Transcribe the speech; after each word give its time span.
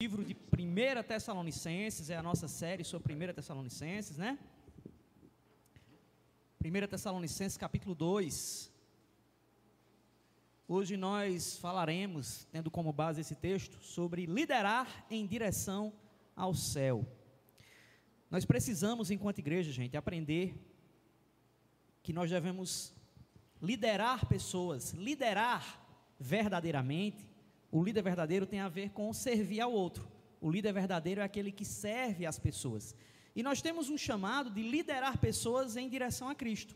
livro 0.00 0.24
de 0.24 0.32
1 0.32 1.02
Tessalonicenses, 1.02 2.08
é 2.08 2.16
a 2.16 2.22
nossa 2.22 2.46
série 2.46 2.84
sobre 2.84 3.12
1 3.12 3.34
Tessalonicenses, 3.34 4.16
né? 4.16 4.38
1 6.64 6.86
Tessalonicenses 6.86 7.58
capítulo 7.58 7.96
2. 7.96 8.72
Hoje 10.68 10.96
nós 10.96 11.58
falaremos, 11.58 12.46
tendo 12.52 12.70
como 12.70 12.92
base 12.92 13.22
esse 13.22 13.34
texto, 13.34 13.82
sobre 13.82 14.24
liderar 14.24 15.04
em 15.10 15.26
direção 15.26 15.92
ao 16.36 16.54
céu. 16.54 17.04
Nós 18.30 18.44
precisamos, 18.44 19.10
enquanto 19.10 19.40
igreja, 19.40 19.72
gente, 19.72 19.96
aprender 19.96 20.54
que 22.04 22.12
nós 22.12 22.30
devemos 22.30 22.94
liderar 23.60 24.26
pessoas, 24.26 24.92
liderar 24.92 25.84
verdadeiramente 26.20 27.28
o 27.70 27.82
líder 27.82 28.02
verdadeiro 28.02 28.46
tem 28.46 28.60
a 28.60 28.68
ver 28.68 28.90
com 28.90 29.12
servir 29.12 29.60
ao 29.60 29.72
outro. 29.72 30.08
O 30.40 30.50
líder 30.50 30.72
verdadeiro 30.72 31.20
é 31.20 31.24
aquele 31.24 31.52
que 31.52 31.64
serve 31.64 32.24
as 32.24 32.38
pessoas. 32.38 32.94
E 33.34 33.42
nós 33.42 33.60
temos 33.60 33.90
um 33.90 33.98
chamado 33.98 34.50
de 34.50 34.62
liderar 34.62 35.18
pessoas 35.18 35.76
em 35.76 35.88
direção 35.88 36.28
a 36.28 36.34
Cristo. 36.34 36.74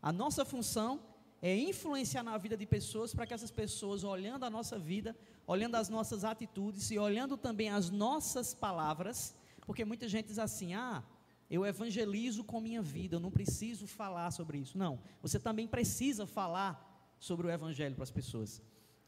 A 0.00 0.12
nossa 0.12 0.44
função 0.44 1.00
é 1.42 1.56
influenciar 1.56 2.22
na 2.22 2.36
vida 2.36 2.56
de 2.56 2.66
pessoas 2.66 3.14
para 3.14 3.26
que 3.26 3.34
essas 3.34 3.50
pessoas, 3.50 4.04
olhando 4.04 4.44
a 4.44 4.50
nossa 4.50 4.78
vida, 4.78 5.16
olhando 5.46 5.74
as 5.76 5.88
nossas 5.88 6.24
atitudes 6.24 6.90
e 6.90 6.98
olhando 6.98 7.36
também 7.36 7.68
as 7.68 7.90
nossas 7.90 8.54
palavras, 8.54 9.34
porque 9.66 9.84
muita 9.84 10.08
gente 10.08 10.26
diz 10.26 10.38
assim: 10.38 10.74
ah, 10.74 11.02
eu 11.50 11.66
evangelizo 11.66 12.44
com 12.44 12.60
minha 12.60 12.82
vida, 12.82 13.16
eu 13.16 13.20
não 13.20 13.30
preciso 13.30 13.86
falar 13.86 14.30
sobre 14.30 14.58
isso. 14.58 14.78
Não, 14.78 15.00
você 15.20 15.38
também 15.38 15.66
precisa 15.66 16.26
falar 16.26 17.14
sobre 17.18 17.46
o 17.46 17.50
evangelho 17.50 17.94
para 17.94 18.04
as 18.04 18.10
pessoas. 18.10 18.62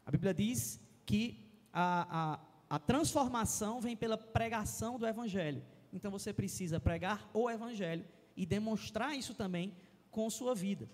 A 0.05 0.11
Bíblia 0.11 0.33
diz 0.33 0.79
que 1.05 1.37
a, 1.71 2.39
a, 2.69 2.75
a 2.75 2.79
transformação 2.79 3.81
vem 3.81 3.95
pela 3.95 4.17
pregação 4.17 4.97
do 4.97 5.07
Evangelho. 5.07 5.63
Então 5.91 6.09
você 6.11 6.33
precisa 6.33 6.79
pregar 6.79 7.29
o 7.33 7.49
Evangelho 7.49 8.05
e 8.35 8.45
demonstrar 8.45 9.15
isso 9.15 9.33
também 9.33 9.75
com 10.09 10.29
sua 10.29 10.55
vida. 10.55 10.89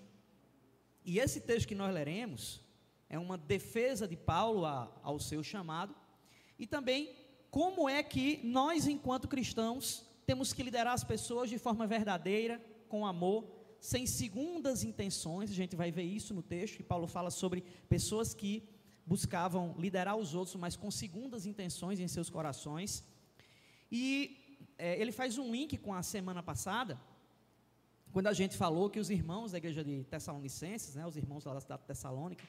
E 1.06 1.20
esse 1.20 1.42
texto 1.42 1.68
que 1.68 1.76
nós 1.76 1.94
leremos 1.94 2.62
é 3.10 3.18
uma 3.18 3.38
defesa 3.38 4.08
de 4.08 4.16
Paulo 4.16 4.66
a, 4.66 4.92
ao 5.02 5.20
seu 5.20 5.42
chamado 5.42 5.96
e 6.58 6.68
também 6.68 7.16
como 7.50 7.90
é 7.90 8.04
que 8.04 8.40
nós, 8.44 8.88
enquanto 8.88 9.28
cristãos, 9.28 10.06
temos 10.26 10.54
que 10.54 10.62
liderar 10.62 10.94
as 10.94 11.04
pessoas 11.04 11.50
de 11.50 11.58
forma 11.58 11.88
verdadeira, 11.88 12.62
com 12.88 13.06
amor, 13.06 13.48
sem 13.80 14.06
segundas 14.06 14.84
intenções. 14.84 15.50
A 15.50 15.56
gente 15.56 15.76
vai 15.76 15.92
ver 15.92 16.04
isso 16.04 16.34
no 16.34 16.44
texto 16.44 16.78
que 16.78 16.84
Paulo 16.84 17.08
fala 17.08 17.32
sobre 17.32 17.64
pessoas 17.88 18.34
que 18.34 18.70
buscavam 19.12 19.64
liderar 19.86 20.16
os 20.24 20.36
outros, 20.40 20.56
mas 20.64 20.76
com 20.82 20.90
segundas 20.92 21.48
intenções 21.52 22.00
em 22.00 22.08
seus 22.08 22.30
corações. 22.30 23.04
E 23.92 24.08
é, 24.78 25.02
ele 25.02 25.12
faz 25.12 25.40
um 25.44 25.52
link 25.52 25.78
com 25.78 25.92
a 26.00 26.04
semana 26.04 26.44
passada, 26.44 26.94
quando 28.14 28.28
a 28.28 28.34
gente 28.34 28.56
falou 28.56 28.88
que 28.88 29.00
os 29.00 29.10
irmãos 29.10 29.52
da 29.52 29.58
igreja 29.58 29.84
de 29.84 30.04
Tessalonicenses, 30.04 30.94
né, 30.96 31.08
os 31.08 31.18
irmãos 31.18 31.44
lá 31.46 31.56
da 31.56 31.62
cidade 31.62 31.82
de 31.82 31.88
Tessalônica, 31.88 32.46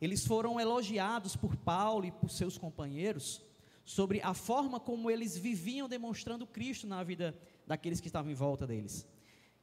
eles 0.00 0.24
foram 0.24 0.60
elogiados 0.60 1.34
por 1.34 1.56
Paulo 1.56 2.04
e 2.06 2.12
por 2.12 2.30
seus 2.30 2.56
companheiros 2.56 3.42
sobre 3.84 4.20
a 4.20 4.34
forma 4.34 4.78
como 4.78 5.10
eles 5.10 5.36
viviam 5.36 5.88
demonstrando 5.88 6.46
Cristo 6.46 6.86
na 6.86 7.02
vida 7.02 7.36
daqueles 7.66 8.00
que 8.00 8.08
estavam 8.08 8.30
em 8.30 8.34
volta 8.34 8.64
deles. 8.64 9.06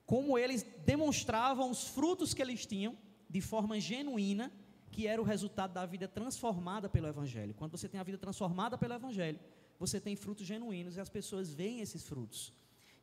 Como 0.06 0.38
eles 0.38 0.66
demonstravam 0.86 1.70
os 1.70 1.88
frutos 1.88 2.34
que 2.34 2.42
eles 2.42 2.66
tinham 2.66 2.98
de 3.30 3.40
forma 3.40 3.80
genuína 3.80 4.52
que 4.94 5.08
era 5.08 5.20
o 5.20 5.26
resultado 5.26 5.74
da 5.74 5.86
vida 5.88 6.08
transformada 6.08 6.88
pelo 6.88 7.08
Evangelho. 7.08 7.56
Quando 7.56 7.72
você 7.76 7.90
tem 7.90 8.00
a 8.00 8.04
vida 8.04 8.20
transformada 8.26 8.78
pelo 8.78 8.94
Evangelho, 8.94 9.40
você 9.80 10.00
tem 10.00 10.16
frutos 10.16 10.46
genuínos 10.46 10.96
e 10.96 11.02
as 11.02 11.10
pessoas 11.10 11.52
veem 11.52 11.80
esses 11.82 12.04
frutos. 12.04 12.54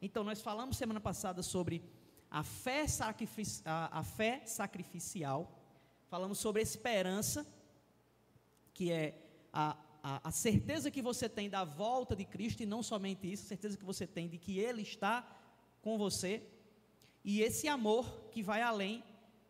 Então, 0.01 0.23
nós 0.23 0.41
falamos 0.41 0.77
semana 0.77 1.01
passada 1.01 1.43
sobre 1.43 1.83
a 2.31 2.45
fé, 2.45 2.87
sacrifici 2.87 3.61
a, 3.65 3.99
a 3.99 4.05
fé 4.05 4.43
sacrificial, 4.47 5.41
falamos 6.07 6.39
sobre 6.39 6.63
esperança, 6.63 7.45
que 8.73 8.93
é 8.93 9.07
a, 9.53 9.77
a, 10.01 10.29
a, 10.29 10.31
certeza 10.31 10.93
que 10.93 11.03
você 11.03 11.29
tem 11.29 11.51
da 11.51 11.65
volta 11.65 12.15
de 12.15 12.25
Cristo, 12.25 12.63
e 12.63 12.67
não 12.67 12.85
somente 12.85 13.31
isso, 13.31 13.47
a 13.47 13.49
certeza 13.49 13.77
que 13.77 13.85
você 13.85 14.07
tem 14.07 14.29
de 14.29 14.39
que 14.39 14.61
Ele 14.61 14.83
está 14.83 15.29
com 15.83 15.99
você, 15.99 16.41
e 17.25 17.43
esse 17.43 17.67
amor 17.67 18.29
que 18.31 18.45
vai 18.45 18.63
além 18.63 19.03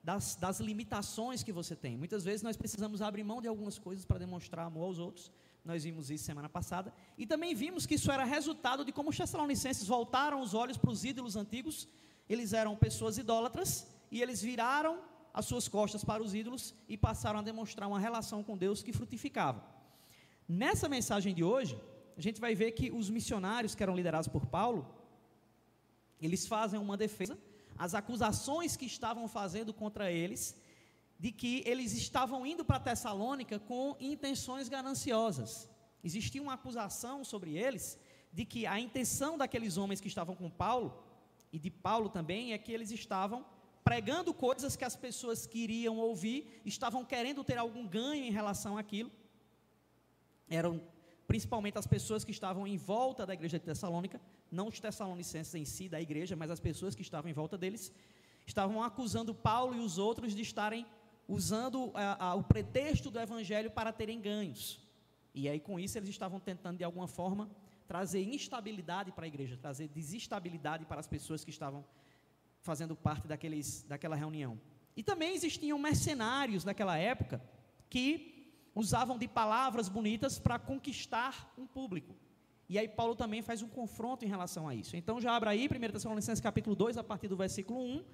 das, 0.03 0.35
das 0.37 0.61
limitações 0.61 1.43
que 1.43 1.53
você 1.53 1.77
tem. 1.77 1.97
Muitas 1.97 2.25
vezes 2.25 2.43
nós 2.43 2.57
precisamos 2.57 3.03
abrir 3.03 3.23
mão 3.23 3.41
de 3.41 3.49
algumas 3.49 3.79
coisas 3.79 4.05
para 4.05 4.19
demonstrar 4.19 4.67
amor 4.67 4.85
aos 4.85 4.99
outros. 4.99 5.31
Nós 5.65 5.85
vimos 5.85 6.11
isso 6.11 6.25
semana 6.25 6.49
passada. 6.49 6.93
E 7.19 7.27
também 7.27 7.55
vimos 7.55 7.85
que 7.87 7.95
isso 7.95 8.11
era 8.11 8.25
resultado 8.25 8.85
de 8.85 8.93
como 8.93 9.11
os 9.11 9.17
tessalonicenses 9.17 9.87
voltaram 9.87 10.41
os 10.41 10.55
olhos 10.55 10.79
para 10.79 10.91
os 10.91 11.05
ídolos 11.05 11.37
antigos. 11.37 11.87
Eles 12.29 12.53
eram 12.53 12.75
pessoas 12.77 13.19
idólatras 13.19 13.87
e 14.11 14.23
eles 14.23 14.41
viraram 14.41 15.03
as 15.35 15.45
suas 15.45 15.69
costas 15.69 16.03
para 16.03 16.23
os 16.23 16.35
ídolos 16.35 16.75
e 16.89 16.97
passaram 16.97 17.39
a 17.39 17.43
demonstrar 17.43 17.89
uma 17.89 18.01
relação 18.01 18.43
com 18.43 18.57
Deus 18.57 18.83
que 18.83 18.93
frutificava. 18.93 19.63
Nessa 20.49 20.89
mensagem 20.89 21.35
de 21.35 21.45
hoje, 21.45 21.81
a 22.17 22.21
gente 22.21 22.41
vai 22.41 22.55
ver 22.55 22.73
que 22.73 22.91
os 22.91 23.11
missionários 23.11 23.75
que 23.75 23.83
eram 23.83 23.95
liderados 23.95 24.29
por 24.29 24.47
Paulo, 24.47 24.93
eles 26.21 26.47
fazem 26.47 26.81
uma 26.81 26.97
defesa 26.97 27.39
as 27.85 27.95
acusações 27.95 28.77
que 28.77 28.85
estavam 28.85 29.27
fazendo 29.27 29.73
contra 29.73 30.13
eles, 30.13 30.55
de 31.19 31.33
que 31.33 31.63
eles 31.65 31.95
estavam 31.95 32.45
indo 32.45 32.63
para 32.63 32.79
Tessalônica 32.79 33.59
com 33.59 33.97
intenções 33.99 34.69
gananciosas. 34.69 35.67
Existia 36.05 36.43
uma 36.43 36.53
acusação 36.53 37.25
sobre 37.25 37.57
eles 37.57 37.99
de 38.31 38.45
que 38.45 38.67
a 38.67 38.79
intenção 38.79 39.39
daqueles 39.39 39.79
homens 39.79 39.99
que 39.99 40.09
estavam 40.09 40.37
com 40.37 40.51
Paulo, 40.51 41.03
e 41.51 41.59
de 41.59 41.71
Paulo 41.71 42.11
também, 42.11 42.53
é 42.53 42.59
que 42.59 42.71
eles 42.71 42.91
estavam 42.91 43.47
pregando 43.83 44.35
coisas 44.35 44.77
que 44.77 44.85
as 44.85 44.95
pessoas 44.95 45.47
queriam 45.47 45.97
ouvir, 45.97 46.61
estavam 46.67 47.03
querendo 47.03 47.43
ter 47.43 47.57
algum 47.57 47.87
ganho 47.87 48.27
em 48.27 48.31
relação 48.31 48.77
àquilo. 48.77 49.11
Eram 50.51 50.83
principalmente 51.31 51.79
as 51.79 51.87
pessoas 51.87 52.25
que 52.25 52.33
estavam 52.33 52.67
em 52.67 52.77
volta 52.77 53.25
da 53.25 53.33
igreja 53.33 53.57
de 53.57 53.65
Tessalônica, 53.65 54.21
não 54.51 54.67
os 54.67 54.81
tessalonicenses 54.81 55.55
em 55.55 55.65
si, 55.65 55.89
da 55.89 56.01
igreja, 56.01 56.35
mas 56.35 56.51
as 56.51 56.59
pessoas 56.59 56.93
que 56.93 57.03
estavam 57.03 57.31
em 57.31 57.33
volta 57.33 57.57
deles, 57.57 57.93
estavam 58.45 58.83
acusando 58.83 59.33
Paulo 59.33 59.77
e 59.77 59.79
os 59.79 59.97
outros 59.97 60.35
de 60.35 60.43
estarem 60.43 60.85
usando 61.29 61.93
a, 61.95 62.31
a, 62.31 62.35
o 62.35 62.43
pretexto 62.43 63.13
do 63.13 63.21
evangelho 63.21 63.71
para 63.71 63.93
terem 63.93 64.21
ganhos. 64.21 64.81
E 65.33 65.49
aí, 65.49 65.61
com 65.61 65.79
isso, 65.79 65.97
eles 65.97 66.09
estavam 66.09 66.41
tentando, 66.41 66.79
de 66.79 66.83
alguma 66.83 67.07
forma, 67.07 67.49
trazer 67.87 68.25
instabilidade 68.25 69.13
para 69.13 69.25
a 69.25 69.29
igreja, 69.29 69.57
trazer 69.57 69.87
desestabilidade 69.87 70.85
para 70.85 70.99
as 70.99 71.07
pessoas 71.07 71.45
que 71.45 71.51
estavam 71.51 71.85
fazendo 72.61 72.97
parte 72.97 73.29
daqueles, 73.29 73.85
daquela 73.85 74.17
reunião. 74.17 74.61
E 74.97 75.03
também 75.05 75.33
existiam 75.33 75.79
mercenários 75.79 76.65
naquela 76.65 76.99
época 76.99 77.41
que 77.89 78.40
usavam 78.75 79.19
de 79.19 79.27
palavras 79.27 79.89
bonitas 79.89 80.39
para 80.39 80.59
conquistar 80.59 81.53
um 81.59 81.67
público. 81.67 82.15
E 82.69 82.79
aí 82.79 82.89
Paulo 82.89 83.17
também 83.17 83.43
faz 83.43 83.63
um 83.63 83.69
confronto 83.69 84.25
em 84.25 84.29
relação 84.29 84.69
a 84.69 84.75
isso. 84.75 84.97
Então 84.97 85.21
já 85.21 85.35
abra 85.35 85.51
aí 85.51 85.67
1 85.67 85.93
Tessalonicenses 85.93 86.41
capítulo 86.41 86.77
2, 86.77 86.97
a 86.97 87.05
partir 87.05 87.27
do 87.27 87.37
versículo 87.37 87.81
1. 87.81 88.05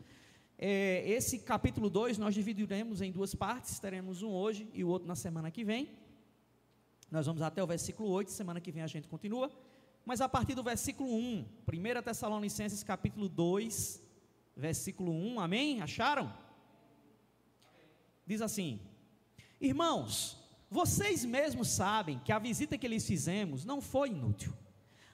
É, 0.59 1.05
esse 1.07 1.41
capítulo 1.41 1.91
2 1.91 2.17
nós 2.17 2.35
dividiremos 2.35 3.03
em 3.03 3.13
duas 3.13 3.35
partes, 3.35 3.79
teremos 3.79 4.23
um 4.23 4.31
hoje 4.31 4.67
e 4.73 4.83
o 4.83 4.89
outro 4.89 5.07
na 5.07 5.15
semana 5.15 5.51
que 5.51 5.63
vem. 5.63 5.91
Nós 7.11 7.27
vamos 7.27 7.43
até 7.43 7.63
o 7.63 7.67
versículo 7.67 8.09
8, 8.09 8.31
semana 8.31 8.61
que 8.61 8.73
vem 8.73 8.83
a 8.83 8.87
gente 8.87 9.07
continua. 9.07 9.51
Mas 10.07 10.21
a 10.21 10.29
partir 10.29 10.55
do 10.55 10.63
versículo 10.63 11.13
1, 11.15 11.45
1 11.69 12.03
Tessalonicenses 12.03 12.83
capítulo 12.83 13.29
2, 13.29 14.03
versículo 14.57 15.13
1, 15.13 15.39
amém? 15.39 15.83
Acharam? 15.83 16.33
Diz 18.27 18.41
assim: 18.41 18.81
Irmãos, 19.61 20.46
vocês 20.71 21.25
mesmos 21.25 21.69
sabem 21.69 22.21
que 22.25 22.33
a 22.33 22.39
visita 22.39 22.77
que 22.77 22.89
lhes 22.89 23.07
fizemos 23.07 23.65
não 23.65 23.81
foi 23.81 24.11
inútil. 24.11 24.53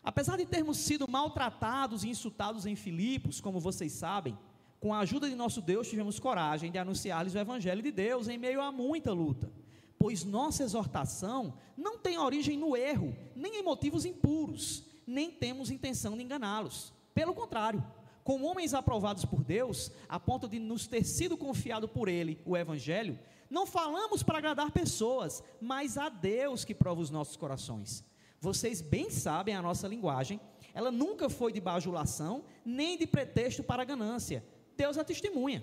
Apesar 0.02 0.36
de 0.36 0.46
termos 0.46 0.78
sido 0.78 1.08
maltratados 1.08 2.02
e 2.02 2.08
insultados 2.08 2.66
em 2.66 2.74
Filipos, 2.74 3.40
como 3.40 3.60
vocês 3.60 3.92
sabem, 3.92 4.36
com 4.80 4.92
a 4.92 4.98
ajuda 4.98 5.28
de 5.28 5.36
nosso 5.36 5.60
Deus 5.60 5.88
tivemos 5.88 6.18
coragem 6.18 6.72
de 6.72 6.78
anunciar-lhes 6.78 7.34
o 7.34 7.38
Evangelho 7.38 7.82
de 7.82 7.92
Deus 7.92 8.26
em 8.26 8.36
meio 8.36 8.60
a 8.60 8.72
muita 8.72 9.12
luta. 9.12 9.52
Pois 9.96 10.24
nossa 10.24 10.64
exortação 10.64 11.54
não 11.76 11.96
tem 11.96 12.18
origem 12.18 12.58
no 12.58 12.76
erro, 12.76 13.16
nem 13.36 13.60
em 13.60 13.62
motivos 13.62 14.04
impuros, 14.04 14.84
nem 15.06 15.30
temos 15.30 15.70
intenção 15.70 16.16
de 16.16 16.24
enganá-los. 16.24 16.92
Pelo 17.14 17.32
contrário, 17.32 17.84
como 18.24 18.46
homens 18.46 18.74
aprovados 18.74 19.24
por 19.24 19.44
Deus, 19.44 19.92
a 20.08 20.18
ponto 20.18 20.48
de 20.48 20.58
nos 20.58 20.88
ter 20.88 21.04
sido 21.04 21.36
confiado 21.36 21.86
por 21.86 22.08
Ele 22.08 22.40
o 22.44 22.56
Evangelho, 22.56 23.16
não 23.52 23.66
falamos 23.66 24.22
para 24.22 24.38
agradar 24.38 24.72
pessoas, 24.72 25.44
mas 25.60 25.98
a 25.98 26.08
Deus 26.08 26.64
que 26.64 26.74
prova 26.74 27.02
os 27.02 27.10
nossos 27.10 27.36
corações. 27.36 28.02
Vocês 28.40 28.80
bem 28.80 29.10
sabem 29.10 29.54
a 29.54 29.60
nossa 29.60 29.86
linguagem, 29.86 30.40
ela 30.72 30.90
nunca 30.90 31.28
foi 31.28 31.52
de 31.52 31.60
bajulação, 31.60 32.46
nem 32.64 32.96
de 32.96 33.06
pretexto 33.06 33.62
para 33.62 33.84
ganância. 33.84 34.42
Deus 34.74 34.96
é 34.96 35.04
testemunha. 35.04 35.62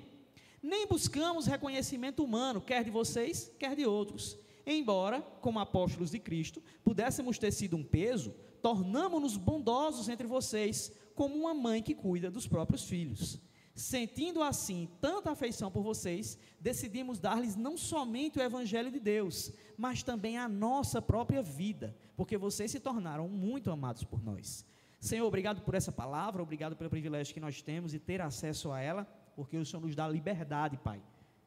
Nem 0.61 0.85
buscamos 0.85 1.47
reconhecimento 1.47 2.23
humano, 2.23 2.61
quer 2.61 2.83
de 2.83 2.91
vocês, 2.91 3.51
quer 3.57 3.75
de 3.75 3.87
outros. 3.87 4.37
Embora, 4.67 5.21
como 5.41 5.59
apóstolos 5.59 6.11
de 6.11 6.19
Cristo, 6.19 6.61
pudéssemos 6.83 7.39
ter 7.39 7.51
sido 7.51 7.75
um 7.75 7.83
peso, 7.83 8.35
tornamo-nos 8.61 9.35
bondosos 9.35 10.07
entre 10.09 10.27
vocês, 10.27 10.91
como 11.15 11.35
uma 11.35 11.55
mãe 11.55 11.81
que 11.81 11.95
cuida 11.95 12.29
dos 12.29 12.47
próprios 12.47 12.83
filhos. 12.83 13.41
Sentindo 13.79 14.43
assim 14.43 14.89
tanta 14.99 15.31
afeição 15.31 15.71
por 15.71 15.81
vocês, 15.81 16.37
decidimos 16.59 17.17
dar-lhes 17.17 17.55
não 17.55 17.77
somente 17.77 18.37
o 18.37 18.41
Evangelho 18.41 18.91
de 18.91 18.99
Deus, 18.99 19.53
mas 19.77 20.03
também 20.03 20.37
a 20.37 20.49
nossa 20.49 21.01
própria 21.01 21.41
vida, 21.41 21.95
porque 22.17 22.37
vocês 22.37 22.69
se 22.69 22.79
tornaram 22.81 23.29
muito 23.29 23.71
amados 23.71 24.03
por 24.03 24.21
nós. 24.21 24.65
Senhor, 24.99 25.25
obrigado 25.25 25.61
por 25.61 25.75
essa 25.75 25.93
palavra, 25.93 26.43
obrigado 26.43 26.75
pelo 26.75 26.89
privilégio 26.89 27.33
que 27.33 27.39
nós 27.39 27.61
temos 27.61 27.91
de 27.93 27.99
ter 27.99 28.19
acesso 28.19 28.69
a 28.69 28.81
ela, 28.81 29.05
porque 29.33 29.55
o 29.55 29.65
Senhor 29.65 29.81
nos 29.81 29.95
dá 29.95 30.05
liberdade, 30.09 30.77
Pai, 30.77 31.01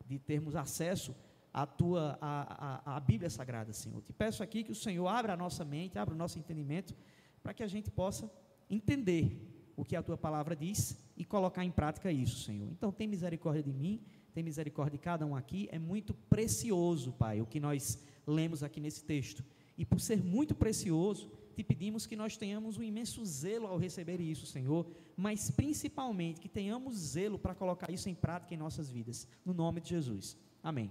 de 0.06 0.18
termos 0.18 0.56
acesso 0.56 1.14
à 1.52 1.66
tua 1.66 2.16
à, 2.18 2.94
à, 2.94 2.96
à 2.96 3.00
Bíblia 3.00 3.28
Sagrada, 3.28 3.74
Senhor. 3.74 4.00
Te 4.00 4.12
peço 4.14 4.42
aqui 4.42 4.64
que 4.64 4.72
o 4.72 4.74
Senhor 4.74 5.06
abra 5.06 5.34
a 5.34 5.36
nossa 5.36 5.66
mente, 5.66 5.98
abra 5.98 6.14
o 6.14 6.16
nosso 6.16 6.38
entendimento, 6.38 6.96
para 7.42 7.52
que 7.52 7.62
a 7.62 7.68
gente 7.68 7.90
possa 7.90 8.32
entender 8.70 9.51
o 9.76 9.84
que 9.84 9.96
a 9.96 10.02
tua 10.02 10.16
palavra 10.16 10.54
diz 10.54 10.96
e 11.16 11.24
colocar 11.24 11.64
em 11.64 11.70
prática 11.70 12.10
isso, 12.10 12.40
Senhor. 12.40 12.68
Então, 12.70 12.92
tem 12.92 13.06
misericórdia 13.06 13.62
de 13.62 13.72
mim, 13.72 14.00
tem 14.34 14.42
misericórdia 14.42 14.98
de 14.98 15.02
cada 15.02 15.26
um 15.26 15.34
aqui. 15.34 15.68
É 15.70 15.78
muito 15.78 16.14
precioso, 16.14 17.12
Pai, 17.12 17.40
o 17.40 17.46
que 17.46 17.60
nós 17.60 18.02
lemos 18.26 18.62
aqui 18.62 18.80
nesse 18.80 19.04
texto. 19.04 19.44
E 19.76 19.84
por 19.84 20.00
ser 20.00 20.22
muito 20.22 20.54
precioso, 20.54 21.30
te 21.54 21.62
pedimos 21.62 22.06
que 22.06 22.16
nós 22.16 22.36
tenhamos 22.36 22.78
um 22.78 22.82
imenso 22.82 23.24
zelo 23.24 23.66
ao 23.66 23.78
receber 23.78 24.20
isso, 24.20 24.46
Senhor, 24.46 24.86
mas 25.16 25.50
principalmente 25.50 26.40
que 26.40 26.48
tenhamos 26.48 26.96
zelo 26.96 27.38
para 27.38 27.54
colocar 27.54 27.90
isso 27.90 28.08
em 28.08 28.14
prática 28.14 28.54
em 28.54 28.56
nossas 28.56 28.90
vidas, 28.90 29.26
no 29.44 29.52
nome 29.52 29.80
de 29.80 29.90
Jesus. 29.90 30.36
Amém. 30.62 30.90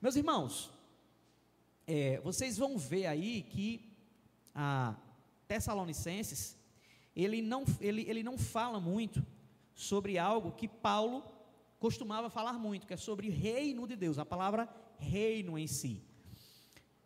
Meus 0.00 0.16
irmãos, 0.16 0.72
é, 1.86 2.20
vocês 2.20 2.58
vão 2.58 2.76
ver 2.76 3.06
aí 3.06 3.42
que 3.42 3.92
a 4.54 4.96
Tessalonicenses, 5.46 6.56
ele 7.14 7.42
não, 7.42 7.64
ele, 7.80 8.02
ele 8.08 8.22
não 8.22 8.38
fala 8.38 8.80
muito 8.80 9.24
sobre 9.74 10.18
algo 10.18 10.52
que 10.52 10.68
Paulo 10.68 11.22
costumava 11.78 12.30
falar 12.30 12.54
muito, 12.54 12.86
que 12.86 12.94
é 12.94 12.96
sobre 12.96 13.28
reino 13.28 13.86
de 13.86 13.96
Deus, 13.96 14.18
a 14.18 14.24
palavra 14.24 14.68
reino 14.98 15.58
em 15.58 15.66
si. 15.66 16.00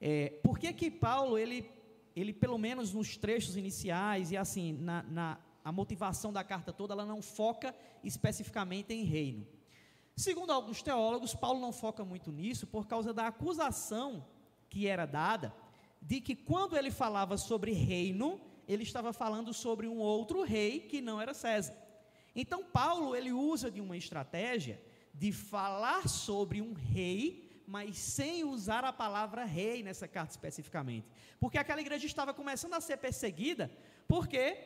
É, 0.01 0.31
por 0.43 0.59
que 0.59 0.73
que 0.73 0.91
Paulo, 0.91 1.39
ele, 1.39 1.71
ele 2.15 2.33
pelo 2.33 2.59
menos 2.59 2.93
nos 2.93 3.17
trechos 3.17 3.57
iniciais 3.57 4.31
e 4.31 4.37
assim, 4.37 4.73
na, 4.73 5.03
na 5.05 5.39
a 5.65 5.73
motivação 5.73 6.33
da 6.33 6.45
carta 6.45 6.73
toda, 6.73 6.95
ela 6.95 7.05
não 7.05 7.21
foca 7.21 7.75
especificamente 8.05 8.95
em 8.95 9.03
reino. 9.03 9.45
Segundo 10.15 10.53
alguns 10.53 10.81
teólogos, 10.81 11.35
Paulo 11.35 11.59
não 11.59 11.73
foca 11.73 12.05
muito 12.05 12.31
nisso 12.31 12.69
por 12.69 12.87
causa 12.87 13.13
da 13.13 13.27
acusação 13.27 14.25
que 14.71 14.87
era 14.87 15.05
dada 15.07 15.53
de 16.01 16.21
que 16.21 16.37
quando 16.37 16.77
ele 16.77 16.93
falava 16.93 17.37
sobre 17.37 17.73
reino, 17.73 18.41
ele 18.67 18.83
estava 18.83 19.13
falando 19.13 19.53
sobre 19.53 19.87
um 19.87 19.99
outro 19.99 20.43
rei 20.43 20.81
que 20.81 21.01
não 21.01 21.21
era 21.21 21.35
César. 21.35 21.77
Então 22.35 22.65
Paulo 22.65 23.15
ele 23.17 23.33
usa 23.33 23.71
de 23.71 23.81
uma 23.81 23.97
estratégia 23.97 24.81
de 25.15 25.33
falar 25.33 26.09
sobre 26.09 26.61
um 26.61 26.75
rei, 26.75 27.63
mas 27.67 27.97
sem 27.97 28.45
usar 28.45 28.85
a 28.85 28.93
palavra 28.93 29.45
rei 29.45 29.83
nessa 29.83 30.07
carta 30.07 30.33
especificamente. 30.33 31.09
Porque 31.41 31.59
aquela 31.59 31.81
igreja 31.81 32.07
estava 32.07 32.35
começando 32.35 32.75
a 32.75 32.81
ser 32.81 32.99
perseguida, 32.99 33.71
porque 34.07 34.59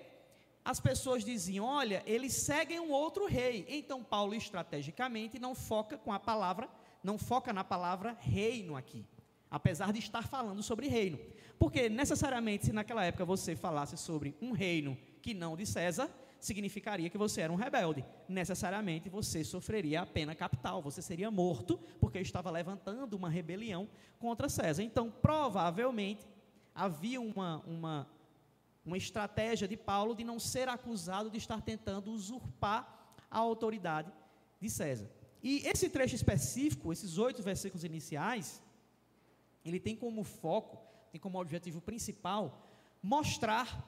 as 0.65 0.81
pessoas 0.81 1.25
diziam: 1.25 1.65
"Olha, 1.65 2.03
eles 2.07 2.33
seguem 2.33 2.81
um 2.81 2.91
outro 2.91 3.27
rei". 3.27 3.65
Então 3.69 4.03
Paulo 4.03 4.35
estrategicamente 4.35 5.39
não 5.39 5.55
foca 5.55 5.97
com 5.97 6.13
a 6.13 6.19
palavra, 6.19 6.69
não 7.03 7.17
foca 7.17 7.53
na 7.53 7.63
palavra 7.63 8.17
reino 8.21 8.77
aqui, 8.77 9.07
apesar 9.51 9.93
de 9.93 9.99
estar 9.99 10.27
falando 10.29 10.63
sobre 10.63 10.87
reino. 10.87 11.19
Porque 11.59 11.89
necessariamente 11.89 12.67
se 12.67 12.73
naquela 12.73 13.05
época 13.05 13.25
você 13.25 13.57
falasse 13.57 13.97
sobre 13.97 14.37
um 14.41 14.53
reino 14.53 14.97
que 15.21 15.35
não 15.35 15.57
de 15.57 15.67
César, 15.67 16.11
significaria 16.39 17.11
que 17.11 17.19
você 17.19 17.43
era 17.43 17.53
um 17.53 17.57
rebelde. 17.57 18.05
Necessariamente 18.29 19.11
você 19.11 19.45
sofreria 19.45 20.01
a 20.01 20.07
pena 20.07 20.35
capital, 20.35 20.81
você 20.81 21.03
seria 21.03 21.31
morto, 21.31 21.79
porque 22.01 22.19
estava 22.19 22.51
levantando 22.51 23.15
uma 23.15 23.29
rebelião 23.29 23.89
contra 24.19 24.49
César. 24.49 24.83
Então, 24.83 25.11
provavelmente, 25.11 26.27
havia 26.75 27.21
uma, 27.21 27.59
uma, 27.67 28.11
uma 28.85 28.97
estratégia 28.97 29.69
de 29.69 29.77
Paulo 29.77 30.15
de 30.15 30.25
não 30.25 30.39
ser 30.39 30.69
acusado 30.69 31.31
de 31.31 31.37
estar 31.37 31.61
tentando 31.61 32.11
usurpar 32.11 33.15
a 33.31 33.39
autoridade 33.39 34.11
de 34.59 34.71
César. 34.71 35.11
E 35.43 35.67
esse 35.67 35.89
trecho 35.89 36.15
específico, 36.15 36.93
esses 36.93 37.19
oito 37.19 37.43
versículos 37.43 37.85
iniciais, 37.85 38.63
ele 39.65 39.81
tem 39.81 39.97
como 39.97 40.25
foco, 40.25 40.79
tem 41.11 41.21
como 41.21 41.41
objetivo 41.41 41.81
principal, 41.81 42.69
mostrar 43.03 43.87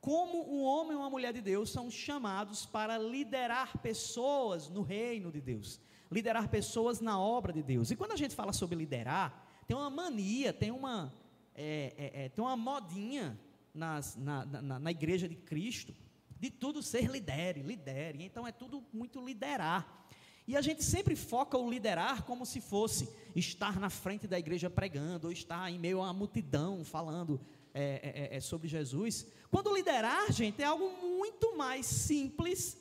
como 0.00 0.50
um 0.50 0.62
homem 0.62 0.96
ou 0.96 1.02
uma 1.02 1.10
mulher 1.10 1.32
de 1.32 1.40
Deus 1.40 1.70
são 1.70 1.90
chamados 1.90 2.64
para 2.64 2.96
liderar 2.96 3.78
pessoas 3.78 4.68
no 4.68 4.82
reino 4.82 5.30
de 5.30 5.40
Deus, 5.40 5.80
liderar 6.10 6.48
pessoas 6.48 7.00
na 7.00 7.20
obra 7.20 7.52
de 7.52 7.62
Deus. 7.62 7.90
E 7.90 7.96
quando 7.96 8.12
a 8.12 8.16
gente 8.16 8.34
fala 8.34 8.52
sobre 8.52 8.76
liderar, 8.76 9.46
tem 9.66 9.76
uma 9.76 9.90
mania, 9.90 10.52
tem 10.52 10.70
uma, 10.70 11.12
é, 11.54 11.94
é, 11.96 12.24
é, 12.24 12.28
tem 12.28 12.42
uma 12.42 12.56
modinha 12.56 13.38
nas, 13.74 14.16
na, 14.16 14.44
na, 14.44 14.78
na 14.78 14.90
igreja 14.90 15.28
de 15.28 15.36
Cristo, 15.36 15.94
de 16.38 16.50
tudo 16.50 16.82
ser 16.82 17.10
lidere, 17.10 17.62
lidere. 17.62 18.24
Então 18.24 18.46
é 18.46 18.52
tudo 18.52 18.82
muito 18.92 19.24
liderar. 19.24 20.08
E 20.50 20.56
a 20.56 20.60
gente 20.60 20.82
sempre 20.82 21.14
foca 21.14 21.56
o 21.56 21.70
liderar 21.70 22.24
como 22.24 22.44
se 22.44 22.60
fosse 22.60 23.08
estar 23.36 23.78
na 23.78 23.88
frente 23.88 24.26
da 24.26 24.36
igreja 24.36 24.68
pregando, 24.68 25.28
ou 25.28 25.32
estar 25.32 25.70
em 25.70 25.78
meio 25.78 26.02
a 26.02 26.12
multidão 26.12 26.84
falando 26.84 27.40
é, 27.72 27.84
é, 28.32 28.34
é, 28.34 28.36
é 28.36 28.40
sobre 28.40 28.66
Jesus. 28.66 29.28
Quando 29.48 29.72
liderar, 29.72 30.32
gente, 30.32 30.60
é 30.60 30.64
algo 30.64 30.90
muito 31.06 31.56
mais 31.56 31.86
simples 31.86 32.76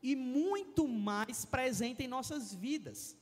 e 0.00 0.14
muito 0.14 0.86
mais 0.86 1.44
presente 1.44 2.04
em 2.04 2.06
nossas 2.06 2.54
vidas. 2.54 3.16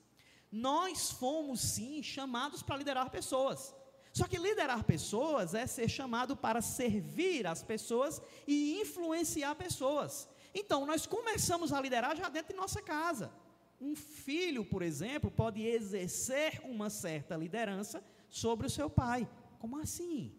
Nós 0.53 1.11
fomos 1.11 1.59
sim 1.59 2.03
chamados 2.03 2.63
para 2.63 2.77
liderar 2.77 3.09
pessoas. 3.09 3.75
Só 4.13 4.29
que 4.29 4.37
liderar 4.37 4.85
pessoas 4.85 5.55
é 5.55 5.67
ser 5.67 5.89
chamado 5.89 6.37
para 6.37 6.61
servir 6.61 7.47
as 7.47 7.63
pessoas 7.63 8.21
e 8.47 8.83
influenciar 8.83 9.55
pessoas. 9.55 10.29
Então, 10.55 10.85
nós 10.85 11.07
começamos 11.07 11.73
a 11.73 11.81
liderar 11.81 12.15
já 12.15 12.29
dentro 12.29 12.53
de 12.53 12.61
nossa 12.61 12.83
casa. 12.83 13.33
Um 13.81 13.95
filho, 13.95 14.65
por 14.65 14.83
exemplo, 14.83 15.31
pode 15.31 15.65
exercer 15.65 16.61
uma 16.65 16.91
certa 16.91 17.37
liderança 17.37 18.03
sobre 18.29 18.67
o 18.67 18.71
seu 18.71 18.91
pai. 18.91 19.29
Como 19.59 19.79
assim? 19.79 20.33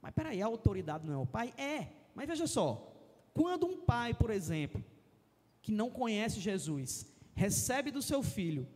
Mas 0.00 0.12
peraí, 0.12 0.42
a 0.42 0.46
autoridade 0.46 1.06
não 1.06 1.14
é 1.14 1.18
o 1.18 1.26
pai? 1.26 1.54
É. 1.56 1.88
Mas 2.14 2.26
veja 2.26 2.46
só, 2.46 2.92
quando 3.32 3.66
um 3.66 3.80
pai, 3.80 4.12
por 4.12 4.30
exemplo, 4.30 4.84
que 5.60 5.70
não 5.70 5.88
conhece 5.90 6.40
Jesus, 6.40 7.06
recebe 7.34 7.90
do 7.90 8.02
seu 8.02 8.22
filho, 8.22 8.66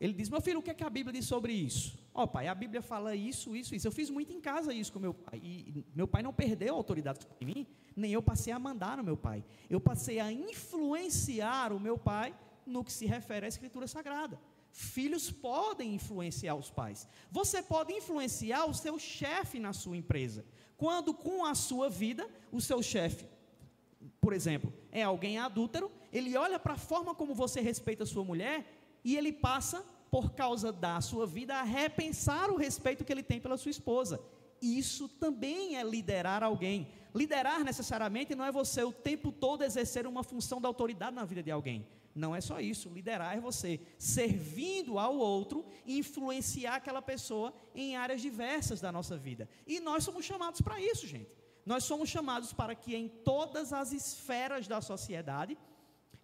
ele 0.00 0.12
diz: 0.12 0.28
Meu 0.28 0.40
filho, 0.40 0.58
o 0.58 0.62
que, 0.62 0.70
é 0.70 0.74
que 0.74 0.84
a 0.84 0.90
Bíblia 0.90 1.12
diz 1.12 1.26
sobre 1.26 1.52
isso? 1.52 1.98
Ó, 2.12 2.24
oh, 2.24 2.28
pai, 2.28 2.48
a 2.48 2.54
Bíblia 2.54 2.82
fala 2.82 3.14
isso, 3.14 3.54
isso, 3.54 3.74
isso. 3.74 3.86
Eu 3.86 3.92
fiz 3.92 4.10
muito 4.10 4.32
em 4.32 4.40
casa 4.40 4.74
isso 4.74 4.92
com 4.92 4.98
meu 4.98 5.14
pai. 5.14 5.40
E 5.42 5.84
meu 5.94 6.08
pai 6.08 6.22
não 6.22 6.32
perdeu 6.32 6.74
a 6.74 6.76
autoridade 6.76 7.20
sobre 7.22 7.46
mim, 7.46 7.66
nem 7.94 8.12
eu 8.12 8.20
passei 8.20 8.52
a 8.52 8.58
mandar 8.58 8.96
no 8.96 9.04
meu 9.04 9.16
pai. 9.16 9.44
Eu 9.70 9.80
passei 9.80 10.18
a 10.18 10.30
influenciar 10.32 11.72
o 11.72 11.78
meu 11.78 11.96
pai 11.96 12.34
no 12.68 12.84
que 12.84 12.92
se 12.92 13.06
refere 13.06 13.46
à 13.46 13.48
Escritura 13.48 13.86
Sagrada. 13.86 14.38
Filhos 14.70 15.30
podem 15.30 15.94
influenciar 15.94 16.54
os 16.54 16.70
pais. 16.70 17.08
Você 17.30 17.62
pode 17.62 17.92
influenciar 17.92 18.66
o 18.66 18.74
seu 18.74 18.98
chefe 18.98 19.58
na 19.58 19.72
sua 19.72 19.96
empresa. 19.96 20.44
Quando, 20.76 21.12
com 21.12 21.44
a 21.44 21.54
sua 21.54 21.88
vida, 21.88 22.28
o 22.52 22.60
seu 22.60 22.82
chefe, 22.82 23.26
por 24.20 24.32
exemplo, 24.32 24.72
é 24.92 25.02
alguém 25.02 25.38
adúltero, 25.38 25.90
ele 26.12 26.36
olha 26.36 26.58
para 26.58 26.74
a 26.74 26.78
forma 26.78 27.14
como 27.14 27.34
você 27.34 27.60
respeita 27.60 28.04
a 28.04 28.06
sua 28.06 28.24
mulher 28.24 28.64
e 29.04 29.16
ele 29.16 29.32
passa, 29.32 29.84
por 30.10 30.32
causa 30.32 30.72
da 30.72 31.00
sua 31.00 31.26
vida, 31.26 31.56
a 31.56 31.62
repensar 31.62 32.50
o 32.50 32.56
respeito 32.56 33.04
que 33.04 33.12
ele 33.12 33.22
tem 33.22 33.40
pela 33.40 33.56
sua 33.56 33.70
esposa. 33.70 34.20
Isso 34.60 35.08
também 35.08 35.76
é 35.76 35.82
liderar 35.82 36.42
alguém. 36.42 36.88
Liderar 37.14 37.64
necessariamente 37.64 38.34
não 38.34 38.44
é 38.44 38.52
você 38.52 38.82
o 38.82 38.92
tempo 38.92 39.30
todo 39.32 39.64
exercer 39.64 40.06
uma 40.06 40.22
função 40.22 40.60
de 40.60 40.66
autoridade 40.66 41.14
na 41.14 41.24
vida 41.24 41.42
de 41.42 41.50
alguém. 41.50 41.86
Não 42.14 42.34
é 42.34 42.40
só 42.40 42.60
isso, 42.60 42.88
liderar 42.88 43.36
é 43.36 43.40
você 43.40 43.80
servindo 43.98 44.98
ao 44.98 45.16
outro 45.16 45.64
influenciar 45.86 46.76
aquela 46.76 47.00
pessoa 47.00 47.54
em 47.74 47.96
áreas 47.96 48.20
diversas 48.20 48.80
da 48.80 48.90
nossa 48.90 49.16
vida. 49.16 49.48
E 49.66 49.78
nós 49.80 50.04
somos 50.04 50.24
chamados 50.24 50.60
para 50.60 50.80
isso, 50.80 51.06
gente. 51.06 51.36
Nós 51.64 51.84
somos 51.84 52.08
chamados 52.08 52.52
para 52.52 52.74
que 52.74 52.96
em 52.96 53.08
todas 53.08 53.72
as 53.72 53.92
esferas 53.92 54.66
da 54.66 54.80
sociedade, 54.80 55.56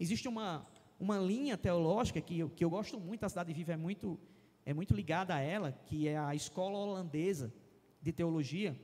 existe 0.00 0.26
uma, 0.26 0.66
uma 0.98 1.18
linha 1.18 1.56
teológica 1.56 2.20
que 2.20 2.38
eu, 2.38 2.48
que 2.48 2.64
eu 2.64 2.70
gosto 2.70 2.98
muito, 2.98 3.24
a 3.24 3.28
Cidade 3.28 3.52
Viva 3.52 3.72
é 3.72 3.76
muito, 3.76 4.18
é 4.64 4.72
muito 4.72 4.94
ligada 4.94 5.34
a 5.34 5.40
ela, 5.40 5.72
que 5.86 6.08
é 6.08 6.16
a 6.16 6.34
escola 6.34 6.78
holandesa 6.78 7.52
de 8.00 8.10
teologia, 8.10 8.74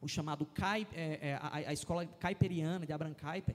o 0.00 0.08
chamado 0.08 0.44
Kai, 0.46 0.86
é, 0.92 1.28
é, 1.28 1.34
a, 1.34 1.54
a, 1.68 1.72
escola 1.72 2.06
Kuiperiana 2.06 2.84
de 2.84 2.92
Abraham 2.92 3.14
Kuyper, 3.14 3.54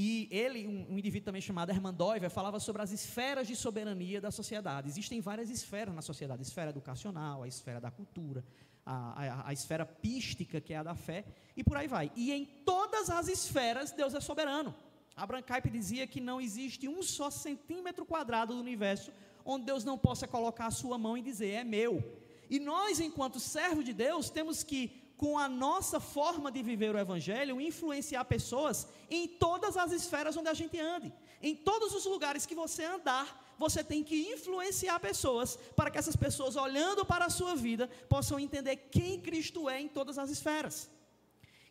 e 0.00 0.28
ele, 0.30 0.64
um, 0.68 0.92
um 0.92 0.98
indivíduo 0.98 1.24
também 1.24 1.42
chamado 1.42 1.70
Hermann 1.70 1.92
Doiver, 1.92 2.30
falava 2.30 2.60
sobre 2.60 2.80
as 2.80 2.92
esferas 2.92 3.48
de 3.48 3.56
soberania 3.56 4.20
da 4.20 4.30
sociedade. 4.30 4.88
Existem 4.88 5.20
várias 5.20 5.50
esferas 5.50 5.92
na 5.92 6.02
sociedade: 6.02 6.40
a 6.40 6.42
esfera 6.42 6.70
educacional, 6.70 7.42
a 7.42 7.48
esfera 7.48 7.80
da 7.80 7.90
cultura, 7.90 8.44
a, 8.86 9.24
a, 9.24 9.48
a, 9.48 9.52
esfera 9.52 9.84
pística, 9.84 10.60
que 10.60 10.72
é 10.72 10.76
a 10.76 10.84
da 10.84 10.94
fé, 10.94 11.24
e 11.56 11.64
por 11.64 11.76
aí 11.76 11.88
vai. 11.88 12.12
E 12.14 12.30
em 12.30 12.44
todas 12.64 13.10
as 13.10 13.26
esferas, 13.26 13.90
Deus 13.90 14.14
é 14.14 14.20
soberano. 14.20 14.72
Abraham 15.16 15.42
Kuyper 15.42 15.72
dizia 15.72 16.06
que 16.06 16.20
não 16.20 16.40
existe 16.40 16.86
um 16.86 17.02
só 17.02 17.28
centímetro 17.28 18.06
quadrado 18.06 18.54
do 18.54 18.60
universo 18.60 19.12
onde 19.44 19.66
Deus 19.66 19.82
não 19.82 19.98
possa 19.98 20.28
colocar 20.28 20.66
a 20.66 20.70
sua 20.70 20.96
mão 20.96 21.18
e 21.18 21.22
dizer, 21.22 21.54
é 21.54 21.64
meu. 21.64 22.22
E 22.48 22.60
nós, 22.60 23.00
enquanto 23.00 23.40
servos 23.40 23.84
de 23.84 23.92
Deus, 23.92 24.30
temos 24.30 24.62
que, 24.62 24.97
com 25.18 25.36
a 25.36 25.48
nossa 25.48 25.98
forma 25.98 26.50
de 26.50 26.62
viver 26.62 26.94
o 26.94 26.98
Evangelho, 26.98 27.60
influenciar 27.60 28.24
pessoas 28.24 28.86
em 29.10 29.26
todas 29.26 29.76
as 29.76 29.90
esferas 29.90 30.36
onde 30.36 30.48
a 30.48 30.54
gente 30.54 30.78
ande. 30.78 31.12
Em 31.42 31.54
todos 31.56 31.92
os 31.92 32.06
lugares 32.06 32.46
que 32.46 32.54
você 32.54 32.84
andar, 32.84 33.26
você 33.58 33.82
tem 33.82 34.04
que 34.04 34.32
influenciar 34.32 35.00
pessoas 35.00 35.58
para 35.74 35.90
que 35.90 35.98
essas 35.98 36.14
pessoas, 36.14 36.54
olhando 36.54 37.04
para 37.04 37.24
a 37.24 37.30
sua 37.30 37.56
vida, 37.56 37.88
possam 38.08 38.38
entender 38.38 38.76
quem 38.76 39.20
Cristo 39.20 39.68
é 39.68 39.80
em 39.80 39.88
todas 39.88 40.18
as 40.18 40.30
esferas. 40.30 40.88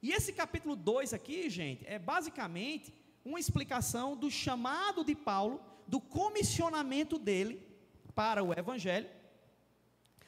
E 0.04 0.12
esse 0.12 0.34
capítulo 0.34 0.76
2 0.76 1.14
aqui, 1.14 1.50
gente, 1.50 1.86
é 1.88 1.98
basicamente 1.98 2.94
uma 3.24 3.40
explicação 3.40 4.16
do 4.16 4.30
chamado 4.30 5.06
de 5.06 5.16
Paulo, 5.16 5.62
do 5.88 6.02
comissionamento 6.02 7.18
dele 7.18 7.66
para 8.14 8.44
o 8.44 8.52
Evangelho, 8.52 9.10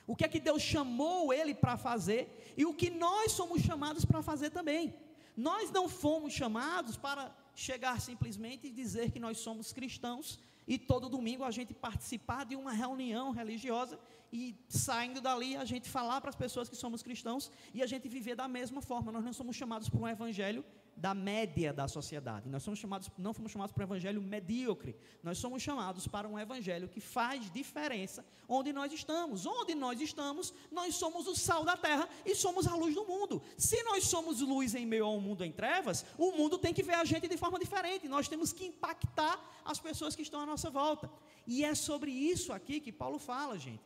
o 0.09 0.15
que 0.15 0.25
é 0.25 0.27
que 0.27 0.39
Deus 0.39 0.63
chamou 0.63 1.31
ele 1.31 1.53
para 1.53 1.77
fazer 1.77 2.21
e 2.57 2.65
o 2.65 2.73
que 2.73 2.89
nós 2.89 3.31
somos 3.31 3.61
chamados 3.61 4.03
para 4.03 4.23
fazer 4.23 4.49
também. 4.49 4.91
Nós 5.37 5.69
não 5.69 5.87
fomos 5.87 6.33
chamados 6.33 6.97
para 6.97 7.31
chegar 7.53 8.01
simplesmente 8.01 8.65
e 8.65 8.71
dizer 8.71 9.11
que 9.11 9.19
nós 9.19 9.37
somos 9.37 9.71
cristãos 9.71 10.39
e 10.67 10.79
todo 10.79 11.09
domingo 11.09 11.43
a 11.43 11.51
gente 11.51 11.75
participar 11.75 12.43
de 12.43 12.55
uma 12.55 12.73
reunião 12.73 13.29
religiosa 13.29 13.99
e 14.33 14.55
saindo 14.67 15.21
dali 15.21 15.55
a 15.55 15.63
gente 15.63 15.87
falar 15.87 16.19
para 16.21 16.31
as 16.31 16.35
pessoas 16.35 16.67
que 16.67 16.75
somos 16.75 17.03
cristãos 17.03 17.51
e 17.71 17.83
a 17.83 17.85
gente 17.85 18.09
viver 18.09 18.35
da 18.35 18.47
mesma 18.47 18.81
forma. 18.81 19.11
Nós 19.11 19.23
não 19.23 19.31
somos 19.31 19.55
chamados 19.55 19.89
por 19.89 20.01
um 20.01 20.07
evangelho 20.07 20.65
da 20.99 21.13
média 21.13 21.71
da 21.71 21.87
sociedade. 21.87 22.49
Nós 22.49 22.61
somos 22.61 22.77
chamados, 22.77 23.09
não 23.17 23.33
fomos 23.33 23.51
chamados 23.51 23.73
para 23.73 23.83
um 23.83 23.87
evangelho 23.87 24.21
medíocre. 24.21 24.95
Nós 25.23 25.37
somos 25.37 25.63
chamados 25.63 26.07
para 26.07 26.27
um 26.27 26.37
evangelho 26.37 26.89
que 26.89 26.99
faz 26.99 27.49
diferença 27.51 28.25
onde 28.47 28.73
nós 28.73 28.91
estamos. 28.91 29.45
Onde 29.45 29.73
nós 29.75 30.01
estamos, 30.01 30.53
nós 30.69 30.95
somos 30.95 31.25
o 31.25 31.35
sal 31.35 31.63
da 31.63 31.77
terra 31.77 32.07
e 32.25 32.35
somos 32.35 32.67
a 32.67 32.75
luz 32.75 32.93
do 32.93 33.05
mundo. 33.05 33.41
Se 33.57 33.81
nós 33.83 34.03
somos 34.03 34.41
luz 34.41 34.75
em 34.75 34.85
meio 34.85 35.05
a 35.05 35.09
um 35.09 35.21
mundo 35.21 35.45
em 35.45 35.51
trevas, 35.53 36.05
o 36.17 36.33
mundo 36.33 36.57
tem 36.57 36.73
que 36.73 36.83
ver 36.83 36.95
a 36.95 37.05
gente 37.05 37.29
de 37.29 37.37
forma 37.37 37.57
diferente. 37.57 38.09
Nós 38.09 38.27
temos 38.27 38.51
que 38.51 38.65
impactar 38.65 39.39
as 39.63 39.79
pessoas 39.79 40.15
que 40.17 40.21
estão 40.21 40.41
à 40.41 40.45
nossa 40.45 40.69
volta. 40.69 41.09
E 41.47 41.63
é 41.63 41.73
sobre 41.73 42.11
isso 42.11 42.51
aqui 42.51 42.81
que 42.81 42.91
Paulo 42.91 43.19
fala, 43.19 43.57
gente. 43.57 43.83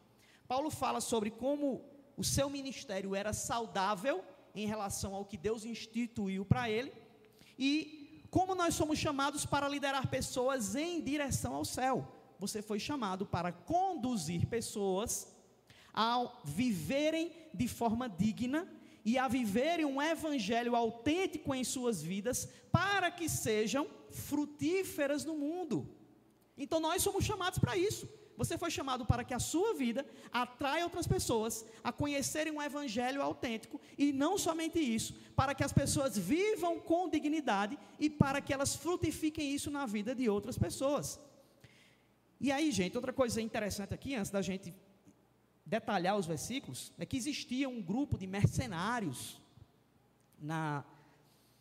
Paulo 0.48 0.72
fala 0.72 1.00
sobre 1.00 1.30
como 1.30 1.86
o 2.18 2.24
seu 2.24 2.50
ministério 2.50 3.16
era 3.16 3.34
saudável 3.34 4.24
em 4.56 4.66
relação 4.66 5.14
ao 5.14 5.26
que 5.26 5.38
Deus 5.38 5.64
instituiu 5.64 6.44
para 6.44 6.70
ele 6.70 7.03
e 7.58 8.26
como 8.30 8.56
nós 8.56 8.74
somos 8.74 8.98
chamados 8.98 9.46
para 9.46 9.68
liderar 9.68 10.08
pessoas 10.08 10.76
em 10.76 11.02
direção 11.02 11.54
ao 11.56 11.66
céu. 11.66 12.08
Você 12.40 12.62
foi 12.62 12.80
chamado 12.80 13.26
para 13.26 13.52
conduzir 13.52 14.48
pessoas 14.48 15.28
a 15.94 16.28
viverem 16.44 17.32
de 17.54 17.68
forma 17.68 18.10
digna 18.10 18.68
e 19.06 19.18
a 19.18 19.28
viverem 19.28 19.86
um 19.86 20.02
evangelho 20.02 20.76
autêntico 20.76 21.54
em 21.54 21.64
suas 21.64 22.02
vidas 22.02 22.50
para 22.72 23.12
que 23.12 23.30
sejam 23.30 23.88
frutíferas 24.10 25.24
no 25.24 25.36
mundo. 25.36 25.88
Então 26.58 26.80
nós 26.80 27.04
somos 27.04 27.24
chamados 27.24 27.60
para 27.60 27.78
isso. 27.78 28.08
Você 28.44 28.58
foi 28.58 28.70
chamado 28.70 29.06
para 29.06 29.24
que 29.24 29.34
a 29.34 29.40
sua 29.40 29.74
vida 29.74 30.06
atraia 30.30 30.84
outras 30.84 31.08
pessoas 31.08 31.66
a 31.82 31.94
conhecerem 31.94 32.52
um 32.52 32.62
evangelho 32.62 33.22
autêntico 33.22 33.80
e 33.98 34.12
não 34.12 34.38
somente 34.38 34.80
isso, 34.80 35.14
para 35.34 35.56
que 35.56 35.64
as 35.64 35.72
pessoas 35.72 36.18
vivam 36.18 36.78
com 36.78 37.10
dignidade 37.10 37.80
e 37.98 38.10
para 38.10 38.42
que 38.42 38.54
elas 38.54 38.76
frutifiquem 38.76 39.56
isso 39.56 39.72
na 39.72 39.86
vida 39.86 40.14
de 40.14 40.28
outras 40.28 40.58
pessoas. 40.58 41.18
E 42.38 42.52
aí, 42.52 42.70
gente, 42.70 42.98
outra 42.98 43.14
coisa 43.14 43.42
interessante 43.42 43.94
aqui, 43.94 44.14
antes 44.14 44.30
da 44.30 44.42
gente 44.42 44.74
detalhar 45.66 46.18
os 46.18 46.26
versículos, 46.26 46.92
é 46.98 47.06
que 47.06 47.16
existia 47.16 47.70
um 47.70 47.82
grupo 47.82 48.18
de 48.18 48.28
mercenários 48.28 49.42
na, 50.38 50.84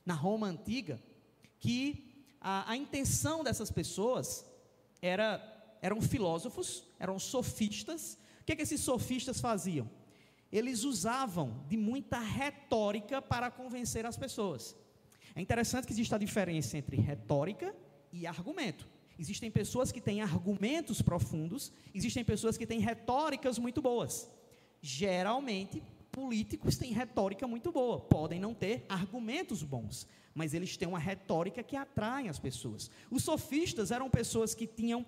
na 0.04 0.14
Roma 0.14 0.48
antiga, 0.48 1.00
que 1.60 2.26
a, 2.40 2.72
a 2.72 2.76
intenção 2.76 3.44
dessas 3.44 3.70
pessoas 3.70 4.44
era 5.00 5.51
eram 5.82 6.00
filósofos, 6.00 6.88
eram 6.98 7.18
sofistas. 7.18 8.16
O 8.40 8.44
que, 8.44 8.52
é 8.52 8.56
que 8.56 8.62
esses 8.62 8.80
sofistas 8.80 9.40
faziam? 9.40 9.90
Eles 10.50 10.84
usavam 10.84 11.64
de 11.68 11.76
muita 11.76 12.20
retórica 12.20 13.20
para 13.20 13.50
convencer 13.50 14.06
as 14.06 14.16
pessoas. 14.16 14.76
É 15.34 15.40
interessante 15.40 15.86
que 15.86 15.92
existe 15.92 16.14
a 16.14 16.18
diferença 16.18 16.78
entre 16.78 16.96
retórica 16.96 17.74
e 18.12 18.26
argumento. 18.26 18.88
Existem 19.18 19.50
pessoas 19.50 19.90
que 19.90 20.00
têm 20.00 20.20
argumentos 20.20 21.02
profundos, 21.02 21.72
existem 21.94 22.24
pessoas 22.24 22.56
que 22.56 22.66
têm 22.66 22.80
retóricas 22.80 23.58
muito 23.58 23.82
boas. 23.82 24.30
Geralmente, 24.80 25.82
políticos 26.10 26.76
têm 26.76 26.92
retórica 26.92 27.46
muito 27.46 27.72
boa, 27.72 28.00
podem 28.00 28.38
não 28.38 28.52
ter 28.52 28.84
argumentos 28.88 29.62
bons, 29.62 30.06
mas 30.34 30.52
eles 30.52 30.76
têm 30.76 30.88
uma 30.88 30.98
retórica 30.98 31.62
que 31.62 31.76
atrai 31.76 32.28
as 32.28 32.38
pessoas. 32.38 32.90
Os 33.10 33.24
sofistas 33.24 33.90
eram 33.90 34.10
pessoas 34.10 34.54
que 34.54 34.66
tinham 34.66 35.06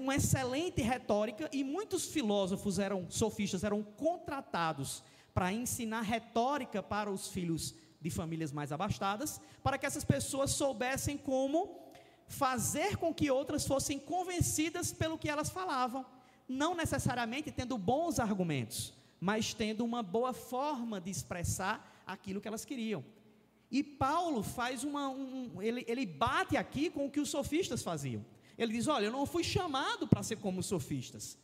uma 0.00 0.16
excelente 0.16 0.80
retórica 0.80 1.48
e 1.52 1.62
muitos 1.62 2.06
filósofos 2.06 2.78
eram 2.78 3.10
sofistas, 3.10 3.62
eram 3.62 3.82
contratados 3.82 5.02
para 5.34 5.52
ensinar 5.52 6.02
retórica 6.02 6.82
para 6.82 7.10
os 7.10 7.28
filhos 7.28 7.74
de 8.00 8.10
famílias 8.10 8.52
mais 8.52 8.70
abastadas, 8.70 9.40
para 9.62 9.76
que 9.76 9.86
essas 9.86 10.04
pessoas 10.04 10.52
soubessem 10.52 11.16
como 11.16 11.84
fazer 12.26 12.96
com 12.96 13.12
que 13.12 13.30
outras 13.30 13.66
fossem 13.66 13.98
convencidas 13.98 14.92
pelo 14.92 15.18
que 15.18 15.28
elas 15.28 15.50
falavam, 15.50 16.04
não 16.48 16.74
necessariamente 16.74 17.50
tendo 17.50 17.76
bons 17.76 18.18
argumentos, 18.18 18.94
mas 19.20 19.54
tendo 19.54 19.84
uma 19.84 20.02
boa 20.02 20.32
forma 20.32 21.00
de 21.00 21.10
expressar 21.10 22.02
aquilo 22.06 22.40
que 22.40 22.48
elas 22.48 22.64
queriam. 22.64 23.04
E 23.70 23.82
Paulo 23.82 24.42
faz 24.42 24.84
uma, 24.84 25.08
um, 25.08 25.60
ele, 25.60 25.84
ele 25.88 26.06
bate 26.06 26.56
aqui 26.56 26.90
com 26.90 27.06
o 27.06 27.10
que 27.10 27.20
os 27.20 27.30
sofistas 27.30 27.82
faziam. 27.82 28.24
Ele 28.56 28.72
diz: 28.72 28.86
Olha, 28.86 29.06
eu 29.06 29.12
não 29.12 29.26
fui 29.26 29.42
chamado 29.42 30.06
para 30.06 30.22
ser 30.22 30.36
como 30.36 30.60
os 30.60 30.66
sofistas. 30.66 31.38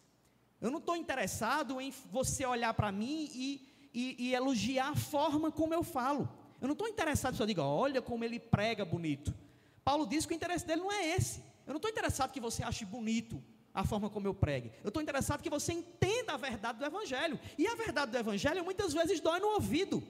Eu 0.60 0.70
não 0.70 0.78
estou 0.78 0.96
interessado 0.96 1.80
em 1.80 1.92
você 2.10 2.44
olhar 2.44 2.74
para 2.74 2.92
mim 2.92 3.30
e, 3.32 3.68
e, 3.94 4.16
e, 4.26 4.34
elogiar 4.34 4.90
a 4.90 4.96
forma 4.96 5.50
como 5.50 5.72
eu 5.72 5.82
falo. 5.82 6.28
Eu 6.60 6.68
não 6.68 6.74
estou 6.74 6.86
interessado 6.86 7.34
você 7.36 7.46
diga, 7.46 7.64
olha 7.64 8.02
como 8.02 8.24
ele 8.24 8.38
prega 8.38 8.84
bonito. 8.84 9.34
Paulo 9.82 10.06
diz 10.06 10.26
que 10.26 10.34
o 10.34 10.36
interesse 10.36 10.66
dele 10.66 10.82
não 10.82 10.92
é 10.92 11.16
esse. 11.16 11.40
Eu 11.66 11.72
não 11.72 11.76
estou 11.76 11.90
interessado 11.90 12.30
que 12.30 12.40
você 12.40 12.62
ache 12.62 12.84
bonito 12.84 13.42
a 13.72 13.84
forma 13.84 14.10
como 14.10 14.26
eu 14.26 14.34
pregue. 14.34 14.70
Eu 14.84 14.88
estou 14.88 15.02
interessado 15.02 15.42
que 15.42 15.48
você 15.48 15.72
entenda 15.72 16.34
a 16.34 16.36
verdade 16.36 16.78
do 16.78 16.84
Evangelho. 16.84 17.40
E 17.56 17.66
a 17.66 17.74
verdade 17.74 18.12
do 18.12 18.18
Evangelho 18.18 18.62
muitas 18.62 18.92
vezes 18.92 19.20
dói 19.20 19.40
no 19.40 19.48
ouvido. 19.48 20.02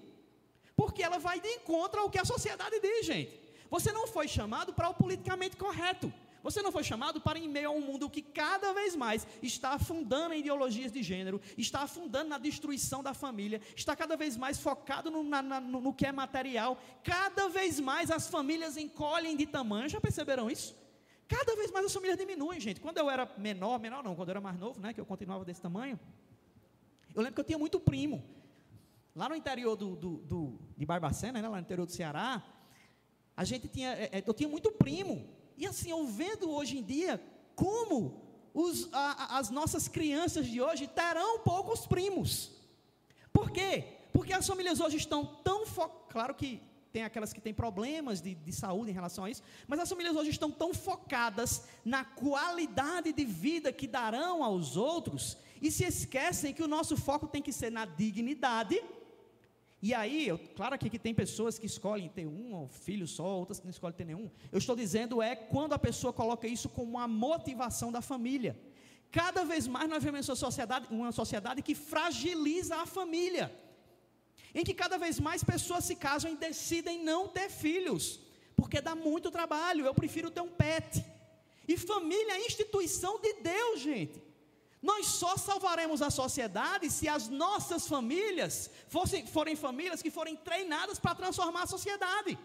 Porque 0.75 1.02
ela 1.02 1.19
vai 1.19 1.40
de 1.40 1.49
encontro 1.49 2.00
ao 2.00 2.11
que 2.11 2.19
a 2.19 2.25
sociedade 2.25 2.80
diz, 2.80 3.07
gente. 3.07 3.38
Você 3.71 3.92
não 3.92 4.09
foi 4.09 4.26
chamado 4.26 4.73
para 4.73 4.88
o 4.88 4.95
politicamente 4.95 5.57
correto. 5.57 6.12
Você 6.43 6.63
não 6.63 6.73
foi 6.73 6.83
chamado 6.83 7.21
para, 7.21 7.39
em 7.39 7.49
meio 7.49 7.69
a 7.69 7.73
um 7.73 7.81
mundo 7.81 8.09
que 8.09 8.23
cada 8.23 8.73
vez 8.73 8.97
mais 8.97 9.27
está 9.43 9.71
afundando 9.71 10.35
em 10.35 10.41
ideologias 10.41 10.91
de 10.91 11.03
gênero, 11.03 11.41
está 11.57 11.83
afundando 11.83 12.31
na 12.31 12.39
destruição 12.39 13.03
da 13.03 13.13
família, 13.13 13.61
está 13.77 13.95
cada 13.95 14.17
vez 14.17 14.37
mais 14.37 14.59
focado 14.59 15.11
no, 15.11 15.23
na, 15.23 15.43
no, 15.43 15.81
no 15.81 15.93
que 15.93 16.07
é 16.07 16.13
material, 16.13 16.79
cada 17.05 17.49
vez 17.49 17.79
mais 17.79 18.11
as 18.11 18.29
famílias 18.29 18.77
encolhem 18.77 19.37
de 19.37 19.47
tamanho. 19.47 19.89
Já 19.89 20.01
perceberam 20.01 20.51
isso? 20.51 20.75
Cada 21.29 21.55
vez 21.55 21.71
mais 21.71 21.87
as 21.87 21.93
famílias 21.93 22.19
diminuem, 22.19 22.59
gente. 22.59 22.81
Quando 22.81 22.99
eu 22.99 23.09
era 23.09 23.31
menor, 23.39 23.79
menor 23.79 24.03
não, 24.03 24.17
quando 24.17 24.31
eu 24.31 24.33
era 24.33 24.41
mais 24.41 24.59
novo, 24.59 24.81
né, 24.81 24.93
que 24.93 25.01
eu 25.01 25.07
continuava 25.07 25.45
desse 25.45 25.61
tamanho, 25.61 25.99
eu 27.15 27.23
lembro 27.23 27.35
que 27.35 27.41
eu 27.41 27.45
tinha 27.45 27.59
muito 27.59 27.79
primo. 27.79 28.25
Lá 29.15 29.29
no 29.29 29.35
interior 29.35 29.77
do, 29.77 29.95
do, 29.95 30.17
do 30.19 30.59
de 30.77 30.87
Barbacena, 30.87 31.41
né, 31.41 31.49
lá 31.49 31.57
no 31.57 31.63
interior 31.63 31.87
do 31.87 31.93
Ceará, 31.93 32.43
a 33.37 33.45
gente 33.45 33.69
tinha, 33.69 33.93
é, 33.93 34.11
é, 34.13 34.25
eu 34.27 34.35
tinha 34.35 34.49
muito 34.49 34.73
primo. 34.73 35.29
E 35.61 35.67
assim, 35.67 35.90
eu 35.90 36.07
vendo 36.07 36.50
hoje 36.50 36.79
em 36.79 36.83
dia 36.83 37.23
como 37.55 38.19
os, 38.55 38.88
a, 38.95 39.38
as 39.38 39.50
nossas 39.50 39.87
crianças 39.88 40.47
de 40.47 40.59
hoje 40.59 40.87
terão 40.87 41.40
poucos 41.40 41.87
primos. 41.87 42.50
Por 43.31 43.50
quê? 43.50 43.85
Porque 44.11 44.33
as 44.33 44.47
famílias 44.47 44.81
hoje 44.81 44.97
estão 44.97 45.23
tão 45.45 45.67
focadas. 45.67 46.07
Claro 46.09 46.35
que 46.35 46.62
tem 46.90 47.05
aquelas 47.05 47.35
que 47.35 47.43
têm 47.43 47.52
problemas 47.52 48.23
de, 48.23 48.35
de, 48.35 48.52
saúde 48.52 48.90
em 48.90 48.95
relação 48.95 49.25
a 49.25 49.31
isso, 49.31 49.43
mas 49.69 49.79
as 49.79 49.88
famílias 49.88 50.17
hoje 50.17 50.31
estão 50.31 50.50
tão 50.50 50.73
focadas 50.73 51.64
na 51.85 52.05
qualidade 52.05 53.12
de 53.12 53.25
vida 53.25 53.71
que 53.71 53.87
darão 53.87 54.43
aos 54.43 54.79
outros 54.79 55.37
e 55.61 55.71
se 55.71 55.85
esquecem 55.85 56.55
que 56.55 56.62
o 56.62 56.69
nosso 56.69 56.97
foco 56.97 57.29
tem 57.29 57.43
que 57.43 57.52
ser 57.52 57.71
na 57.71 57.85
dignidade 57.85 58.83
e 59.83 59.95
aí, 59.95 60.29
eu, 60.29 60.39
claro 60.55 60.75
aqui 60.75 60.91
que 60.91 60.99
tem 60.99 61.15
pessoas 61.15 61.59
que 61.59 61.65
escolhem 61.65 62.09
ter 62.11 62.27
um 62.27 62.69
filho 62.69 63.07
só, 63.07 63.25
outras 63.25 63.59
que 63.59 63.65
não 63.65 63.71
escolhem 63.71 63.97
ter 63.97 64.05
nenhum. 64.05 64.31
Eu 64.53 64.59
estou 64.59 64.77
dizendo 64.77 65.23
é 65.23 65.35
quando 65.35 65.73
a 65.73 65.79
pessoa 65.79 66.13
coloca 66.13 66.47
isso 66.47 66.69
como 66.69 66.91
uma 66.91 67.09
motivação 67.09 67.91
da 67.91 68.03
família. 68.03 68.61
Cada 69.11 69.43
vez 69.43 69.67
mais 69.67 69.89
nós 69.89 70.05
vemos 70.05 70.29
uma 70.29 70.37
sociedade, 70.37 70.87
uma 70.91 71.13
sociedade 71.13 71.63
que 71.63 71.75
fragiliza 71.75 72.77
a 72.77 72.87
família. 72.87 73.51
em 74.53 74.65
que 74.65 74.75
cada 74.75 74.99
vez 74.99 75.21
mais 75.21 75.45
pessoas 75.45 75.85
se 75.85 75.95
casam 75.95 76.33
e 76.33 76.37
decidem 76.37 77.05
não 77.05 77.29
ter 77.29 77.49
filhos, 77.49 78.21
porque 78.57 78.81
dá 78.81 78.95
muito 78.97 79.31
trabalho, 79.31 79.87
eu 79.87 79.95
prefiro 79.95 80.29
ter 80.29 80.41
um 80.41 80.49
pet. 80.49 81.05
E 81.69 81.77
família 81.77 82.33
é 82.33 82.47
instituição 82.47 83.21
de 83.21 83.33
Deus, 83.35 83.81
gente. 83.81 84.21
Nós 84.83 85.07
só 85.07 85.37
salvaremos 85.37 86.01
a 86.01 86.11
sociedade 86.11 86.91
se 86.91 87.07
as 87.07 87.29
nossas 87.29 87.87
famílias 87.87 88.71
fossem, 88.89 89.27
forem 89.27 89.55
famílias 89.55 90.01
que 90.01 90.11
forem 90.11 90.37
treinadas 90.37 90.99
para 90.99 91.15
transformar 91.15 91.65
a 91.65 91.67
sociedade. 91.67 92.39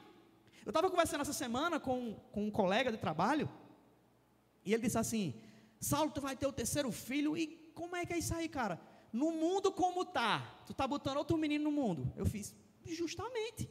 Eu 0.65 0.71
estava 0.71 0.89
conversando 0.89 1.21
essa 1.21 1.31
semana 1.31 1.79
com, 1.79 2.15
com 2.31 2.47
um 2.47 2.51
colega 2.51 2.91
de 2.91 2.97
trabalho, 2.97 3.49
e 4.65 4.73
ele 4.73 4.83
disse 4.83 4.97
assim: 4.97 5.33
Saulo, 5.79 6.11
tu 6.11 6.19
vai 6.19 6.35
ter 6.35 6.47
o 6.47 6.51
terceiro 6.51 6.91
filho, 6.91 7.37
e 7.37 7.47
como 7.73 7.95
é 7.95 8.05
que 8.05 8.13
é 8.13 8.17
isso 8.17 8.33
aí, 8.33 8.49
cara? 8.49 8.81
No 9.13 9.31
mundo 9.31 9.71
como 9.71 10.03
tá, 10.03 10.61
tu 10.65 10.73
tá 10.73 10.85
botando 10.85 11.17
outro 11.17 11.37
menino 11.37 11.65
no 11.65 11.71
mundo. 11.71 12.11
Eu 12.17 12.25
fiz, 12.25 12.53
justamente. 12.83 13.69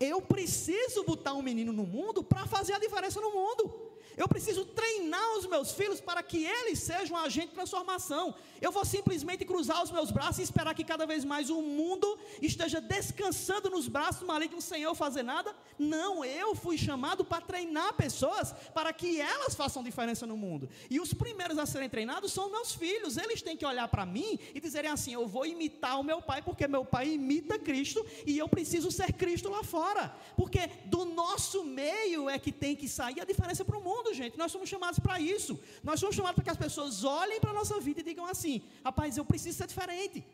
Eu 0.00 0.22
preciso 0.22 1.04
botar 1.04 1.34
um 1.34 1.42
menino 1.42 1.72
no 1.72 1.84
mundo 1.84 2.24
para 2.24 2.46
fazer 2.46 2.72
a 2.72 2.78
diferença 2.78 3.20
no 3.20 3.30
mundo. 3.32 3.92
Eu 4.16 4.28
preciso 4.28 4.64
treinar 4.64 5.38
os 5.38 5.46
meus 5.46 5.72
filhos 5.72 6.00
para 6.00 6.22
que 6.22 6.44
eles 6.44 6.78
sejam 6.80 7.16
um 7.16 7.20
agente 7.20 7.48
de 7.48 7.54
transformação. 7.54 8.34
Eu 8.60 8.70
vou 8.70 8.84
simplesmente 8.84 9.44
cruzar 9.44 9.82
os 9.82 9.90
meus 9.90 10.10
braços 10.10 10.38
e 10.38 10.42
esperar 10.42 10.74
que 10.74 10.84
cada 10.84 11.06
vez 11.06 11.24
mais 11.24 11.48
o 11.50 11.62
mundo 11.62 12.18
esteja 12.42 12.80
descansando 12.80 13.70
nos 13.70 13.88
braços 13.88 14.26
malignos 14.26 14.64
sem 14.64 14.82
eu 14.82 14.94
fazer 14.94 15.22
nada? 15.22 15.54
Não, 15.78 16.24
eu 16.24 16.54
fui 16.54 16.76
chamado 16.76 17.24
para 17.24 17.40
treinar 17.40 17.94
pessoas 17.94 18.52
para 18.74 18.92
que 18.92 19.20
elas 19.20 19.54
façam 19.54 19.82
diferença 19.82 20.26
no 20.26 20.36
mundo. 20.36 20.68
E 20.90 21.00
os 21.00 21.14
primeiros 21.14 21.58
a 21.58 21.66
serem 21.66 21.88
treinados 21.88 22.32
são 22.32 22.50
meus 22.50 22.74
filhos. 22.74 23.16
Eles 23.16 23.42
têm 23.42 23.56
que 23.56 23.64
olhar 23.64 23.88
para 23.88 24.04
mim 24.04 24.38
e 24.54 24.60
dizerem 24.60 24.90
assim: 24.90 25.14
eu 25.14 25.26
vou 25.26 25.46
imitar 25.46 25.98
o 25.98 26.04
meu 26.04 26.20
pai, 26.20 26.42
porque 26.42 26.66
meu 26.68 26.84
pai 26.84 27.10
imita 27.10 27.58
Cristo 27.58 28.04
e 28.26 28.38
eu 28.38 28.48
preciso 28.48 28.90
ser 28.90 29.12
Cristo 29.12 29.48
lá 29.48 29.62
fora. 29.62 30.14
Porque 30.36 30.68
do 30.86 31.04
nosso 31.04 31.64
meio 31.64 32.28
é 32.28 32.38
que 32.38 32.52
tem 32.52 32.76
que 32.76 32.88
sair 32.88 33.20
a 33.20 33.24
diferença 33.24 33.64
para 33.64 33.78
o 33.78 33.82
mundo 33.82 33.99
mundo, 34.00 34.14
gente. 34.14 34.38
Nós 34.38 34.50
somos 34.50 34.68
chamados 34.68 34.98
para 34.98 35.20
isso. 35.20 35.58
Nós 35.82 36.00
somos 36.00 36.16
chamados 36.16 36.36
para 36.36 36.44
que 36.44 36.50
as 36.50 36.56
pessoas 36.56 37.04
olhem 37.04 37.40
para 37.40 37.50
a 37.50 37.54
nossa 37.54 37.78
vida 37.80 38.00
e 38.00 38.02
digam 38.02 38.26
assim: 38.26 38.62
rapaz, 38.84 39.16
eu 39.16 39.24
preciso 39.24 39.58
ser 39.58 39.66
diferente. 39.66 40.24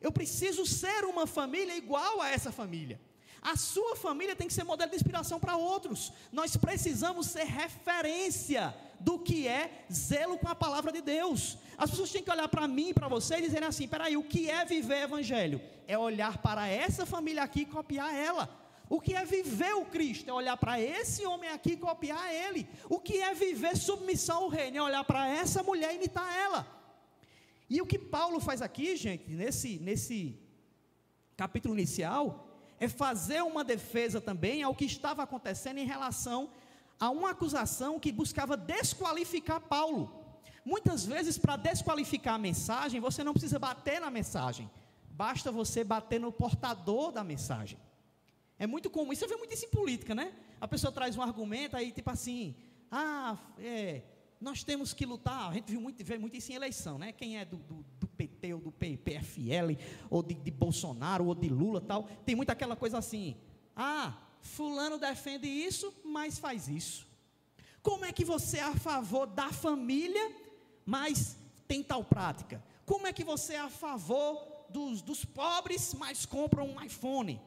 Eu 0.00 0.12
preciso 0.12 0.64
ser 0.66 1.04
uma 1.04 1.26
família 1.26 1.76
igual 1.76 2.20
a 2.20 2.30
essa 2.30 2.52
família. 2.52 3.00
A 3.42 3.56
sua 3.56 3.94
família 3.96 4.34
tem 4.34 4.48
que 4.48 4.54
ser 4.54 4.64
modelo 4.64 4.90
de 4.90 4.96
inspiração 4.96 5.38
para 5.38 5.56
outros. 5.56 6.12
Nós 6.32 6.56
precisamos 6.56 7.28
ser 7.28 7.44
referência 7.44 8.74
do 8.98 9.18
que 9.18 9.46
é 9.46 9.84
zelo 9.92 10.38
com 10.38 10.48
a 10.48 10.54
palavra 10.54 10.90
de 10.90 11.00
Deus. 11.00 11.56
As 11.78 11.90
pessoas 11.90 12.10
têm 12.10 12.22
que 12.22 12.30
olhar 12.30 12.48
para 12.48 12.66
mim 12.66 12.88
e 12.90 12.94
para 12.94 13.08
você 13.08 13.36
e 13.36 13.42
dizerem 13.42 13.68
assim: 13.68 13.88
peraí, 13.88 14.16
o 14.16 14.24
que 14.24 14.50
é 14.50 14.64
viver 14.64 15.02
evangelho? 15.02 15.60
É 15.86 15.96
olhar 15.96 16.38
para 16.38 16.66
essa 16.68 17.06
família 17.06 17.42
aqui 17.42 17.60
e 17.60 17.66
copiar 17.66 18.14
ela. 18.14 18.65
O 18.88 19.00
que 19.00 19.14
é 19.14 19.24
viver 19.24 19.74
o 19.74 19.84
Cristo? 19.84 20.30
É 20.30 20.32
olhar 20.32 20.56
para 20.56 20.80
esse 20.80 21.26
homem 21.26 21.50
aqui 21.50 21.72
e 21.72 21.76
copiar 21.76 22.32
ele. 22.32 22.68
O 22.88 23.00
que 23.00 23.20
é 23.20 23.34
viver 23.34 23.76
submissão 23.76 24.44
ao 24.44 24.48
reino? 24.48 24.76
É 24.76 24.82
olhar 24.82 25.04
para 25.04 25.28
essa 25.28 25.62
mulher 25.62 25.92
e 25.92 25.96
imitar 25.96 26.32
ela. 26.36 26.66
E 27.68 27.82
o 27.82 27.86
que 27.86 27.98
Paulo 27.98 28.38
faz 28.38 28.62
aqui, 28.62 28.96
gente, 28.96 29.28
nesse, 29.28 29.78
nesse 29.80 30.38
capítulo 31.36 31.74
inicial, 31.74 32.46
é 32.78 32.88
fazer 32.88 33.42
uma 33.42 33.64
defesa 33.64 34.20
também 34.20 34.62
ao 34.62 34.74
que 34.74 34.84
estava 34.84 35.22
acontecendo 35.22 35.78
em 35.78 35.86
relação 35.86 36.50
a 36.98 37.10
uma 37.10 37.30
acusação 37.30 37.98
que 37.98 38.12
buscava 38.12 38.56
desqualificar 38.56 39.60
Paulo. 39.60 40.24
Muitas 40.64 41.04
vezes, 41.04 41.36
para 41.38 41.56
desqualificar 41.56 42.34
a 42.34 42.38
mensagem, 42.38 43.00
você 43.00 43.24
não 43.24 43.32
precisa 43.32 43.58
bater 43.58 44.00
na 44.00 44.10
mensagem, 44.10 44.70
basta 45.10 45.50
você 45.50 45.82
bater 45.82 46.20
no 46.20 46.32
portador 46.32 47.10
da 47.10 47.24
mensagem. 47.24 47.78
É 48.58 48.66
muito 48.66 48.88
comum, 48.88 49.12
isso 49.12 49.20
você 49.20 49.28
vê 49.28 49.36
muito 49.36 49.52
isso 49.52 49.66
em 49.66 49.70
política, 49.70 50.14
né? 50.14 50.32
A 50.60 50.66
pessoa 50.66 50.90
traz 50.90 51.16
um 51.16 51.22
argumento 51.22 51.76
aí, 51.76 51.92
tipo 51.92 52.10
assim, 52.10 52.54
ah, 52.90 53.36
é, 53.58 54.02
nós 54.40 54.64
temos 54.64 54.94
que 54.94 55.04
lutar, 55.04 55.50
a 55.50 55.54
gente 55.54 55.70
viu 55.70 55.80
muito, 55.80 56.02
vê 56.04 56.18
muito 56.18 56.36
isso 56.36 56.52
em 56.52 56.54
eleição, 56.54 56.98
né? 56.98 57.12
Quem 57.12 57.38
é 57.38 57.44
do, 57.44 57.56
do, 57.58 57.84
do 58.00 58.06
PT 58.06 58.54
ou 58.54 58.60
do 58.60 58.72
PFL, 58.72 59.76
ou 60.08 60.22
de, 60.22 60.34
de, 60.34 60.50
Bolsonaro, 60.50 61.26
ou 61.26 61.34
de 61.34 61.48
Lula 61.48 61.80
tal, 61.80 62.04
tem 62.24 62.34
muito 62.34 62.50
aquela 62.50 62.76
coisa 62.76 62.98
assim, 62.98 63.36
ah, 63.74 64.16
fulano 64.40 64.98
defende 64.98 65.46
isso, 65.46 65.92
mas 66.04 66.38
faz 66.38 66.68
isso. 66.68 67.06
Como 67.82 68.04
é 68.04 68.12
que 68.12 68.24
você 68.24 68.58
é 68.58 68.62
a 68.62 68.74
favor 68.74 69.26
da 69.26 69.52
família, 69.52 70.34
mas 70.84 71.36
tem 71.68 71.82
tal 71.82 72.02
prática? 72.02 72.62
Como 72.84 73.06
é 73.06 73.12
que 73.12 73.24
você 73.24 73.54
é 73.54 73.60
a 73.60 73.68
favor 73.68 74.66
dos, 74.70 75.02
dos 75.02 75.24
pobres, 75.24 75.94
mas 75.94 76.24
compra 76.24 76.62
um 76.62 76.82
iPhone? 76.82 77.40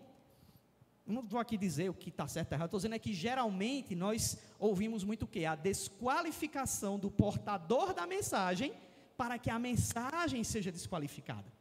Não 1.13 1.23
vou 1.23 1.39
aqui 1.39 1.57
dizer 1.57 1.89
o 1.89 1.93
que 1.93 2.09
está 2.09 2.27
certo 2.27 2.51
ou 2.51 2.55
errado, 2.55 2.67
estou 2.67 2.79
dizendo 2.79 2.95
é 2.95 2.99
que 2.99 3.13
geralmente 3.13 3.95
nós 3.95 4.37
ouvimos 4.59 5.03
muito 5.03 5.23
o 5.23 5.27
quê? 5.27 5.45
A 5.45 5.55
desqualificação 5.55 6.99
do 6.99 7.09
portador 7.09 7.93
da 7.93 8.05
mensagem 8.05 8.73
para 9.17 9.37
que 9.37 9.49
a 9.49 9.59
mensagem 9.59 10.43
seja 10.43 10.71
desqualificada. 10.71 11.51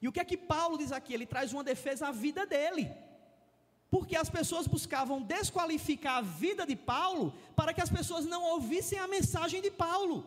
E 0.00 0.08
o 0.08 0.12
que 0.12 0.20
é 0.20 0.24
que 0.24 0.36
Paulo 0.36 0.76
diz 0.76 0.90
aqui? 0.90 1.14
Ele 1.14 1.24
traz 1.24 1.52
uma 1.52 1.62
defesa 1.62 2.08
à 2.08 2.10
vida 2.10 2.44
dele. 2.44 2.90
Porque 3.88 4.16
as 4.16 4.28
pessoas 4.28 4.66
buscavam 4.66 5.22
desqualificar 5.22 6.16
a 6.16 6.22
vida 6.22 6.66
de 6.66 6.74
Paulo 6.74 7.32
para 7.54 7.72
que 7.72 7.80
as 7.80 7.90
pessoas 7.90 8.24
não 8.26 8.42
ouvissem 8.42 8.98
a 8.98 9.06
mensagem 9.06 9.62
de 9.62 9.70
Paulo. 9.70 10.26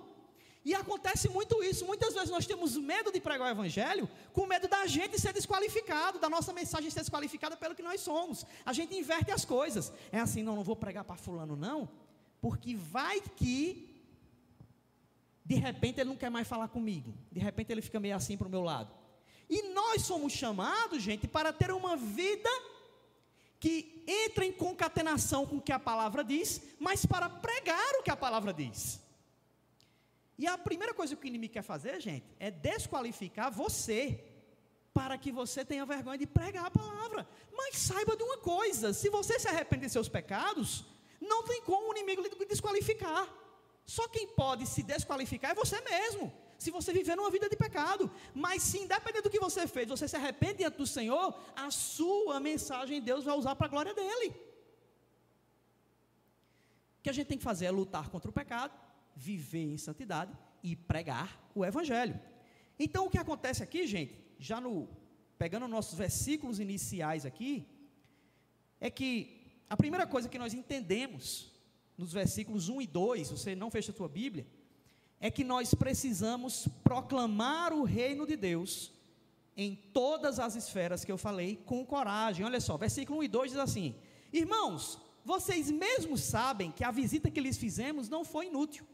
E 0.66 0.74
acontece 0.74 1.30
muito 1.30 1.64
isso. 1.64 1.86
Muitas 1.86 2.16
vezes 2.16 2.32
nós 2.32 2.48
temos 2.48 2.76
medo 2.76 3.12
de 3.12 3.22
pregar 3.22 3.48
o 3.48 3.52
Evangelho, 3.52 4.10
com 4.34 4.48
medo 4.48 4.68
da 4.68 4.88
gente 4.88 5.22
ser 5.22 5.32
desqualificado, 5.32 6.18
da 6.18 6.28
nossa 6.28 6.52
mensagem 6.52 6.90
ser 6.90 7.02
desqualificada 7.02 7.56
pelo 7.56 7.76
que 7.76 7.84
nós 7.84 8.02
somos. 8.02 8.44
A 8.66 8.74
gente 8.74 8.96
inverte 8.96 9.32
as 9.32 9.46
coisas. 9.46 9.94
É 10.12 10.20
assim, 10.20 10.42
não, 10.42 10.56
não 10.56 10.64
vou 10.64 10.76
pregar 10.76 11.04
para 11.04 11.16
Fulano, 11.16 11.56
não, 11.56 11.88
porque 12.42 12.76
vai 12.76 13.22
que, 13.22 14.04
de 15.46 15.54
repente, 15.54 16.02
ele 16.02 16.10
não 16.10 16.18
quer 16.18 16.32
mais 16.32 16.48
falar 16.48 16.68
comigo. 16.68 17.14
De 17.32 17.40
repente, 17.40 17.72
ele 17.72 17.84
fica 17.84 18.00
meio 18.00 18.16
assim 18.16 18.36
para 18.36 18.48
o 18.48 18.52
meu 18.52 18.64
lado. 18.64 18.92
E 19.48 19.70
nós 19.70 20.02
somos 20.02 20.34
chamados, 20.34 21.04
gente, 21.04 21.28
para 21.28 21.54
ter 21.54 21.72
uma 21.72 21.96
vida 21.96 22.50
que 23.60 24.04
entra 24.08 24.44
em 24.44 24.52
concatenação 24.52 25.46
com 25.46 25.58
o 25.58 25.62
que 25.62 25.72
a 25.72 25.78
palavra 25.80 26.24
diz, 26.24 26.60
mas 26.80 27.06
para 27.06 27.30
pregar 27.30 28.00
o 28.00 28.04
que 28.04 28.10
a 28.10 28.18
palavra 28.18 28.52
diz. 28.52 29.05
E 30.38 30.48
a 30.48 30.58
primeira 30.58 30.94
coisa 30.94 31.16
que 31.16 31.26
o 31.26 31.28
inimigo 31.28 31.54
quer 31.54 31.62
fazer, 31.62 32.00
gente, 32.02 32.26
é 32.40 32.52
desqualificar 32.52 33.52
você, 33.52 34.24
para 34.96 35.18
que 35.18 35.30
você 35.30 35.66
tenha 35.66 35.86
vergonha 35.86 36.18
de 36.18 36.26
pregar 36.26 36.66
a 36.66 36.72
palavra. 36.72 37.28
Mas 37.52 37.78
saiba 37.78 38.16
de 38.16 38.24
uma 38.24 38.38
coisa: 38.38 38.94
se 38.94 39.10
você 39.10 39.38
se 39.38 39.48
arrepende 39.48 39.86
de 39.86 39.92
seus 39.92 40.08
pecados, 40.08 40.86
não 41.20 41.44
tem 41.44 41.62
como 41.62 41.90
o 41.90 41.92
inimigo 41.92 42.22
lhe 42.22 42.46
desqualificar. 42.46 43.28
Só 43.86 44.08
quem 44.08 44.28
pode 44.28 44.66
se 44.66 44.82
desqualificar 44.82 45.52
é 45.52 45.54
você 45.54 45.80
mesmo. 45.82 46.34
Se 46.58 46.72
você 46.72 46.94
viver 46.94 47.16
numa 47.18 47.30
vida 47.30 47.50
de 47.50 47.58
pecado, 47.58 48.10
mas 48.34 48.64
se 48.64 48.80
independente 48.80 49.24
do 49.24 49.30
que 49.30 49.40
você 49.40 49.68
fez, 49.68 49.88
você 49.88 50.08
se 50.08 50.16
arrepende 50.16 50.60
diante 50.60 50.78
do 50.78 50.88
Senhor, 50.88 51.38
a 51.56 51.70
sua 51.70 52.40
mensagem 52.40 53.02
Deus 53.02 53.26
vai 53.26 53.38
usar 53.38 53.56
para 53.56 53.68
a 53.68 53.70
glória 53.70 53.94
dele. 53.94 54.30
O 57.00 57.04
que 57.04 57.10
a 57.10 57.14
gente 57.14 57.28
tem 57.28 57.38
que 57.38 57.44
fazer 57.44 57.66
é 57.66 57.72
lutar 57.72 58.10
contra 58.10 58.30
o 58.30 58.34
pecado, 58.34 58.74
viver 59.16 59.72
em 59.74 59.78
santidade 59.78 60.36
e 60.62 60.76
pregar 60.76 61.50
o 61.56 61.66
evangelho. 61.66 62.20
Então 62.78 63.06
o 63.06 63.10
que 63.10 63.18
acontece 63.18 63.64
aqui, 63.64 63.88
gente, 63.88 64.16
já 64.38 64.60
no 64.60 64.90
pegando 65.38 65.68
nossos 65.68 65.98
versículos 65.98 66.60
iniciais 66.60 67.26
aqui, 67.26 67.68
é 68.80 68.90
que 68.90 69.62
a 69.70 69.76
primeira 69.76 70.06
coisa 70.08 70.30
que 70.30 70.40
nós 70.40 70.54
entendemos 70.54 71.52
nos 71.98 72.12
versículos 72.12 72.70
1 72.70 72.82
e 72.82 72.88
2, 72.88 73.32
você 73.32 73.56
não 73.56 73.72
fecha 73.72 73.92
a 73.92 73.96
sua 73.96 74.10
Bíblia, 74.10 74.46
é 75.20 75.32
que 75.32 75.44
nós 75.44 75.74
precisamos 75.74 76.68
proclamar 76.84 77.74
o 77.74 77.84
reino 77.84 78.28
de 78.28 78.36
Deus 78.36 78.92
em 79.56 79.76
todas 79.94 80.40
as 80.40 80.56
esferas 80.56 81.06
que 81.06 81.12
eu 81.12 81.18
falei 81.18 81.56
com 81.66 81.86
coragem. 81.86 82.46
Olha 82.46 82.60
só, 82.60 82.78
versículo 82.78 83.20
1 83.20 83.24
e 83.24 83.28
2 83.28 83.52
diz 83.52 83.60
assim: 83.60 83.96
Irmãos, 84.32 85.00
vocês 85.24 85.72
mesmos 85.72 86.22
sabem 86.22 86.72
que 86.72 86.84
a 86.84 86.92
visita 86.92 87.32
que 87.32 87.40
lhes 87.40 87.58
fizemos 87.58 88.10
não 88.10 88.24
foi 88.24 88.48
inútil. 88.48 88.86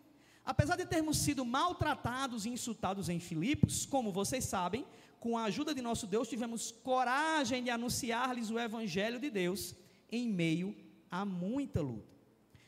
Apesar 0.44 0.76
de 0.76 0.86
termos 0.86 1.18
sido 1.18 1.46
maltratados 1.46 2.46
e 2.46 2.50
insultados 2.50 3.10
em 3.10 3.20
Filipos, 3.20 3.86
como 3.86 4.12
vocês 4.12 4.44
sabem, 4.46 4.86
com 5.20 5.38
a 5.38 5.44
ajuda 5.44 5.74
de 5.76 5.82
nosso 5.82 6.08
Deus, 6.08 6.28
tivemos 6.28 6.72
coragem 6.72 7.64
de 7.64 7.70
anunciar-lhes 7.70 8.50
o 8.50 8.58
Evangelho 8.58 9.20
de 9.20 9.30
Deus 9.30 9.76
em 10.12 10.28
meio 10.28 10.76
a 11.12 11.24
muita 11.24 11.80
luta. 11.80 12.10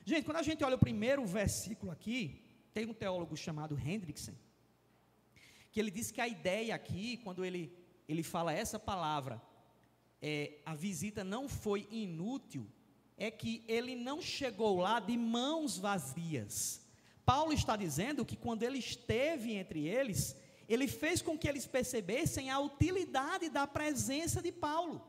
Gente, 0.05 0.25
quando 0.25 0.37
a 0.37 0.43
gente 0.43 0.63
olha 0.63 0.75
o 0.75 0.79
primeiro 0.79 1.25
versículo 1.25 1.91
aqui, 1.91 2.43
tem 2.73 2.85
um 2.85 2.93
teólogo 2.93 3.35
chamado 3.35 3.77
Hendrickson, 3.77 4.33
que 5.71 5.79
ele 5.79 5.89
diz 5.89 6.11
que 6.11 6.21
a 6.21 6.27
ideia 6.27 6.75
aqui, 6.75 7.17
quando 7.23 7.43
ele, 7.43 7.75
ele 8.07 8.21
fala 8.21 8.53
essa 8.53 8.77
palavra, 8.77 9.41
é, 10.21 10.59
a 10.63 10.75
visita 10.75 11.23
não 11.23 11.49
foi 11.49 11.87
inútil, 11.89 12.69
é 13.17 13.31
que 13.31 13.63
ele 13.67 13.95
não 13.95 14.21
chegou 14.21 14.79
lá 14.79 14.99
de 14.99 15.17
mãos 15.17 15.77
vazias 15.77 16.82
Paulo 17.25 17.53
está 17.53 17.75
dizendo 17.75 18.25
que 18.25 18.35
quando 18.35 18.63
ele 18.63 18.79
esteve 18.79 19.53
entre 19.53 19.87
eles, 19.87 20.35
ele 20.67 20.87
fez 20.87 21.21
com 21.21 21.37
que 21.37 21.47
eles 21.47 21.65
percebessem 21.65 22.49
a 22.49 22.59
utilidade 22.59 23.49
da 23.49 23.65
presença 23.65 24.41
de 24.41 24.51
Paulo. 24.51 25.01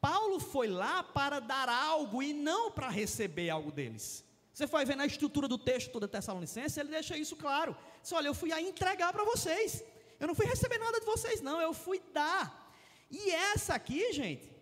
Paulo 0.00 0.38
foi 0.38 0.68
lá 0.68 1.02
para 1.02 1.40
dar 1.40 1.68
algo 1.68 2.22
e 2.22 2.32
não 2.32 2.70
para 2.70 2.88
receber 2.88 3.48
algo 3.50 3.72
deles. 3.72 4.24
Você 4.52 4.66
vai 4.66 4.84
ver 4.84 4.96
na 4.96 5.06
estrutura 5.06 5.48
do 5.48 5.58
texto 5.58 5.90
toda 5.90 6.06
Tessalonicense, 6.06 6.78
ele 6.78 6.90
deixa 6.90 7.16
isso 7.16 7.34
claro. 7.36 7.76
Diz, 8.02 8.12
olha, 8.12 8.28
eu 8.28 8.34
fui 8.34 8.52
a 8.52 8.60
entregar 8.60 9.12
para 9.12 9.24
vocês. 9.24 9.82
Eu 10.20 10.28
não 10.28 10.34
fui 10.34 10.46
receber 10.46 10.78
nada 10.78 11.00
de 11.00 11.06
vocês, 11.06 11.40
não, 11.40 11.60
eu 11.60 11.72
fui 11.72 12.00
dar. 12.12 12.72
E 13.10 13.30
essa 13.30 13.74
aqui, 13.74 14.12
gente, 14.12 14.52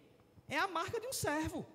é 0.48 0.58
a 0.58 0.68
marca 0.68 0.98
de 1.00 1.06
um 1.06 1.12
servo. 1.12 1.66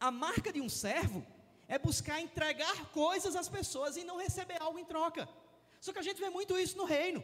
A 0.00 0.10
marca 0.10 0.52
de 0.52 0.60
um 0.60 0.68
servo 0.68 1.26
é 1.68 1.78
buscar 1.78 2.20
entregar 2.20 2.86
coisas 2.92 3.36
às 3.36 3.48
pessoas 3.48 3.96
e 3.96 4.04
não 4.04 4.18
receber 4.18 4.60
algo 4.60 4.78
em 4.78 4.84
troca. 4.84 5.28
Só 5.80 5.92
que 5.92 5.98
a 5.98 6.02
gente 6.02 6.20
vê 6.20 6.30
muito 6.30 6.58
isso 6.58 6.76
no 6.76 6.84
reino. 6.84 7.22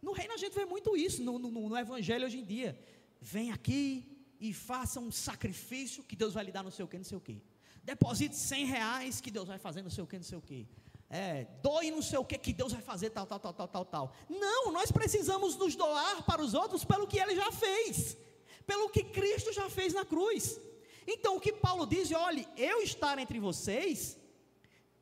No 0.00 0.12
reino 0.12 0.34
a 0.34 0.36
gente 0.36 0.54
vê 0.54 0.64
muito 0.64 0.96
isso, 0.96 1.22
no, 1.22 1.38
no, 1.38 1.50
no 1.50 1.76
evangelho 1.76 2.26
hoje 2.26 2.38
em 2.38 2.44
dia. 2.44 2.78
Vem 3.20 3.52
aqui 3.52 4.12
e 4.40 4.52
faça 4.52 4.98
um 4.98 5.12
sacrifício 5.12 6.02
que 6.02 6.16
Deus 6.16 6.34
vai 6.34 6.44
lhe 6.44 6.50
dar 6.50 6.64
não 6.64 6.70
sei 6.70 6.84
o 6.84 6.88
que, 6.88 6.96
não 6.96 7.04
sei 7.04 7.16
o 7.16 7.20
que. 7.20 7.40
Deposite 7.84 8.34
100 8.34 8.64
reais 8.66 9.20
que 9.20 9.30
Deus 9.30 9.46
vai 9.46 9.58
fazer 9.58 9.82
não 9.82 9.90
sei 9.90 10.02
o 10.02 10.06
que, 10.06 10.16
não 10.16 10.24
sei 10.24 10.38
o 10.38 10.42
que. 10.42 10.68
É, 11.08 11.46
doe 11.62 11.90
não 11.90 12.00
sei 12.00 12.18
o 12.18 12.24
que 12.24 12.38
que 12.38 12.52
Deus 12.52 12.72
vai 12.72 12.80
fazer, 12.80 13.10
tal, 13.10 13.26
tal, 13.26 13.38
tal, 13.38 13.52
tal, 13.52 13.68
tal, 13.68 13.84
tal. 13.84 14.12
Não, 14.28 14.72
nós 14.72 14.90
precisamos 14.90 15.56
nos 15.56 15.76
doar 15.76 16.22
para 16.24 16.42
os 16.42 16.54
outros 16.54 16.84
pelo 16.84 17.06
que 17.06 17.18
Ele 17.18 17.36
já 17.36 17.52
fez, 17.52 18.16
pelo 18.66 18.88
que 18.88 19.04
Cristo 19.04 19.52
já 19.52 19.68
fez 19.68 19.92
na 19.92 20.04
cruz. 20.04 20.58
Então 21.06 21.36
o 21.36 21.40
que 21.40 21.52
Paulo 21.52 21.86
diz, 21.86 22.10
olhe, 22.12 22.46
eu 22.56 22.82
estar 22.82 23.18
entre 23.18 23.38
vocês, 23.38 24.18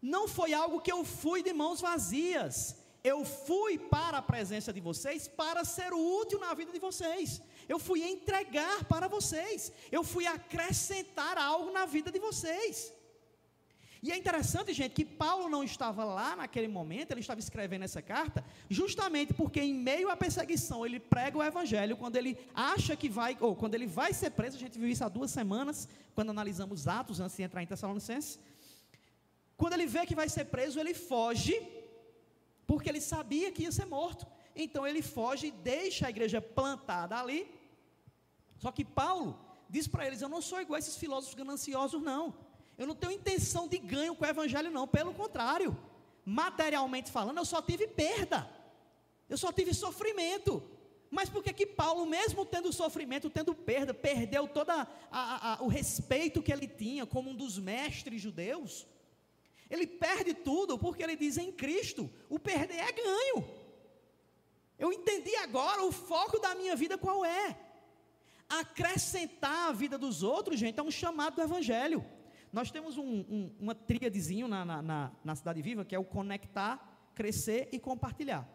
não 0.01 0.27
foi 0.27 0.53
algo 0.53 0.81
que 0.81 0.93
eu 0.93 1.05
fui 1.05 1.43
de 1.43 1.53
mãos 1.53 1.81
vazias, 1.81 2.77
eu 3.03 3.25
fui 3.25 3.79
para 3.79 4.19
a 4.19 4.23
presença 4.23 4.73
de 4.73 4.81
vocês 4.81 5.27
para 5.27 5.65
ser 5.65 5.93
útil 5.93 6.39
na 6.39 6.53
vida 6.55 6.73
de 6.73 6.79
vocês. 6.79 7.41
Eu 7.69 7.79
fui 7.79 8.03
entregar 8.03 8.85
para 8.85 9.09
vocês. 9.09 9.73
Eu 9.91 10.05
fui 10.05 10.27
acrescentar 10.27 11.39
algo 11.39 11.71
na 11.73 11.87
vida 11.87 12.11
de 12.11 12.19
vocês. 12.19 12.93
E 14.03 14.11
é 14.11 14.17
interessante, 14.17 14.73
gente, 14.73 14.93
que 14.93 15.05
Paulo 15.05 15.49
não 15.49 15.63
estava 15.63 16.05
lá 16.05 16.35
naquele 16.35 16.69
momento, 16.69 17.11
ele 17.13 17.21
estava 17.21 17.39
escrevendo 17.39 17.83
essa 17.83 18.01
carta, 18.01 18.43
justamente 18.69 19.35
porque 19.35 19.61
em 19.61 19.75
meio 19.75 20.09
à 20.09 20.17
perseguição 20.17 20.87
ele 20.87 20.99
prega 20.99 21.37
o 21.37 21.43
evangelho, 21.43 21.99
quando 21.99 22.17
ele 22.17 22.39
acha 22.55 22.97
que 22.97 23.11
vai, 23.11 23.37
ou 23.41 23.55
quando 23.55 23.75
ele 23.75 23.87
vai 23.87 24.15
ser 24.15 24.31
preso, 24.31 24.57
a 24.57 24.61
gente 24.61 24.79
viu 24.79 24.89
isso 24.89 25.05
há 25.05 25.09
duas 25.09 25.31
semanas, 25.31 25.87
quando 26.15 26.31
analisamos 26.31 26.89
Atos, 26.89 27.21
antes 27.21 27.37
de 27.37 27.43
entrar 27.43 27.63
em 27.63 27.67
Tessalonicenses. 27.67 28.39
Quando 29.55 29.75
ele 29.75 29.87
vê 29.87 30.07
que 30.07 30.15
vai 30.15 30.29
ser 30.31 30.47
preso, 30.47 30.81
ele 30.81 30.95
foge 30.95 31.55
porque 32.67 32.89
ele 32.89 33.03
sabia 33.03 33.53
que 33.53 33.65
ia 33.65 33.73
ser 33.73 33.85
morto. 33.85 34.27
Então 34.57 34.87
ele 34.87 35.03
foge 35.03 35.49
e 35.49 35.51
deixa 35.51 36.07
a 36.07 36.11
igreja 36.11 36.41
plantada 36.41 37.19
ali. 37.19 37.41
Só 38.57 38.71
que 38.73 38.85
Paulo 38.85 39.39
diz 39.69 39.87
para 39.87 40.07
eles: 40.07 40.23
Eu 40.23 40.31
não 40.35 40.41
sou 40.41 40.61
igual 40.61 40.77
a 40.77 40.79
esses 40.79 40.97
filósofos 40.97 41.35
gananciosos, 41.35 42.01
não. 42.01 42.35
Eu 42.81 42.87
não 42.87 42.95
tenho 42.95 43.13
intenção 43.13 43.69
de 43.69 43.77
ganho 43.77 44.15
com 44.17 44.25
o 44.25 44.27
evangelho, 44.27 44.71
não. 44.71 44.89
Pelo 44.89 45.13
contrário, 45.13 45.77
materialmente 46.25 47.11
falando, 47.11 47.37
eu 47.37 47.45
só 47.45 47.61
tive 47.61 47.87
perda. 47.87 48.51
Eu 49.29 49.37
só 49.37 49.53
tive 49.53 49.75
sofrimento. 49.75 50.63
Mas 51.11 51.29
por 51.29 51.43
que 51.43 51.53
que 51.53 51.67
Paulo, 51.67 52.07
mesmo 52.07 52.47
tendo 52.47 52.73
sofrimento, 52.73 53.29
tendo 53.29 53.55
perda, 53.55 53.93
perdeu 53.93 54.49
todo 54.49 54.73
o 55.61 55.69
respeito 55.69 56.43
que 56.43 56.51
ele 56.51 56.67
tinha 56.67 57.05
como 57.05 57.29
um 57.29 57.35
dos 57.35 57.59
mestres 57.59 58.23
judeus? 58.23 58.87
Ele 59.69 59.87
perde 59.87 60.33
tudo 60.33 60.79
porque 60.79 61.03
ele 61.03 61.17
diz 61.17 61.37
em 61.37 61.53
Cristo: 61.53 62.11
o 62.31 62.39
perder 62.39 62.79
é 62.79 62.93
ganho. 62.93 63.47
Eu 64.79 64.91
entendi 64.91 65.37
agora 65.37 65.85
o 65.85 65.93
foco 65.93 66.39
da 66.39 66.55
minha 66.55 66.75
vida 66.75 66.97
qual 66.97 67.27
é. 67.27 67.59
Acrescentar 68.49 69.69
a 69.69 69.73
vida 69.73 69.99
dos 69.99 70.23
outros, 70.23 70.59
gente, 70.59 70.81
é 70.81 70.83
um 70.83 70.91
chamado 70.91 71.35
do 71.35 71.43
Evangelho. 71.43 72.03
Nós 72.53 72.71
temos 72.71 72.99
um, 72.99 73.03
um, 73.03 73.55
uma 73.61 73.75
tríadezinho 73.75 74.49
na, 74.49 74.65
na, 74.65 75.13
na 75.25 75.35
Cidade 75.37 75.63
Viva 75.63 75.85
que 75.85 75.95
é 75.95 75.99
o 75.99 76.05
conectar, 76.05 77.11
crescer 77.15 77.69
e 77.73 77.79
compartilhar. 77.79 78.49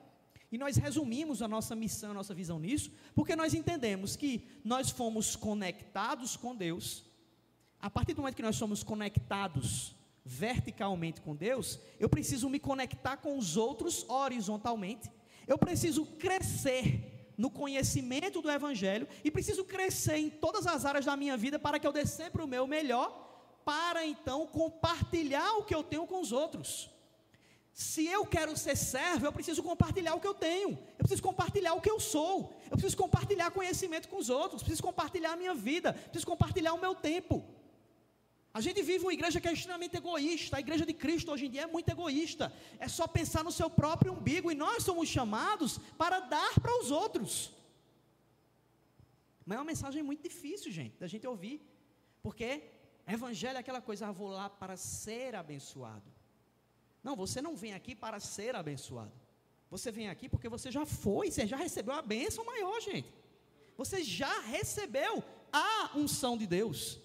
E 0.52 0.58
nós 0.58 0.78
resumimos 0.78 1.42
a 1.42 1.48
nossa 1.48 1.76
missão, 1.76 2.12
a 2.12 2.14
nossa 2.14 2.34
visão 2.34 2.60
nisso, 2.60 2.92
porque 3.14 3.36
nós 3.36 3.54
entendemos 3.54 4.16
que 4.16 4.48
nós 4.64 4.90
fomos 4.90 5.36
conectados 5.36 6.38
com 6.38 6.56
Deus. 6.56 7.04
A 7.80 7.90
partir 7.90 8.14
do 8.14 8.22
momento 8.22 8.36
que 8.36 8.42
nós 8.42 8.56
somos 8.56 8.84
conectados 8.84 9.96
verticalmente 10.24 11.22
com 11.22 11.36
Deus, 11.36 11.80
eu 12.00 12.10
preciso 12.10 12.50
me 12.50 12.60
conectar 12.60 13.18
com 13.18 13.38
os 13.38 13.58
outros 13.58 14.08
horizontalmente. 14.10 15.12
Eu 15.48 15.58
preciso 15.58 16.06
crescer 16.06 17.34
no 17.38 17.50
conhecimento 17.50 18.42
do 18.42 18.50
Evangelho 18.50 19.08
e 19.24 19.30
preciso 19.30 19.64
crescer 19.66 20.18
em 20.18 20.30
todas 20.30 20.66
as 20.66 20.86
áreas 20.86 21.06
da 21.06 21.16
minha 21.18 21.36
vida 21.36 21.60
para 21.60 21.80
que 21.80 21.86
eu 21.86 21.92
dê 21.92 22.06
sempre 22.06 22.42
o 22.42 22.48
meu 22.48 22.66
melhor, 22.66 23.25
para 23.66 24.06
então 24.06 24.46
compartilhar 24.46 25.58
o 25.58 25.64
que 25.64 25.76
eu 25.76 25.84
tenho 25.84 26.06
com 26.06 26.22
os 26.22 26.32
outros. 26.32 26.90
Se 27.74 28.08
eu 28.08 28.26
quero 28.26 28.56
ser 28.56 28.78
servo, 28.78 29.26
eu 29.26 29.34
preciso 29.34 29.62
compartilhar 29.62 30.14
o 30.16 30.22
que 30.22 30.28
eu 30.28 30.34
tenho, 30.34 30.70
eu 30.70 31.04
preciso 31.06 31.22
compartilhar 31.22 31.74
o 31.74 31.82
que 31.82 31.92
eu 31.92 32.00
sou, 32.00 32.56
eu 32.72 32.78
preciso 32.78 32.96
compartilhar 32.96 33.52
conhecimento 33.52 34.08
com 34.08 34.18
os 34.18 34.30
outros, 34.30 34.64
preciso 34.64 34.84
compartilhar 34.84 35.34
a 35.34 35.36
minha 35.36 35.54
vida, 35.54 35.92
preciso 35.92 36.28
compartilhar 36.28 36.74
o 36.74 36.80
meu 36.80 36.96
tempo. 36.96 37.44
A 38.54 38.62
gente 38.62 38.82
vive 38.82 39.04
uma 39.04 39.14
igreja 39.14 39.42
que 39.42 39.50
é 39.50 39.52
extremamente 39.52 39.98
egoísta. 39.98 40.56
A 40.56 40.62
igreja 40.62 40.86
de 40.86 40.94
Cristo 40.94 41.30
hoje 41.30 41.48
em 41.48 41.50
dia 41.50 41.64
é 41.64 41.68
muito 41.68 41.90
egoísta. 41.90 42.54
É 42.80 42.88
só 42.88 43.06
pensar 43.06 43.44
no 43.44 43.52
seu 43.52 43.70
próprio 43.70 44.14
umbigo. 44.14 44.50
E 44.50 44.56
nós 44.56 44.82
somos 44.82 45.10
chamados 45.10 45.78
para 45.98 46.22
dar 46.22 46.54
para 46.62 46.80
os 46.80 46.90
outros. 46.90 47.52
Mas 49.46 49.58
é 49.58 49.60
uma 49.60 49.66
mensagem 49.66 50.02
muito 50.02 50.24
difícil, 50.24 50.72
gente, 50.72 50.96
da 50.98 51.06
gente 51.06 51.28
ouvir. 51.28 51.62
Porque 52.24 52.64
evangelho 53.14 53.58
é 53.58 53.60
aquela 53.60 53.82
coisa, 53.82 54.08
ah, 54.08 54.12
vou 54.12 54.30
lá 54.30 54.50
para 54.50 54.76
ser 54.78 55.36
abençoado. 55.36 56.10
Não, 57.04 57.16
você 57.16 57.42
não 57.42 57.56
vem 57.56 57.74
aqui 57.74 57.96
para 57.96 58.20
ser 58.20 58.56
abençoado. 58.56 59.14
Você 59.70 59.92
vem 59.92 60.10
aqui 60.10 60.28
porque 60.28 60.50
você 60.50 60.72
já 60.72 60.86
foi, 60.86 61.30
você 61.30 61.46
já 61.46 61.58
recebeu 61.58 61.94
a 61.94 62.02
bênção 62.02 62.46
maior, 62.46 62.80
gente. 62.82 63.14
Você 63.78 64.04
já 64.04 64.42
recebeu 64.42 65.24
a 65.52 65.92
unção 65.96 66.38
de 66.38 66.48
Deus. 66.48 67.00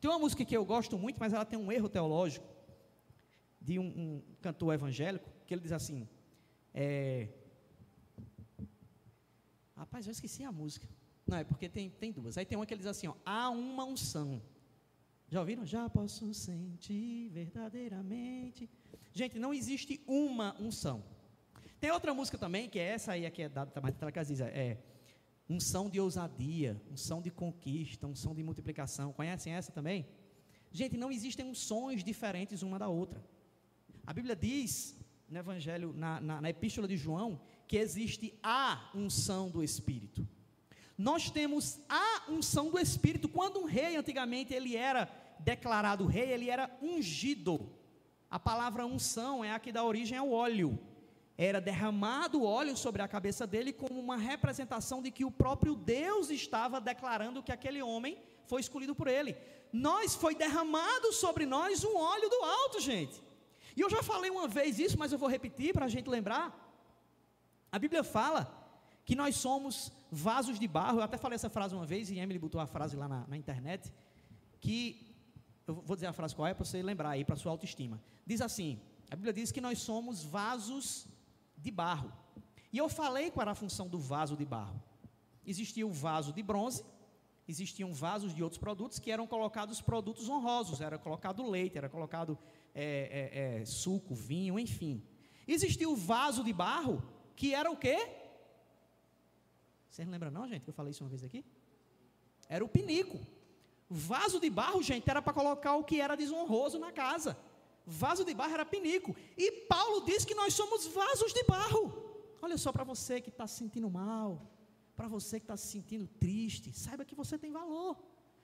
Tem 0.00 0.10
uma 0.10 0.18
música 0.18 0.44
que 0.44 0.56
eu 0.56 0.64
gosto 0.64 0.98
muito, 0.98 1.18
mas 1.18 1.32
ela 1.32 1.44
tem 1.44 1.58
um 1.58 1.72
erro 1.72 1.88
teológico, 1.88 2.46
de 3.60 3.78
um, 3.78 3.86
um 3.86 4.22
cantor 4.42 4.74
evangélico, 4.74 5.28
que 5.46 5.54
ele 5.54 5.62
diz 5.62 5.72
assim: 5.72 6.06
é, 6.74 7.28
Rapaz, 9.76 10.06
eu 10.06 10.12
esqueci 10.12 10.42
a 10.44 10.52
música. 10.52 10.88
Não, 11.26 11.38
é 11.38 11.44
porque 11.44 11.68
tem, 11.68 11.90
tem 11.90 12.12
duas. 12.12 12.36
Aí 12.38 12.44
tem 12.44 12.56
uma 12.56 12.66
que 12.66 12.74
ele 12.74 12.80
diz 12.80 12.86
assim: 12.86 13.08
ó, 13.08 13.14
há 13.24 13.50
uma 13.50 13.84
unção. 13.84 14.40
Já 15.28 15.40
ouviram? 15.40 15.64
Já 15.66 15.88
posso 15.88 16.32
sentir 16.34 17.28
verdadeiramente. 17.30 18.68
Gente, 19.12 19.38
não 19.38 19.52
existe 19.54 20.00
uma 20.06 20.54
unção. 20.60 21.02
Tem 21.80 21.90
outra 21.90 22.14
música 22.14 22.38
também, 22.38 22.68
que 22.68 22.78
é 22.78 22.90
essa 22.90 23.12
aí, 23.12 23.30
que 23.30 23.42
é 23.42 23.48
da 23.48 23.66
Marta 23.82 24.24
diz, 24.24 24.40
é 24.40 24.78
unção 25.48 25.90
de 25.90 26.00
ousadia, 26.00 26.80
unção 26.90 27.20
de 27.20 27.30
conquista, 27.30 28.06
unção 28.06 28.34
de 28.34 28.42
multiplicação. 28.42 29.12
Conhecem 29.12 29.52
essa 29.52 29.70
também? 29.70 30.06
Gente, 30.70 30.96
não 30.96 31.10
existem 31.10 31.44
unções 31.46 32.02
diferentes 32.02 32.62
uma 32.62 32.78
da 32.78 32.88
outra. 32.88 33.22
A 34.06 34.12
Bíblia 34.12 34.34
diz 34.34 34.98
no 35.28 35.38
Evangelho, 35.38 35.92
na, 35.92 36.20
na, 36.20 36.40
na 36.40 36.50
Epístola 36.50 36.86
de 36.86 36.96
João, 36.96 37.40
que 37.66 37.76
existe 37.76 38.38
a 38.42 38.90
unção 38.94 39.50
do 39.50 39.62
Espírito. 39.62 40.26
Nós 40.96 41.30
temos 41.30 41.80
a 41.88 42.22
unção 42.28 42.70
do 42.70 42.78
Espírito. 42.78 43.28
Quando 43.28 43.60
um 43.60 43.64
rei, 43.64 43.96
antigamente, 43.96 44.54
ele 44.54 44.76
era 44.76 45.10
declarado 45.40 46.06
rei, 46.06 46.30
ele 46.30 46.48
era 46.48 46.70
ungido. 46.80 47.68
A 48.30 48.38
palavra 48.38 48.86
unção 48.86 49.44
é 49.44 49.52
a 49.52 49.58
que 49.58 49.72
dá 49.72 49.84
origem 49.84 50.16
ao 50.16 50.30
óleo 50.30 50.78
era 51.36 51.60
derramado 51.60 52.44
óleo 52.44 52.76
sobre 52.76 53.02
a 53.02 53.08
cabeça 53.08 53.46
dele 53.46 53.72
como 53.72 53.98
uma 53.98 54.16
representação 54.16 55.02
de 55.02 55.10
que 55.10 55.24
o 55.24 55.30
próprio 55.30 55.74
Deus 55.74 56.30
estava 56.30 56.80
declarando 56.80 57.42
que 57.42 57.50
aquele 57.50 57.82
homem 57.82 58.16
foi 58.46 58.60
escolhido 58.60 58.94
por 58.94 59.08
ele. 59.08 59.36
Nós 59.72 60.14
foi 60.14 60.34
derramado 60.36 61.12
sobre 61.12 61.44
nós 61.44 61.82
um 61.82 61.96
óleo 61.96 62.28
do 62.28 62.44
alto, 62.44 62.80
gente. 62.80 63.20
E 63.76 63.80
eu 63.80 63.90
já 63.90 64.02
falei 64.02 64.30
uma 64.30 64.46
vez 64.46 64.78
isso, 64.78 64.96
mas 64.96 65.10
eu 65.10 65.18
vou 65.18 65.28
repetir 65.28 65.72
para 65.72 65.86
a 65.86 65.88
gente 65.88 66.08
lembrar. 66.08 66.60
A 67.72 67.78
Bíblia 67.80 68.04
fala 68.04 68.62
que 69.04 69.16
nós 69.16 69.34
somos 69.34 69.90
vasos 70.14 70.58
de 70.58 70.68
barro. 70.68 70.98
Eu 70.98 71.02
até 71.02 71.16
falei 71.16 71.36
essa 71.36 71.50
frase 71.50 71.74
uma 71.74 71.86
vez 71.86 72.10
e 72.10 72.18
Emily 72.18 72.38
botou 72.38 72.60
a 72.60 72.66
frase 72.66 72.96
lá 72.96 73.08
na, 73.08 73.26
na 73.26 73.36
internet. 73.36 73.92
Que 74.60 75.14
eu 75.66 75.74
vou 75.74 75.96
dizer 75.96 76.06
a 76.06 76.12
frase 76.12 76.34
qual 76.34 76.46
é 76.46 76.54
para 76.54 76.64
você 76.64 76.82
lembrar 76.82 77.10
aí 77.10 77.24
para 77.24 77.36
sua 77.36 77.52
autoestima. 77.52 78.00
Diz 78.26 78.40
assim: 78.40 78.80
a 79.10 79.16
Bíblia 79.16 79.32
diz 79.32 79.52
que 79.52 79.60
nós 79.60 79.78
somos 79.78 80.22
vasos 80.22 81.06
de 81.56 81.70
barro. 81.70 82.12
E 82.72 82.78
eu 82.78 82.88
falei 82.88 83.30
qual 83.30 83.42
era 83.42 83.52
a 83.52 83.54
função 83.54 83.88
do 83.88 83.98
vaso 83.98 84.36
de 84.36 84.44
barro. 84.44 84.82
Existia 85.46 85.86
o 85.86 85.92
vaso 85.92 86.32
de 86.32 86.42
bronze, 86.42 86.82
existiam 87.46 87.92
vasos 87.92 88.34
de 88.34 88.42
outros 88.42 88.58
produtos 88.58 88.98
que 88.98 89.10
eram 89.10 89.26
colocados 89.26 89.80
produtos 89.80 90.28
honrosos, 90.28 90.80
era 90.80 90.98
colocado 90.98 91.48
leite, 91.48 91.76
era 91.76 91.88
colocado 91.88 92.38
é, 92.74 92.82
é, 92.84 93.60
é, 93.60 93.64
suco, 93.64 94.14
vinho, 94.14 94.58
enfim. 94.58 95.02
Existia 95.46 95.88
o 95.88 95.94
vaso 95.94 96.42
de 96.42 96.52
barro, 96.52 97.02
que 97.36 97.54
era 97.54 97.70
o 97.70 97.76
quê? 97.76 98.23
Vocês 99.94 100.08
lembram 100.08 100.28
não, 100.28 100.48
gente, 100.48 100.64
que 100.64 100.70
eu 100.70 100.74
falei 100.74 100.90
isso 100.90 101.04
uma 101.04 101.08
vez 101.08 101.22
aqui? 101.22 101.44
Era 102.48 102.64
o 102.64 102.68
pinico. 102.68 103.16
Vaso 103.88 104.40
de 104.40 104.50
barro, 104.50 104.82
gente, 104.82 105.08
era 105.08 105.22
para 105.22 105.32
colocar 105.32 105.76
o 105.76 105.84
que 105.84 106.00
era 106.00 106.16
desonroso 106.16 106.80
na 106.80 106.90
casa. 106.90 107.38
Vaso 107.86 108.24
de 108.24 108.34
barro 108.34 108.54
era 108.54 108.66
pinico. 108.66 109.14
E 109.38 109.52
Paulo 109.52 110.04
diz 110.04 110.24
que 110.24 110.34
nós 110.34 110.52
somos 110.52 110.84
vasos 110.88 111.32
de 111.32 111.44
barro. 111.44 111.84
Olha 112.42 112.58
só 112.58 112.72
para 112.72 112.82
você 112.82 113.20
que 113.20 113.28
está 113.28 113.46
se 113.46 113.58
sentindo 113.58 113.88
mal, 113.88 114.42
para 114.96 115.06
você 115.06 115.38
que 115.38 115.44
está 115.44 115.56
se 115.56 115.68
sentindo 115.68 116.08
triste, 116.18 116.76
saiba 116.76 117.04
que 117.04 117.14
você 117.14 117.38
tem 117.38 117.52
valor. 117.52 117.96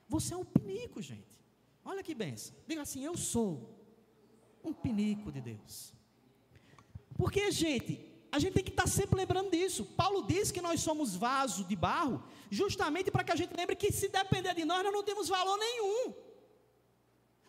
Você 0.08 0.32
é 0.34 0.36
um 0.36 0.44
pinico, 0.44 1.02
gente. 1.02 1.36
Olha 1.84 2.00
que 2.00 2.14
benção. 2.14 2.54
Diga 2.64 2.82
assim: 2.82 3.02
Eu 3.02 3.16
sou 3.16 3.76
um 4.62 4.72
pinico 4.72 5.32
de 5.32 5.40
Deus. 5.40 5.92
Porque, 7.16 7.50
gente, 7.50 8.09
a 8.32 8.38
gente 8.38 8.54
tem 8.54 8.64
que 8.64 8.70
estar 8.70 8.88
sempre 8.88 9.16
lembrando 9.16 9.50
disso. 9.50 9.84
Paulo 9.84 10.22
diz 10.22 10.50
que 10.50 10.60
nós 10.60 10.80
somos 10.80 11.16
vaso 11.16 11.64
de 11.64 11.74
barro, 11.74 12.22
justamente 12.50 13.10
para 13.10 13.24
que 13.24 13.32
a 13.32 13.36
gente 13.36 13.56
lembre 13.56 13.74
que 13.74 13.92
se 13.92 14.08
depender 14.08 14.54
de 14.54 14.64
nós, 14.64 14.84
nós 14.84 14.92
não 14.92 15.02
temos 15.02 15.28
valor 15.28 15.56
nenhum. 15.58 16.14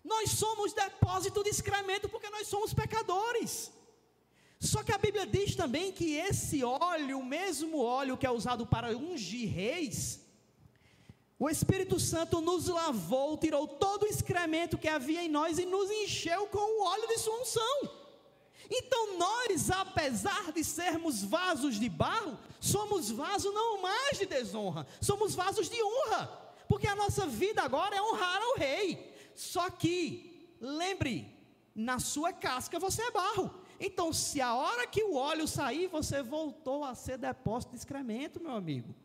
Nós 0.04 0.32
somos 0.32 0.74
depósito 0.74 1.44
de 1.44 1.50
excremento 1.50 2.10
porque 2.10 2.30
nós 2.30 2.48
somos 2.48 2.74
pecadores. 2.74 3.72
Só 4.60 4.84
que 4.84 4.92
a 4.92 4.98
Bíblia 4.98 5.26
diz 5.26 5.56
também 5.56 5.92
que 5.92 6.16
esse 6.16 6.64
óleo, 6.64 7.20
o 7.20 7.26
mesmo 7.26 7.80
óleo 7.80 8.18
que 8.18 8.26
é 8.26 8.32
usado 8.32 8.66
para 8.66 8.96
ungir 8.96 9.52
reis, 9.52 10.20
o 11.38 11.50
Espírito 11.50 12.00
Santo 12.00 12.42
nos 12.42 12.68
lavou, 12.68 13.38
tirou 13.38 13.68
todo 13.68 14.04
o 14.04 14.08
excremento 14.08 14.78
que 14.78 14.88
havia 14.88 15.24
em 15.24 15.30
nós 15.30 15.58
e 15.58 15.66
nos 15.66 15.90
encheu 15.90 16.46
com 16.48 16.60
o 16.60 16.84
óleo 16.84 17.08
de 17.08 17.18
sua 17.18 17.42
unção. 17.42 18.01
Então 18.74 19.18
nós, 19.18 19.70
apesar 19.70 20.54
de 20.54 20.64
sermos 20.64 21.22
vasos 21.22 21.78
de 21.78 21.90
barro, 21.90 22.40
somos 22.62 23.12
vasos 23.12 23.54
não 23.54 23.82
mais 23.82 24.18
de 24.18 24.26
desonra, 24.26 24.88
somos 25.02 25.36
vasos 25.36 25.70
de 25.70 25.84
honra, 25.84 26.28
porque 26.70 26.88
a 26.88 26.96
nossa 26.96 27.28
vida 27.28 27.62
agora 27.62 27.98
é 27.98 28.02
honrar 28.02 28.42
ao 28.42 28.56
rei. 28.56 29.14
Só 29.36 29.70
que, 29.70 30.56
lembre, 30.62 31.36
na 31.76 32.00
sua 32.00 32.32
casca 32.32 32.80
você 32.80 33.02
é 33.02 33.12
barro. 33.12 33.54
Então, 33.78 34.14
se 34.14 34.40
a 34.40 34.54
hora 34.56 34.88
que 34.88 35.04
o 35.04 35.16
óleo 35.16 35.48
sair, 35.48 35.88
você 35.88 36.24
voltou 36.24 36.86
a 36.86 36.96
ser 36.96 37.18
depósito 37.18 37.72
de 37.72 37.78
excremento, 37.80 38.40
meu 38.40 38.52
amigo. 38.52 38.96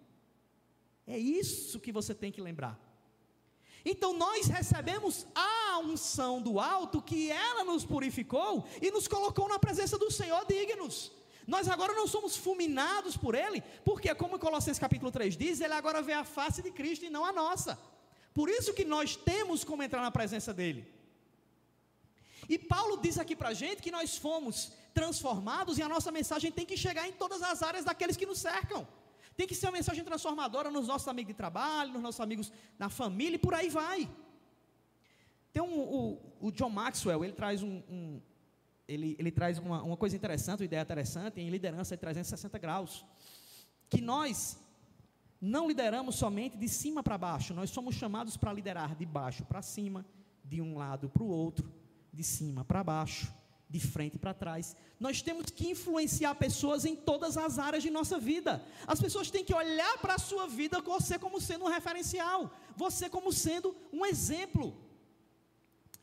É 1.06 1.18
isso 1.18 1.80
que 1.80 1.90
você 1.90 2.14
tem 2.14 2.30
que 2.30 2.40
lembrar. 2.40 2.78
Então 3.88 4.12
nós 4.12 4.48
recebemos 4.48 5.28
a 5.32 5.78
unção 5.78 6.42
do 6.42 6.58
alto, 6.58 7.00
que 7.00 7.30
ela 7.30 7.62
nos 7.62 7.84
purificou 7.84 8.66
e 8.82 8.90
nos 8.90 9.06
colocou 9.06 9.48
na 9.48 9.60
presença 9.60 9.96
do 9.96 10.10
Senhor 10.10 10.44
dignos. 10.44 11.12
Nós 11.46 11.68
agora 11.68 11.94
não 11.94 12.08
somos 12.08 12.36
fulminados 12.36 13.16
por 13.16 13.36
Ele, 13.36 13.62
porque, 13.84 14.12
como 14.16 14.40
Colossenses 14.40 14.80
capítulo 14.80 15.12
3 15.12 15.36
diz, 15.36 15.60
Ele 15.60 15.72
agora 15.72 16.02
vê 16.02 16.14
a 16.14 16.24
face 16.24 16.60
de 16.62 16.72
Cristo 16.72 17.04
e 17.04 17.10
não 17.10 17.24
a 17.24 17.32
nossa. 17.32 17.78
Por 18.34 18.48
isso 18.48 18.74
que 18.74 18.84
nós 18.84 19.14
temos 19.14 19.62
como 19.62 19.84
entrar 19.84 20.02
na 20.02 20.10
presença 20.10 20.52
dEle. 20.52 20.92
E 22.48 22.58
Paulo 22.58 22.96
diz 22.96 23.20
aqui 23.20 23.36
para 23.36 23.50
a 23.50 23.54
gente 23.54 23.80
que 23.80 23.92
nós 23.92 24.18
fomos 24.18 24.72
transformados 24.92 25.78
e 25.78 25.82
a 25.82 25.88
nossa 25.88 26.10
mensagem 26.10 26.50
tem 26.50 26.66
que 26.66 26.76
chegar 26.76 27.08
em 27.08 27.12
todas 27.12 27.40
as 27.40 27.62
áreas 27.62 27.84
daqueles 27.84 28.16
que 28.16 28.26
nos 28.26 28.40
cercam. 28.40 28.84
Tem 29.36 29.46
que 29.46 29.54
ser 29.54 29.66
uma 29.66 29.72
mensagem 29.72 30.02
transformadora 30.02 30.70
nos 30.70 30.86
nossos 30.86 31.06
amigos 31.08 31.28
de 31.28 31.34
trabalho, 31.34 31.92
nos 31.92 32.02
nossos 32.02 32.20
amigos 32.20 32.50
na 32.78 32.88
família 32.88 33.36
e 33.36 33.38
por 33.38 33.52
aí 33.52 33.68
vai. 33.68 34.08
Tem 35.52 35.62
um, 35.62 35.78
o, 35.78 36.20
o 36.40 36.50
John 36.50 36.70
Maxwell, 36.70 37.22
ele 37.22 37.34
traz 37.34 37.62
um, 37.62 37.82
um 37.88 38.20
ele, 38.88 39.16
ele, 39.18 39.30
traz 39.30 39.58
uma, 39.58 39.82
uma, 39.82 39.96
coisa 39.96 40.14
interessante, 40.16 40.60
uma 40.60 40.66
ideia 40.66 40.82
interessante 40.82 41.40
em 41.40 41.50
liderança 41.50 41.96
de 41.96 42.00
360 42.00 42.58
graus. 42.58 43.04
Que 43.90 44.00
nós 44.00 44.58
não 45.40 45.68
lideramos 45.68 46.14
somente 46.14 46.56
de 46.56 46.68
cima 46.68 47.02
para 47.02 47.18
baixo, 47.18 47.52
nós 47.52 47.70
somos 47.70 47.94
chamados 47.94 48.36
para 48.36 48.52
liderar 48.52 48.94
de 48.94 49.04
baixo 49.04 49.44
para 49.44 49.60
cima, 49.60 50.06
de 50.44 50.62
um 50.62 50.78
lado 50.78 51.10
para 51.10 51.22
o 51.22 51.28
outro, 51.28 51.70
de 52.12 52.22
cima 52.22 52.64
para 52.64 52.82
baixo 52.82 53.32
de 53.68 53.80
frente 53.80 54.18
para 54.18 54.32
trás. 54.32 54.76
Nós 54.98 55.20
temos 55.20 55.50
que 55.50 55.70
influenciar 55.70 56.34
pessoas 56.36 56.84
em 56.84 56.94
todas 56.94 57.36
as 57.36 57.58
áreas 57.58 57.82
de 57.82 57.90
nossa 57.90 58.18
vida. 58.18 58.64
As 58.86 59.00
pessoas 59.00 59.30
têm 59.30 59.44
que 59.44 59.54
olhar 59.54 59.98
para 59.98 60.14
a 60.14 60.18
sua 60.18 60.46
vida 60.46 60.80
você 60.80 61.18
como 61.18 61.40
sendo 61.40 61.64
um 61.64 61.68
referencial, 61.68 62.50
você 62.76 63.08
como 63.08 63.32
sendo 63.32 63.74
um 63.92 64.06
exemplo. 64.06 64.76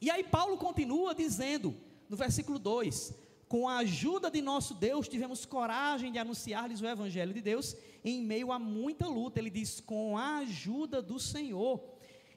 E 0.02 0.12
aí 0.12 0.24
Paulo 0.24 0.58
continua 0.58 1.16
dizendo, 1.16 1.76
no 2.10 2.18
versículo 2.18 2.60
2: 2.60 3.14
Com 3.48 3.70
a 3.70 3.78
ajuda 3.78 4.30
de 4.30 4.42
nosso 4.42 4.74
Deus, 4.74 5.08
tivemos 5.08 5.46
coragem 5.46 6.12
de 6.12 6.20
anunciar-lhes 6.20 6.82
o 6.82 6.86
evangelho 6.86 7.34
de 7.34 7.42
Deus 7.42 7.76
em 8.04 8.22
meio 8.22 8.52
a 8.52 8.60
muita 8.60 9.08
luta. 9.08 9.40
Ele 9.40 9.50
diz: 9.50 9.80
Com 9.80 10.18
a 10.18 10.40
ajuda 10.40 11.02
do 11.02 11.18
Senhor. 11.18 11.82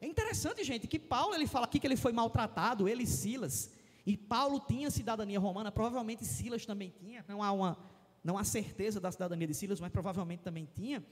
É 0.00 0.06
interessante, 0.06 0.62
gente, 0.62 0.86
que 0.86 0.98
Paulo 0.98 1.34
ele 1.34 1.46
fala 1.46 1.64
aqui 1.64 1.80
que 1.80 1.86
ele 1.86 1.96
foi 1.96 2.12
maltratado, 2.12 2.88
ele 2.88 3.02
e 3.02 3.06
Silas. 3.06 3.70
E 4.06 4.16
Paulo 4.16 4.60
tinha 4.60 4.88
cidadania 4.88 5.40
romana, 5.40 5.72
provavelmente 5.72 6.24
Silas 6.24 6.64
também 6.64 6.94
tinha, 6.96 7.24
não 7.26 7.42
há, 7.42 7.50
uma, 7.50 7.76
não 8.22 8.38
há 8.38 8.44
certeza 8.44 9.00
da 9.00 9.10
cidadania 9.10 9.48
de 9.48 9.54
Silas, 9.54 9.80
mas 9.80 9.90
provavelmente 9.90 10.44
também 10.44 10.68
tinha. 10.72 11.04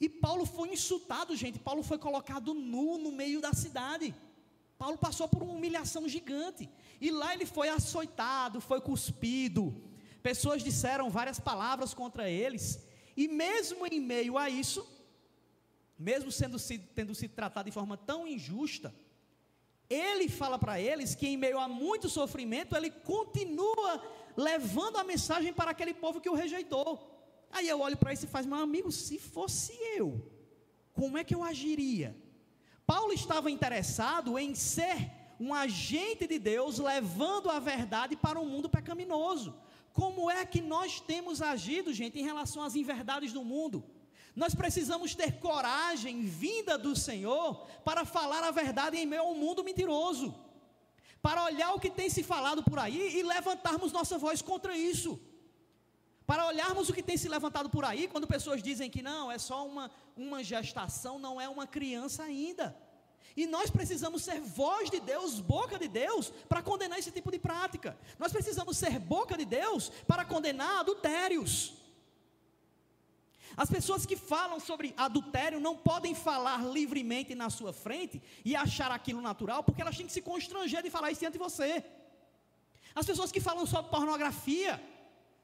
E 0.00 0.08
Paulo 0.08 0.46
foi 0.46 0.68
insultado, 0.68 1.34
gente. 1.34 1.58
Paulo 1.58 1.82
foi 1.82 1.98
colocado 1.98 2.54
nu 2.54 2.96
no 2.98 3.10
meio 3.10 3.40
da 3.40 3.52
cidade. 3.52 4.14
Paulo 4.78 4.98
passou 4.98 5.26
por 5.26 5.42
uma 5.42 5.54
humilhação 5.54 6.08
gigante. 6.08 6.68
E 7.00 7.10
lá 7.10 7.32
ele 7.34 7.46
foi 7.46 7.68
açoitado, 7.70 8.60
foi 8.60 8.80
cuspido. 8.80 9.74
Pessoas 10.22 10.62
disseram 10.62 11.10
várias 11.10 11.40
palavras 11.40 11.94
contra 11.94 12.28
eles. 12.28 12.86
E 13.16 13.26
mesmo 13.26 13.86
em 13.86 14.00
meio 14.00 14.36
a 14.36 14.50
isso, 14.50 14.86
mesmo 15.98 16.30
sendo 16.30 16.58
tendo 16.94 17.14
sido 17.14 17.32
tratado 17.34 17.66
de 17.66 17.72
forma 17.72 17.96
tão 17.96 18.28
injusta, 18.28 18.94
ele 19.88 20.28
fala 20.28 20.58
para 20.58 20.80
eles 20.80 21.14
que 21.14 21.26
em 21.28 21.36
meio 21.36 21.58
a 21.58 21.68
muito 21.68 22.08
sofrimento, 22.08 22.76
ele 22.76 22.90
continua 22.90 24.02
levando 24.36 24.96
a 24.96 25.04
mensagem 25.04 25.52
para 25.52 25.70
aquele 25.70 25.94
povo 25.94 26.20
que 26.20 26.28
o 26.28 26.34
rejeitou. 26.34 26.90
Aí 27.50 27.68
eu 27.68 27.80
olho 27.80 27.96
para 27.96 28.12
isso 28.12 28.24
e 28.26 28.28
faz, 28.28 28.44
meu 28.44 28.58
amigo, 28.58 28.90
se 28.90 29.18
fosse 29.18 29.72
eu, 29.96 30.30
como 30.92 31.16
é 31.16 31.24
que 31.24 31.34
eu 31.34 31.42
agiria? 31.42 32.16
Paulo 32.86 33.12
estava 33.12 33.50
interessado 33.50 34.38
em 34.38 34.54
ser 34.54 35.10
um 35.38 35.52
agente 35.52 36.26
de 36.26 36.38
Deus 36.38 36.78
levando 36.78 37.50
a 37.50 37.58
verdade 37.58 38.16
para 38.16 38.40
um 38.40 38.46
mundo 38.46 38.68
pecaminoso. 38.68 39.54
Como 39.92 40.30
é 40.30 40.44
que 40.44 40.60
nós 40.60 41.00
temos 41.00 41.40
agido, 41.40 41.92
gente, 41.92 42.18
em 42.18 42.22
relação 42.22 42.62
às 42.62 42.74
inverdades 42.74 43.32
do 43.32 43.44
mundo? 43.44 43.84
Nós 44.36 44.54
precisamos 44.54 45.14
ter 45.14 45.40
coragem 45.40 46.26
vinda 46.26 46.76
do 46.76 46.94
Senhor 46.94 47.66
para 47.82 48.04
falar 48.04 48.44
a 48.44 48.50
verdade 48.50 48.98
em 48.98 49.06
meio 49.06 49.22
ao 49.22 49.34
mundo 49.34 49.64
mentiroso. 49.64 50.34
Para 51.22 51.42
olhar 51.44 51.72
o 51.72 51.80
que 51.80 51.90
tem 51.90 52.10
se 52.10 52.22
falado 52.22 52.62
por 52.62 52.78
aí 52.78 53.16
e 53.16 53.22
levantarmos 53.22 53.92
nossa 53.92 54.18
voz 54.18 54.42
contra 54.42 54.76
isso. 54.76 55.18
Para 56.26 56.46
olharmos 56.46 56.90
o 56.90 56.92
que 56.92 57.02
tem 57.02 57.16
se 57.16 57.28
levantado 57.28 57.70
por 57.70 57.84
aí, 57.84 58.06
quando 58.06 58.26
pessoas 58.26 58.62
dizem 58.62 58.90
que 58.90 59.00
não, 59.00 59.32
é 59.32 59.38
só 59.38 59.66
uma, 59.66 59.90
uma 60.14 60.44
gestação, 60.44 61.18
não 61.18 61.40
é 61.40 61.48
uma 61.48 61.66
criança 61.66 62.22
ainda. 62.24 62.76
E 63.34 63.46
nós 63.46 63.70
precisamos 63.70 64.22
ser 64.22 64.40
voz 64.40 64.90
de 64.90 65.00
Deus, 65.00 65.40
boca 65.40 65.78
de 65.78 65.88
Deus, 65.88 66.30
para 66.48 66.62
condenar 66.62 66.98
esse 66.98 67.10
tipo 67.10 67.30
de 67.30 67.38
prática. 67.38 67.96
Nós 68.18 68.32
precisamos 68.32 68.76
ser 68.76 68.98
boca 68.98 69.36
de 69.36 69.46
Deus 69.46 69.90
para 70.06 70.24
condenar 70.26 70.80
adultérios. 70.80 71.74
As 73.56 73.70
pessoas 73.70 74.04
que 74.04 74.16
falam 74.16 74.60
sobre 74.60 74.92
adultério 74.96 75.58
não 75.58 75.74
podem 75.76 76.14
falar 76.14 76.58
livremente 76.66 77.34
na 77.34 77.48
sua 77.48 77.72
frente 77.72 78.22
e 78.44 78.54
achar 78.54 78.90
aquilo 78.90 79.22
natural, 79.22 79.62
porque 79.64 79.80
elas 79.80 79.96
têm 79.96 80.06
que 80.06 80.12
se 80.12 80.20
constranger 80.20 80.82
de 80.82 80.90
falar 80.90 81.10
isso 81.10 81.20
diante 81.20 81.38
de 81.38 81.38
você. 81.38 81.82
As 82.94 83.06
pessoas 83.06 83.32
que 83.32 83.40
falam 83.40 83.64
sobre 83.64 83.90
pornografia 83.90 84.82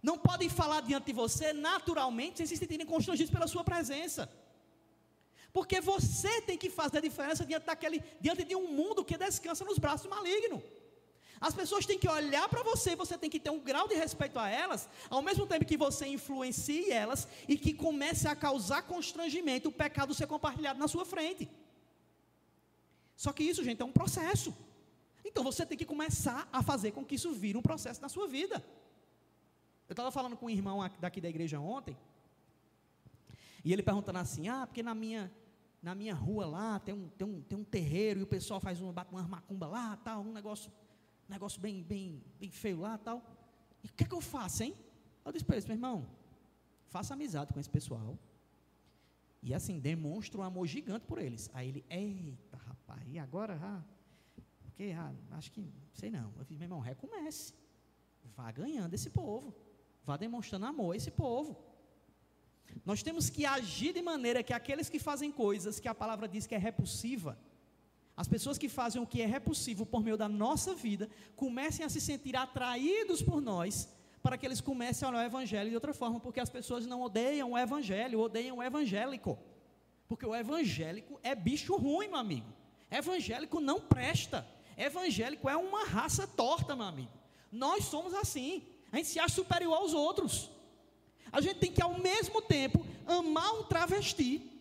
não 0.03 0.19
podem 0.19 0.49
falar 0.49 0.83
diante 0.83 1.07
de 1.07 1.13
você 1.13 1.53
naturalmente 1.55 2.39
sem 2.39 2.47
se 2.47 2.57
sentirem 2.57 2.85
constrangidos 2.85 3.33
pela 3.33 3.47
sua 3.47 3.65
presença. 3.65 4.31
Porque 5.53 5.81
você 5.81 6.43
tem 6.43 6.59
que 6.59 6.69
fazer 6.69 6.99
a 6.99 7.03
diferença 7.03 7.47
diante, 7.47 7.65
daquele, 7.65 8.03
diante 8.21 8.45
de 8.45 8.57
um 8.57 8.69
mundo 8.69 9.05
que 9.05 9.17
descansa 9.17 9.65
nos 9.65 9.79
braços 9.79 10.07
do 10.07 10.11
maligno. 10.11 10.63
As 11.43 11.53
pessoas 11.53 11.85
têm 11.85 11.99
que 11.99 12.09
olhar 12.09 12.49
para 12.49 12.63
você, 12.63 12.95
você 12.95 13.19
tem 13.19 13.29
que 13.29 13.41
ter 13.41 13.51
um 13.51 13.59
grau 13.59 13.89
de 13.89 13.97
respeito 13.97 14.39
a 14.39 14.49
elas, 14.49 14.89
ao 15.11 15.21
mesmo 15.21 15.45
tempo 15.45 15.65
que 15.65 15.77
você 15.77 16.07
influencie 16.07 16.93
elas 16.93 17.27
e 17.49 17.59
que 17.59 17.75
comece 17.75 18.29
a 18.29 18.37
causar 18.37 18.83
constrangimento 18.83 19.69
o 19.69 19.73
pecado 19.73 20.15
ser 20.15 20.29
compartilhado 20.29 20.79
na 20.79 20.87
sua 20.87 21.05
frente. 21.05 21.51
Só 23.17 23.33
que 23.33 23.43
isso, 23.43 23.65
gente, 23.65 23.83
é 23.83 23.85
um 23.85 23.91
processo. 23.91 24.55
Então 25.25 25.43
você 25.43 25.67
tem 25.67 25.77
que 25.77 25.85
começar 25.85 26.49
a 26.53 26.63
fazer 26.63 26.93
com 26.93 27.05
que 27.05 27.17
isso 27.17 27.33
vire 27.33 27.59
um 27.59 27.63
processo 27.63 28.01
na 28.01 28.09
sua 28.09 28.29
vida. 28.29 28.65
Eu 29.89 29.95
estava 29.95 30.13
falando 30.13 30.37
com 30.37 30.47
um 30.47 30.51
irmão 30.51 30.89
daqui 31.01 31.21
da 31.21 31.29
igreja 31.29 31.59
ontem, 31.59 31.97
e 33.65 33.73
ele 33.73 33.83
perguntando 33.83 34.21
assim: 34.21 34.47
ah, 34.47 34.65
porque 34.65 34.81
na 34.83 34.95
minha, 34.95 35.29
na 35.83 35.93
minha 35.93 36.15
rua 36.15 36.47
lá 36.47 36.79
tem 36.79 36.95
um, 36.95 37.09
tem, 37.09 37.27
um, 37.27 37.43
tem 37.43 37.59
um 37.59 37.65
terreiro 37.65 38.21
e 38.21 38.23
o 38.23 38.29
pessoal 38.29 38.61
faz 38.61 38.81
uma, 38.81 39.07
uma 39.11 39.23
macumba 39.23 39.67
lá, 39.67 39.99
tal, 40.05 40.21
um 40.21 40.33
negócio 40.33 40.71
negócio 41.33 41.61
bem, 41.61 41.83
bem, 41.83 42.23
bem 42.39 42.51
feio 42.51 42.81
lá 42.81 42.97
tal. 42.99 43.19
E 43.83 43.89
o 43.89 43.93
que 43.93 44.05
é 44.05 44.07
que 44.07 44.15
eu 44.15 44.21
faço, 44.21 44.63
hein? 44.63 44.75
Eu 45.25 45.33
disse 45.33 45.45
para 45.45 45.57
eles, 45.57 45.67
meu 45.67 45.77
irmão, 45.77 46.07
faça 46.89 47.15
amizade 47.15 47.53
com 47.53 47.61
esse 47.61 47.71
pessoal. 47.71 48.19
E 49.43 49.53
assim, 49.53 49.81
demonstra 49.81 50.41
um 50.41 50.45
amor 50.45 50.67
gigante 50.67 51.05
por 51.05 51.19
eles. 51.19 51.51
Aí 51.53 51.69
ele, 51.69 51.85
eita, 51.91 52.57
rapaz, 52.57 53.03
e 53.09 53.19
agora? 53.19 53.59
Ah, 53.61 53.83
porque 54.63 54.93
ah, 54.97 55.13
acho 55.33 55.51
que, 55.51 55.73
sei 55.93 56.11
não. 56.11 56.33
Eu 56.39 56.45
fiz, 56.45 56.57
meu 56.59 56.67
irmão, 56.67 56.81
recomece. 56.81 57.55
Vá 58.37 58.51
ganhando 58.53 58.95
esse 58.95 59.11
povo. 59.11 59.55
Vá 60.05 60.17
demonstrando 60.17 60.67
amor 60.67 60.93
a 60.93 60.97
esse 60.97 61.11
povo. 61.11 61.57
Nós 62.85 63.03
temos 63.03 63.29
que 63.29 63.45
agir 63.45 63.93
de 63.93 64.03
maneira 64.03 64.43
que 64.43 64.53
aqueles 64.53 64.89
que 64.89 64.99
fazem 64.99 65.31
coisas 65.31 65.79
que 65.79 65.89
a 65.89 65.95
palavra 65.95 66.27
diz 66.29 66.47
que 66.47 66.55
é 66.55 66.59
repulsiva, 66.59 67.39
as 68.17 68.29
pessoas 68.29 68.59
que 68.59 68.69
fazem 68.69 69.01
o 69.01 69.07
que 69.07 69.23
é 69.23 69.27
repulsivo 69.27 69.87
por 69.87 70.03
meio 70.03 70.17
da 70.17 70.29
nossa 70.29 70.75
vida, 70.75 71.09
comecem 71.35 71.85
a 71.85 71.89
se 71.89 72.01
sentir 72.01 72.37
atraídos 72.37 73.23
por 73.23 73.41
nós 73.41 73.89
para 74.23 74.39
que 74.39 74.47
eles 74.47 74.61
comecem 74.61 75.05
a 75.05 75.11
olhar 75.11 75.23
o 75.23 75.27
evangelho 75.27 75.69
de 75.69 75.75
outra 75.75 75.93
forma, 75.93 76.21
porque 76.21 76.39
as 76.39 76.49
pessoas 76.49 76.87
não 76.87 77.03
odeiam 77.03 77.53
o 77.53 77.59
evangelho, 77.59 78.21
odeiam 78.21 78.59
o 78.59 78.63
evangélico. 78.63 79.37
Porque 80.07 80.25
o 80.25 80.35
evangélico 80.35 81.19
é 81.23 81.35
bicho 81.35 81.75
ruim, 81.77 82.07
meu 82.07 82.19
amigo. 82.19 82.47
Evangélico 82.91 83.59
não 83.59 83.81
presta. 83.81 84.47
Evangélico 84.77 85.49
é 85.49 85.57
uma 85.57 85.85
raça 85.85 86.27
torta, 86.27 86.77
meu 86.77 86.87
amigo. 86.87 87.11
Nós 87.51 87.85
somos 87.87 88.15
assim. 88.15 88.63
A 88.93 88.97
gente 88.97 89.09
se 89.09 89.19
acha 89.19 89.35
superior 89.35 89.75
aos 89.75 89.93
outros. 89.93 90.51
A 91.33 91.41
gente 91.41 91.57
tem 91.59 91.73
que, 91.73 91.83
ao 91.83 91.99
mesmo 91.99 92.41
tempo, 92.43 92.87
amar 93.07 93.53
um 93.55 93.65
travesti 93.65 94.52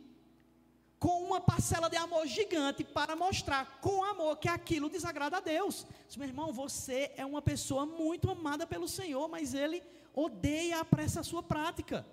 com 1.01 1.23
uma 1.23 1.41
parcela 1.41 1.89
de 1.89 1.97
amor 1.97 2.27
gigante 2.27 2.83
para 2.83 3.15
mostrar 3.15 3.79
com 3.81 4.03
amor 4.03 4.37
que 4.37 4.47
aquilo 4.47 4.87
desagrada 4.87 5.37
a 5.37 5.39
Deus. 5.39 5.83
Diz, 6.07 6.15
meu 6.15 6.27
irmão, 6.27 6.53
você 6.53 7.11
é 7.17 7.25
uma 7.25 7.41
pessoa 7.41 7.87
muito 7.87 8.29
amada 8.29 8.67
pelo 8.67 8.87
Senhor, 8.87 9.27
mas 9.27 9.55
Ele 9.55 9.81
odeia 10.13 10.79
a 10.79 11.01
essa 11.01 11.23
sua 11.23 11.41
prática. 11.41 12.05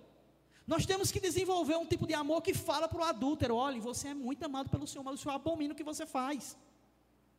Nós 0.67 0.87
temos 0.87 1.13
que 1.13 1.21
desenvolver 1.21 1.77
um 1.77 1.85
tipo 1.85 2.07
de 2.07 2.15
amor 2.15 2.41
que 2.41 2.55
fala 2.55 2.89
para 2.89 3.03
o 3.03 3.05
adúltero: 3.05 3.57
olha, 3.57 3.79
você 3.79 4.09
é 4.09 4.15
muito 4.15 4.43
amado 4.45 4.71
pelo 4.71 4.87
Senhor, 4.87 5.05
mas 5.05 5.17
o 5.17 5.23
Senhor 5.23 5.35
abomina 5.35 5.75
o 5.75 5.77
que 5.77 5.85
você 5.85 6.07
faz. 6.07 6.57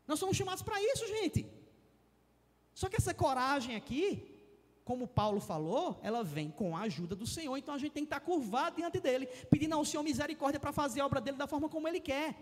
Nós 0.08 0.20
somos 0.20 0.38
chamados 0.38 0.62
para 0.62 0.80
isso, 0.80 1.08
gente. 1.08 1.48
Só 2.76 2.88
que 2.88 2.96
essa 2.96 3.12
coragem 3.12 3.76
aqui, 3.76 4.39
como 4.90 5.08
Paulo 5.08 5.40
falou, 5.40 6.00
ela 6.02 6.24
vem 6.24 6.50
com 6.50 6.76
a 6.76 6.82
ajuda 6.82 7.16
do 7.16 7.28
Senhor, 7.28 7.56
então 7.56 7.76
a 7.76 7.78
gente 7.78 7.92
tem 7.92 8.04
que 8.04 8.08
estar 8.08 8.22
curvado 8.22 8.78
diante 8.78 9.00
dele, 9.00 9.28
pedindo 9.48 9.76
ao 9.76 9.86
Senhor 9.86 10.02
misericórdia 10.02 10.60
para 10.60 10.72
fazer 10.72 11.02
a 11.02 11.06
obra 11.06 11.22
dele 11.22 11.38
da 11.38 11.46
forma 11.46 11.70
como 11.70 11.88
ele 11.88 12.00
quer. 12.00 12.36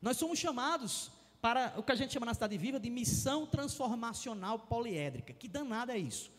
Nós 0.00 0.16
somos 0.16 0.38
chamados 0.38 1.10
para 1.40 1.74
o 1.76 1.82
que 1.82 1.90
a 1.90 1.96
gente 1.96 2.12
chama 2.12 2.24
na 2.24 2.34
cidade 2.34 2.56
viva 2.56 2.78
de 2.78 2.88
missão 2.88 3.48
transformacional 3.48 4.60
poliédrica. 4.60 5.32
Que 5.32 5.48
danada 5.48 5.92
é 5.92 5.98
isso? 5.98 6.30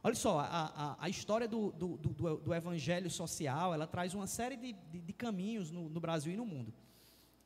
Olha 0.00 0.14
só, 0.14 0.38
a, 0.38 0.46
a, 0.46 0.96
a 1.06 1.08
história 1.08 1.48
do, 1.48 1.72
do, 1.72 1.96
do, 1.96 2.36
do, 2.36 2.54
evangelho 2.54 3.10
social, 3.10 3.74
ela 3.74 3.88
traz 3.88 4.14
uma 4.14 4.28
série 4.28 4.56
de, 4.56 4.72
de, 4.92 5.00
de 5.00 5.12
caminhos 5.12 5.72
no, 5.72 5.88
no, 5.88 5.98
Brasil 5.98 6.32
e 6.32 6.36
no 6.36 6.46
mundo. 6.46 6.72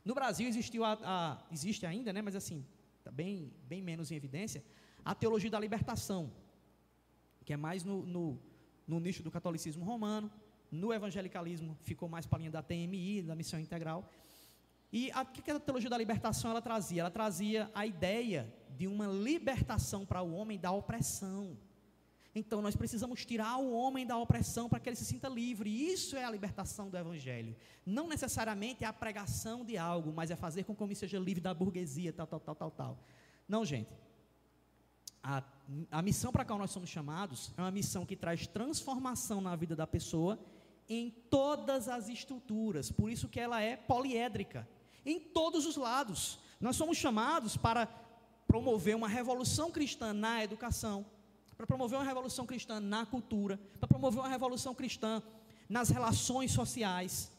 No 0.05 0.12
Brasil 0.12 0.47
existiu 0.47 0.85
a, 0.85 0.99
a 1.03 1.38
existe 1.51 1.87
ainda, 1.87 2.12
né, 2.12 2.21
mas 2.21 2.37
assim, 2.37 2.62
está 2.99 3.11
bem, 3.11 3.51
bem 3.67 3.81
menos 3.81 4.11
em 4.11 4.17
evidência, 4.17 4.62
a 5.05 5.14
teologia 5.14 5.51
da 5.51 5.61
libertação, 5.61 6.33
que 7.45 7.53
é 7.53 7.57
mais 7.57 7.85
no, 7.85 8.07
no, 8.07 8.40
no 8.87 8.99
nicho 8.99 9.23
do 9.23 9.31
catolicismo 9.31 9.85
romano, 9.85 10.31
no 10.71 10.93
evangelicalismo 10.93 11.77
ficou 11.83 12.09
mais 12.09 12.27
para 12.27 12.38
a 12.38 12.40
linha 12.40 12.51
da 12.51 12.62
TMI, 12.62 13.23
da 13.23 13.35
missão 13.35 13.61
integral. 13.61 14.09
E 14.93 15.11
o 15.11 15.27
que 15.27 15.51
a 15.51 15.61
teologia 15.61 15.90
da 15.90 15.99
libertação 15.99 16.51
ela 16.51 16.62
trazia? 16.62 17.03
Ela 17.03 17.11
trazia 17.11 17.71
a 17.75 17.85
ideia 17.85 18.53
de 18.77 18.87
uma 18.87 19.07
libertação 19.07 20.07
para 20.07 20.23
o 20.23 20.33
homem 20.33 20.59
da 20.59 20.73
opressão. 20.73 21.59
Então 22.35 22.61
nós 22.62 22.75
precisamos 22.75 23.25
tirar 23.25 23.59
o 23.59 23.73
homem 23.73 24.07
da 24.07 24.17
opressão 24.17 24.69
para 24.69 24.81
que 24.81 24.88
ele 24.88 24.97
se 24.97 25.05
sinta 25.05 25.29
livre. 25.29 25.71
Isso 25.71 26.17
é 26.17 26.25
a 26.25 26.31
libertação 26.31 26.88
do 26.88 26.97
evangelho. 26.97 27.55
Não 27.85 28.09
necessariamente 28.09 28.85
é 28.85 28.87
a 28.87 28.93
pregação 28.93 29.64
de 29.64 29.77
algo, 29.77 30.12
mas 30.12 30.31
é 30.31 30.37
fazer 30.37 30.64
com 30.64 30.75
que 30.75 30.83
o 30.83 30.85
homem 30.85 30.97
seja 30.97 31.19
livre 31.19 31.40
da 31.40 31.53
burguesia, 31.53 32.12
tal, 32.12 32.27
tal, 32.27 32.40
tal, 32.40 32.55
tal, 32.55 32.71
tal. 32.71 32.99
Não, 33.49 33.64
gente 33.64 33.90
a, 35.24 35.42
a 35.90 36.02
missão 36.02 36.30
para 36.30 36.42
a 36.42 36.44
qual 36.44 36.58
nós 36.58 36.70
somos 36.70 36.90
chamados 36.90 37.50
é 37.56 37.62
uma 37.62 37.70
missão 37.70 38.04
que 38.04 38.14
traz 38.14 38.46
transformação 38.46 39.40
na 39.40 39.56
vida 39.56 39.74
da 39.74 39.87
pessoa 39.87 40.38
em 40.87 41.10
todas 41.30 41.88
as 41.88 42.10
estruturas, 42.10 42.92
por 42.92 43.10
isso 43.10 43.26
que 43.26 43.40
ela 43.40 43.62
é 43.62 43.74
poliédrica, 43.74 44.68
em 45.06 45.18
todos 45.18 45.64
os 45.64 45.76
lados. 45.76 46.38
Nós 46.60 46.76
somos 46.76 46.98
chamados 46.98 47.56
para 47.56 47.87
promover 48.46 48.94
uma 48.94 49.08
revolução 49.08 49.70
cristã 49.70 50.12
na 50.12 50.44
educação, 50.44 51.06
para 51.56 51.66
promover 51.66 51.98
uma 51.98 52.04
revolução 52.04 52.44
cristã 52.44 52.78
na 52.78 53.06
cultura, 53.06 53.58
para 53.80 53.88
promover 53.88 54.20
uma 54.20 54.28
revolução 54.28 54.74
cristã 54.74 55.22
nas 55.70 55.88
relações 55.88 56.52
sociais, 56.52 57.32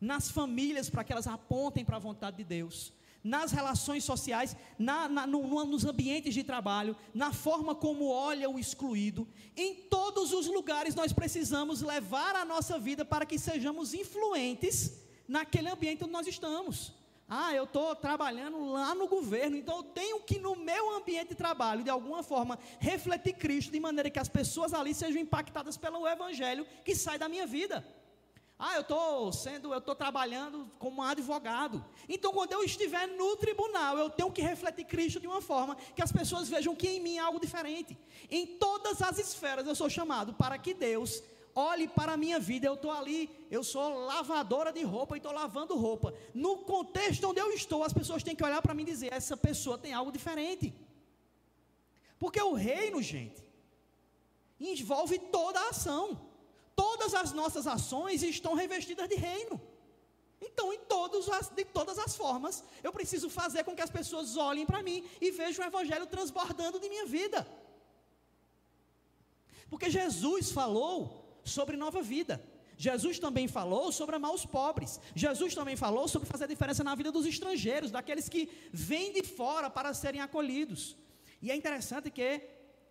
nas 0.00 0.30
famílias, 0.30 0.88
para 0.88 1.02
que 1.02 1.12
elas 1.12 1.26
apontem 1.26 1.84
para 1.84 1.96
a 1.96 2.00
vontade 2.00 2.36
de 2.36 2.44
Deus, 2.44 2.92
nas 3.24 3.50
relações 3.50 4.04
sociais, 4.04 4.54
na, 4.78 5.08
na, 5.08 5.26
no, 5.26 5.64
nos 5.64 5.86
ambientes 5.86 6.34
de 6.34 6.44
trabalho, 6.44 6.94
na 7.14 7.32
forma 7.32 7.74
como 7.74 8.08
olha 8.08 8.50
o 8.50 8.58
excluído. 8.58 9.26
Em 9.56 9.74
todos 9.74 10.34
os 10.34 10.46
lugares 10.46 10.94
nós 10.94 11.10
precisamos 11.10 11.80
levar 11.80 12.36
a 12.36 12.44
nossa 12.44 12.78
vida 12.78 13.02
para 13.02 13.24
que 13.24 13.38
sejamos 13.38 13.94
influentes 13.94 15.00
naquele 15.26 15.70
ambiente 15.70 16.04
onde 16.04 16.12
nós 16.12 16.26
estamos. 16.26 16.92
Ah, 17.26 17.54
eu 17.54 17.64
estou 17.64 17.96
trabalhando 17.96 18.62
lá 18.66 18.94
no 18.94 19.08
governo, 19.08 19.56
então 19.56 19.78
eu 19.78 19.82
tenho 19.82 20.20
que, 20.20 20.38
no 20.38 20.54
meu 20.54 20.94
ambiente 20.94 21.30
de 21.30 21.34
trabalho, 21.34 21.82
de 21.82 21.88
alguma 21.88 22.22
forma, 22.22 22.58
refletir 22.78 23.32
Cristo, 23.32 23.72
de 23.72 23.80
maneira 23.80 24.10
que 24.10 24.18
as 24.18 24.28
pessoas 24.28 24.74
ali 24.74 24.92
sejam 24.92 25.22
impactadas 25.22 25.78
pelo 25.78 26.06
Evangelho 26.06 26.66
que 26.84 26.94
sai 26.94 27.18
da 27.18 27.26
minha 27.26 27.46
vida. 27.46 27.82
Ah, 28.58 28.76
eu 28.76 28.82
estou 28.82 29.32
sendo, 29.32 29.72
eu 29.72 29.78
estou 29.78 29.96
trabalhando 29.96 30.70
como 30.78 31.02
advogado. 31.02 31.84
Então, 32.08 32.32
quando 32.32 32.52
eu 32.52 32.62
estiver 32.62 33.08
no 33.08 33.36
tribunal, 33.36 33.98
eu 33.98 34.08
tenho 34.08 34.30
que 34.30 34.40
refletir 34.40 34.84
Cristo 34.84 35.18
de 35.18 35.26
uma 35.26 35.42
forma 35.42 35.74
que 35.74 36.02
as 36.02 36.12
pessoas 36.12 36.48
vejam 36.48 36.74
que 36.74 36.88
em 36.88 37.00
mim 37.00 37.18
há 37.18 37.26
algo 37.26 37.40
diferente. 37.40 37.98
Em 38.30 38.46
todas 38.46 39.02
as 39.02 39.18
esferas 39.18 39.66
eu 39.66 39.74
sou 39.74 39.90
chamado 39.90 40.34
para 40.34 40.56
que 40.56 40.72
Deus 40.72 41.20
olhe 41.52 41.88
para 41.88 42.12
a 42.12 42.16
minha 42.16 42.38
vida. 42.38 42.66
Eu 42.66 42.74
estou 42.74 42.92
ali, 42.92 43.28
eu 43.50 43.64
sou 43.64 44.06
lavadora 44.06 44.72
de 44.72 44.84
roupa 44.84 45.16
e 45.16 45.18
estou 45.18 45.32
lavando 45.32 45.76
roupa. 45.76 46.14
No 46.32 46.58
contexto 46.58 47.28
onde 47.28 47.40
eu 47.40 47.52
estou, 47.52 47.82
as 47.82 47.92
pessoas 47.92 48.22
têm 48.22 48.36
que 48.36 48.44
olhar 48.44 48.62
para 48.62 48.72
mim 48.72 48.82
e 48.82 48.86
dizer: 48.86 49.12
essa 49.12 49.36
pessoa 49.36 49.76
tem 49.76 49.92
algo 49.92 50.12
diferente. 50.12 50.72
Porque 52.20 52.40
o 52.40 52.54
reino, 52.54 53.02
gente, 53.02 53.44
envolve 54.60 55.18
toda 55.18 55.58
a 55.58 55.70
ação 55.70 56.23
todas 56.76 57.14
as 57.14 57.32
nossas 57.32 57.66
ações 57.66 58.22
estão 58.22 58.54
revestidas 58.54 59.08
de 59.08 59.16
reino. 59.16 59.60
Então, 60.40 60.72
em 60.72 60.80
as, 61.32 61.48
de 61.48 61.64
todas 61.64 61.98
as 61.98 62.16
formas, 62.16 62.64
eu 62.82 62.92
preciso 62.92 63.28
fazer 63.28 63.64
com 63.64 63.74
que 63.74 63.82
as 63.82 63.90
pessoas 63.90 64.36
olhem 64.36 64.66
para 64.66 64.82
mim 64.82 65.04
e 65.20 65.30
vejam 65.30 65.64
o 65.64 65.68
Evangelho 65.68 66.06
transbordando 66.06 66.80
de 66.80 66.88
minha 66.88 67.06
vida. 67.06 67.46
Porque 69.68 69.90
Jesus 69.90 70.50
falou 70.52 71.40
sobre 71.44 71.76
nova 71.76 72.02
vida. 72.02 72.42
Jesus 72.76 73.18
também 73.18 73.46
falou 73.46 73.92
sobre 73.92 74.16
amar 74.16 74.32
os 74.32 74.44
pobres. 74.44 75.00
Jesus 75.14 75.54
também 75.54 75.76
falou 75.76 76.08
sobre 76.08 76.28
fazer 76.28 76.48
diferença 76.48 76.82
na 76.82 76.94
vida 76.94 77.12
dos 77.12 77.26
estrangeiros, 77.26 77.90
daqueles 77.90 78.28
que 78.28 78.50
vêm 78.72 79.12
de 79.12 79.22
fora 79.22 79.70
para 79.70 79.94
serem 79.94 80.20
acolhidos. 80.20 80.96
E 81.40 81.50
é 81.50 81.56
interessante 81.56 82.10
que 82.10 82.42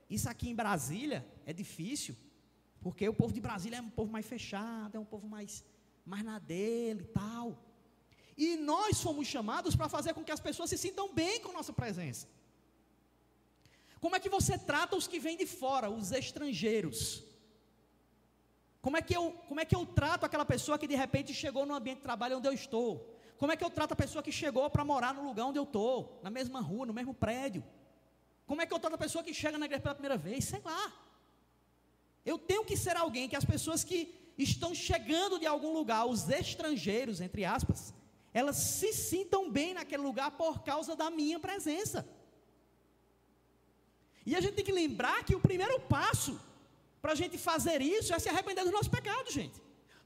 isso 0.09 0.29
aqui 0.29 0.49
em 0.49 0.55
Brasília 0.55 1.25
é 1.45 1.51
difícil, 1.51 2.15
porque 2.83 3.07
o 3.07 3.13
povo 3.13 3.33
de 3.33 3.41
Brasília 3.47 3.77
é 3.77 3.81
um 3.81 3.89
povo 3.99 4.11
mais 4.11 4.25
fechado, 4.33 4.95
é 4.97 4.99
um 4.99 5.09
povo 5.13 5.27
mais, 5.35 5.63
mais 6.05 6.23
na 6.29 6.37
dele 6.37 7.01
e 7.03 7.11
tal. 7.19 7.57
E 8.35 8.57
nós 8.57 9.01
fomos 9.01 9.25
chamados 9.27 9.75
para 9.75 9.87
fazer 9.87 10.13
com 10.13 10.23
que 10.23 10.35
as 10.37 10.41
pessoas 10.47 10.69
se 10.69 10.77
sintam 10.77 11.13
bem 11.13 11.39
com 11.39 11.53
nossa 11.53 11.71
presença. 11.71 12.27
Como 14.01 14.15
é 14.17 14.19
que 14.19 14.27
você 14.37 14.57
trata 14.57 14.97
os 14.97 15.07
que 15.07 15.19
vêm 15.25 15.37
de 15.37 15.45
fora, 15.45 15.89
os 15.89 16.11
estrangeiros? 16.11 17.23
Como 18.81 18.97
é 18.97 19.01
que 19.01 19.15
eu, 19.15 19.31
como 19.47 19.61
é 19.61 19.65
que 19.65 19.75
eu 19.79 19.85
trato 19.85 20.25
aquela 20.25 20.43
pessoa 20.43 20.77
que 20.77 20.85
de 20.93 20.95
repente 21.03 21.33
chegou 21.33 21.65
no 21.65 21.73
ambiente 21.73 21.99
de 21.99 22.03
trabalho 22.03 22.37
onde 22.39 22.49
eu 22.49 22.53
estou? 22.53 22.89
Como 23.37 23.53
é 23.53 23.55
que 23.55 23.63
eu 23.63 23.69
trato 23.69 23.93
a 23.93 23.95
pessoa 23.95 24.21
que 24.21 24.31
chegou 24.31 24.69
para 24.69 24.83
morar 24.83 25.13
no 25.13 25.23
lugar 25.23 25.45
onde 25.45 25.57
eu 25.57 25.63
estou, 25.63 26.19
na 26.21 26.29
mesma 26.29 26.59
rua, 26.59 26.85
no 26.85 26.93
mesmo 26.93 27.13
prédio? 27.13 27.63
Como 28.45 28.61
é 28.61 28.65
que 28.65 28.73
eu 28.73 28.79
trato 28.79 28.95
a 28.95 28.97
pessoa 28.97 29.23
que 29.23 29.33
chega 29.33 29.57
na 29.57 29.67
igreja 29.67 29.81
pela 29.81 29.95
primeira 29.95 30.17
vez? 30.17 30.43
Sei 30.43 30.61
lá. 30.65 31.02
Eu 32.25 32.37
tenho 32.37 32.65
que 32.65 32.77
ser 32.77 32.95
alguém 32.97 33.27
que 33.27 33.35
as 33.35 33.45
pessoas 33.45 33.83
que 33.83 34.13
estão 34.37 34.73
chegando 34.73 35.39
de 35.39 35.45
algum 35.45 35.73
lugar, 35.73 36.05
os 36.05 36.29
estrangeiros, 36.29 37.21
entre 37.21 37.45
aspas, 37.45 37.93
elas 38.33 38.55
se 38.55 38.93
sintam 38.93 39.51
bem 39.51 39.73
naquele 39.73 40.01
lugar 40.01 40.31
por 40.31 40.63
causa 40.63 40.95
da 40.95 41.09
minha 41.09 41.39
presença. 41.39 42.07
E 44.25 44.35
a 44.35 44.41
gente 44.41 44.55
tem 44.55 44.65
que 44.65 44.71
lembrar 44.71 45.23
que 45.23 45.35
o 45.35 45.39
primeiro 45.39 45.79
passo 45.81 46.39
para 47.01 47.11
a 47.11 47.15
gente 47.15 47.37
fazer 47.37 47.81
isso 47.81 48.13
é 48.13 48.19
se 48.19 48.29
arrepender 48.29 48.63
dos 48.63 48.71
nossos 48.71 48.87
pecados, 48.87 49.33
gente. 49.33 49.61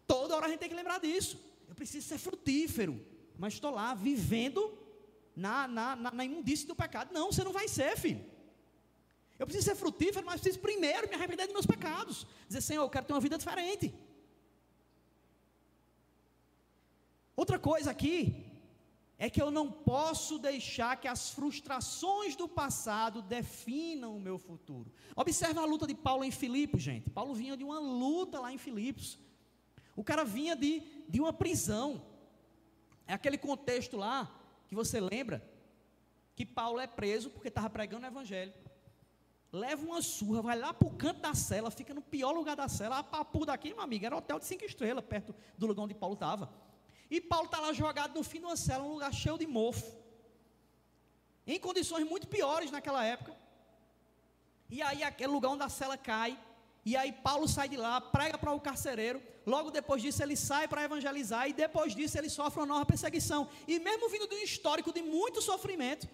Toda 0.08 0.36
hora 0.36 0.48
a 0.48 0.50
gente 0.50 0.60
tem 0.60 0.70
que 0.70 0.76
lembrar 0.76 1.00
disso. 1.00 1.40
Eu 1.70 1.76
preciso 1.76 2.08
ser 2.08 2.18
frutífero, 2.18 3.00
mas 3.38 3.54
estou 3.54 3.72
lá 3.72 3.94
vivendo 3.94 4.76
na, 5.36 5.68
na, 5.68 5.96
na, 5.96 6.12
na 6.12 6.26
imundície 6.26 6.66
do 6.66 6.76
pecado. 6.76 7.14
Não, 7.14 7.32
você 7.32 7.44
não 7.44 7.54
vai 7.54 7.68
ser, 7.68 7.96
filho. 7.98 8.26
Eu 9.40 9.46
preciso 9.46 9.66
ser 9.70 9.76
frutífero, 9.76 10.26
mas 10.26 10.42
preciso 10.42 10.60
primeiro 10.60 11.08
me 11.08 11.16
arrepender 11.16 11.46
dos 11.46 11.54
meus 11.54 11.66
pecados. 11.66 12.26
Dizer, 12.48 12.62
Senhor, 12.62 12.84
eu 12.84 12.90
quero 12.90 13.06
ter 13.06 13.14
uma 13.14 13.20
vida 13.20 13.38
diferente. 13.38 13.94
Outra 17.36 17.60
coisa 17.60 17.92
aqui 17.92 18.48
é 19.20 19.30
que 19.30 19.42
eu 19.42 19.50
não 19.50 19.72
posso 19.72 20.38
deixar 20.38 20.96
que 20.98 21.08
as 21.08 21.30
frustrações 21.30 22.36
do 22.36 22.48
passado 22.48 23.22
definam 23.22 24.16
o 24.16 24.20
meu 24.20 24.38
futuro. 24.38 24.92
Observa 25.16 25.62
a 25.62 25.66
luta 25.66 25.88
de 25.88 25.96
Paulo 25.96 26.24
em 26.24 26.32
Filipos, 26.32 26.82
gente. 26.82 27.10
Paulo 27.10 27.34
vinha 27.34 27.58
de 27.58 27.64
uma 27.64 27.80
luta 27.80 28.40
lá 28.40 28.52
em 28.52 28.58
Filipos. 28.58 29.20
O 29.96 30.04
cara 30.04 30.24
vinha 30.24 30.56
de, 30.56 30.82
de 31.10 31.20
uma 31.20 31.34
prisão. 31.34 32.04
É 33.08 33.14
aquele 33.14 33.38
contexto 33.38 33.98
lá 33.98 34.32
que 34.68 34.76
você 34.76 35.00
lembra 35.00 35.44
que 36.36 36.46
Paulo 36.46 36.80
é 36.80 36.86
preso 36.86 37.32
porque 37.32 37.48
estava 37.48 37.70
pregando 37.70 38.06
o 38.06 38.10
evangelho. 38.10 38.54
Leva 39.52 39.86
uma 39.86 40.02
surra, 40.02 40.42
vai 40.42 40.58
lá 40.58 40.74
para 40.74 40.88
o 40.88 40.92
canto 40.92 41.22
da 41.22 41.34
cela, 41.34 41.72
fica 41.72 41.94
no 41.94 42.02
pior 42.02 42.32
lugar 42.32 42.56
da 42.56 42.68
cela. 42.68 42.98
A 42.98 43.04
papu 43.04 43.46
daqui, 43.46 43.74
meu 43.74 43.82
amigo, 43.82 44.06
era 44.06 44.16
um 44.16 44.20
hotel 44.20 44.40
de 44.40 44.46
cinco 44.46 44.66
estrelas, 44.66 45.04
perto 45.06 45.34
do 45.58 45.68
lugar 45.68 45.84
onde 45.84 45.94
Paulo 45.94 46.16
estava. 46.16 46.52
E 47.10 47.22
Paulo 47.22 47.46
está 47.46 47.60
lá 47.60 47.72
jogado 47.72 48.14
no 48.16 48.24
fim 48.24 48.40
de 48.40 48.46
uma 48.46 48.58
cela, 48.58 48.84
um 48.84 48.94
lugar 48.94 49.14
cheio 49.14 49.38
de 49.38 49.48
mofo. 49.48 49.96
Em 51.46 51.58
condições 51.58 52.06
muito 52.06 52.28
piores 52.28 52.70
naquela 52.72 53.06
época. 53.06 53.34
E 54.70 54.82
aí 54.82 55.02
aquele 55.02 55.32
lugar 55.32 55.50
onde 55.50 55.64
a 55.64 55.70
cela 55.70 55.98
cai. 55.98 56.38
E 56.84 56.96
aí 56.98 57.12
Paulo 57.12 57.48
sai 57.48 57.70
de 57.70 57.78
lá, 57.78 58.02
prega 58.02 58.38
para 58.38 58.52
o 58.52 58.60
carcereiro. 58.60 59.22
Logo 59.46 59.72
depois 59.72 60.02
disso 60.02 60.22
ele 60.22 60.36
sai 60.36 60.68
para 60.68 60.84
evangelizar. 60.84 61.48
E 61.48 61.54
depois 61.54 61.96
disso 61.96 62.18
ele 62.18 62.30
sofre 62.30 62.60
uma 62.60 62.66
nova 62.66 62.86
perseguição. 62.86 63.48
E 63.66 63.80
mesmo 63.80 64.10
vindo 64.10 64.28
de 64.28 64.36
um 64.36 64.44
histórico 64.44 64.92
de 64.92 65.02
muito 65.02 65.42
sofrimento, 65.42 66.08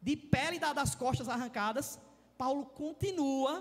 de 0.00 0.16
pele 0.16 0.60
das 0.60 0.94
costas 0.94 1.28
arrancadas, 1.28 1.98
Paulo 2.42 2.64
continua 2.64 3.52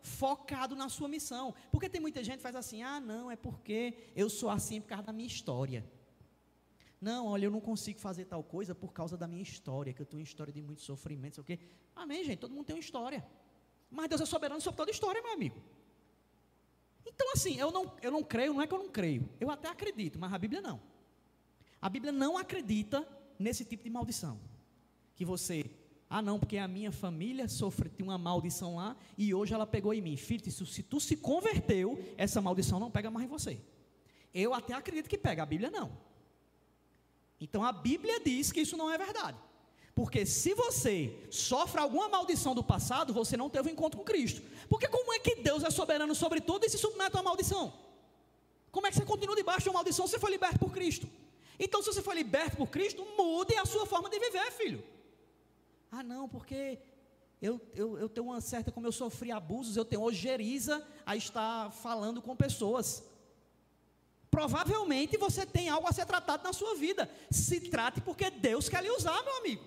focado 0.00 0.74
na 0.74 0.88
sua 0.88 1.06
missão. 1.06 1.54
Porque 1.70 1.88
tem 1.88 2.00
muita 2.00 2.24
gente 2.24 2.38
que 2.38 2.42
faz 2.42 2.56
assim: 2.56 2.82
ah, 2.82 2.98
não, 2.98 3.30
é 3.30 3.36
porque 3.36 4.10
eu 4.16 4.28
sou 4.30 4.48
assim 4.48 4.80
por 4.80 4.88
causa 4.88 5.04
da 5.04 5.12
minha 5.12 5.26
história. 5.26 5.84
Não, 6.98 7.26
olha, 7.26 7.44
eu 7.46 7.50
não 7.50 7.60
consigo 7.60 7.98
fazer 8.00 8.24
tal 8.24 8.42
coisa 8.42 8.74
por 8.74 8.92
causa 8.92 9.16
da 9.18 9.26
minha 9.26 9.42
história, 9.42 9.92
que 9.92 10.00
eu 10.00 10.06
tenho 10.06 10.20
uma 10.20 10.24
história 10.24 10.52
de 10.52 10.62
muito 10.62 10.80
sofrimento, 10.80 11.34
sei 11.34 11.42
o 11.42 11.44
quê. 11.44 11.58
Amém, 11.94 12.24
gente, 12.24 12.38
todo 12.38 12.54
mundo 12.54 12.64
tem 12.64 12.76
uma 12.76 12.80
história. 12.80 13.20
Mas 13.90 14.08
Deus 14.08 14.22
é 14.22 14.24
soberano 14.24 14.60
sobre 14.62 14.78
toda 14.78 14.90
história, 14.90 15.20
meu 15.20 15.32
amigo. 15.32 15.60
Então, 17.04 17.32
assim, 17.34 17.58
eu 17.58 17.70
não, 17.70 17.94
eu 18.00 18.10
não 18.10 18.22
creio, 18.22 18.54
não 18.54 18.62
é 18.62 18.66
que 18.66 18.72
eu 18.72 18.78
não 18.78 18.88
creio. 18.88 19.28
Eu 19.38 19.50
até 19.50 19.68
acredito, 19.68 20.18
mas 20.18 20.32
a 20.32 20.38
Bíblia 20.38 20.62
não. 20.62 20.80
A 21.82 21.88
Bíblia 21.90 22.12
não 22.12 22.38
acredita 22.38 23.06
nesse 23.38 23.64
tipo 23.64 23.84
de 23.84 23.90
maldição. 23.90 24.40
Que 25.16 25.24
você, 25.24 25.70
ah 26.14 26.20
não, 26.20 26.38
porque 26.38 26.58
a 26.58 26.68
minha 26.68 26.92
família 26.92 27.48
sofreu 27.48 27.90
uma 28.00 28.18
maldição 28.18 28.76
lá 28.76 28.94
e 29.16 29.32
hoje 29.32 29.54
ela 29.54 29.66
pegou 29.66 29.94
em 29.94 30.02
mim. 30.02 30.14
Filho, 30.14 30.44
se, 30.44 30.66
se 30.66 30.82
tu 30.82 31.00
se 31.00 31.16
converteu, 31.16 31.98
essa 32.18 32.38
maldição 32.38 32.78
não 32.78 32.90
pega 32.90 33.10
mais 33.10 33.24
em 33.24 33.28
você. 33.30 33.58
Eu 34.34 34.52
até 34.52 34.74
acredito 34.74 35.08
que 35.08 35.16
pega, 35.16 35.42
a 35.42 35.46
Bíblia 35.46 35.70
não. 35.70 35.90
Então 37.40 37.64
a 37.64 37.72
Bíblia 37.72 38.20
diz 38.20 38.52
que 38.52 38.60
isso 38.60 38.76
não 38.76 38.90
é 38.90 38.98
verdade. 38.98 39.38
Porque 39.94 40.26
se 40.26 40.52
você 40.52 41.18
sofre 41.30 41.80
alguma 41.80 42.10
maldição 42.10 42.54
do 42.54 42.62
passado, 42.62 43.14
você 43.14 43.34
não 43.34 43.48
teve 43.48 43.70
um 43.70 43.72
encontro 43.72 43.98
com 43.98 44.04
Cristo. 44.04 44.42
Porque 44.68 44.88
como 44.88 45.14
é 45.14 45.18
que 45.18 45.36
Deus 45.36 45.64
é 45.64 45.70
soberano 45.70 46.14
sobre 46.14 46.42
tudo 46.42 46.66
e 46.66 46.68
se 46.68 46.76
submete 46.76 47.16
a 47.16 47.20
uma 47.20 47.30
maldição? 47.30 47.72
Como 48.70 48.86
é 48.86 48.90
que 48.90 48.96
você 48.96 49.04
continua 49.06 49.34
debaixo 49.34 49.62
de 49.62 49.70
uma 49.70 49.76
maldição 49.76 50.06
se 50.06 50.12
você 50.12 50.18
foi 50.18 50.30
liberto 50.30 50.58
por 50.58 50.72
Cristo? 50.72 51.08
Então, 51.58 51.80
se 51.82 51.90
você 51.90 52.02
foi 52.02 52.16
liberto 52.16 52.58
por 52.58 52.68
Cristo, 52.68 53.06
mude 53.16 53.54
a 53.56 53.64
sua 53.64 53.86
forma 53.86 54.10
de 54.10 54.18
viver, 54.18 54.50
filho. 54.52 54.91
Ah, 55.92 56.02
não, 56.02 56.28
porque 56.28 56.80
eu, 57.40 57.60
eu, 57.74 57.96
eu 57.98 58.08
tenho 58.08 58.26
uma 58.26 58.40
certa, 58.40 58.72
como 58.72 58.88
eu 58.88 58.92
sofri 58.92 59.30
abusos, 59.30 59.76
eu 59.76 59.84
tenho 59.84 60.02
ojeriza 60.02 60.84
a 61.06 61.14
estar 61.14 61.70
falando 61.70 62.20
com 62.20 62.34
pessoas 62.34 63.04
provavelmente 64.32 65.18
você 65.18 65.44
tem 65.44 65.68
algo 65.68 65.86
a 65.86 65.92
ser 65.92 66.06
tratado 66.06 66.42
na 66.42 66.54
sua 66.54 66.74
vida. 66.74 67.08
Se 67.30 67.60
trate 67.60 68.00
porque 68.00 68.30
Deus 68.30 68.66
quer 68.66 68.82
lhe 68.82 68.90
usar, 68.90 69.22
meu 69.22 69.36
amigo. 69.36 69.62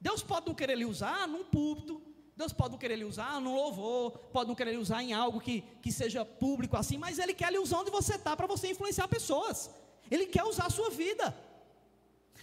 Deus 0.00 0.22
pode 0.22 0.46
não 0.46 0.54
querer 0.54 0.76
lhe 0.76 0.86
usar 0.86 1.28
num 1.28 1.44
púlpito, 1.44 2.00
Deus 2.34 2.54
pode 2.54 2.72
não 2.72 2.78
querer 2.78 2.96
lhe 2.96 3.04
usar 3.04 3.38
num 3.38 3.54
louvor, 3.54 4.12
pode 4.32 4.48
não 4.48 4.54
querer 4.54 4.72
lhe 4.72 4.78
usar 4.78 5.02
em 5.02 5.12
algo 5.12 5.38
que, 5.38 5.60
que 5.82 5.92
seja 5.92 6.24
público 6.24 6.74
assim, 6.74 6.96
mas 6.96 7.18
Ele 7.18 7.34
quer 7.34 7.52
lhe 7.52 7.58
usar 7.58 7.80
onde 7.80 7.90
você 7.90 8.14
está 8.14 8.34
para 8.34 8.46
você 8.46 8.70
influenciar 8.70 9.06
pessoas. 9.08 9.70
Ele 10.10 10.24
quer 10.24 10.42
usar 10.44 10.66
a 10.66 10.70
sua 10.70 10.88
vida. 10.88 11.36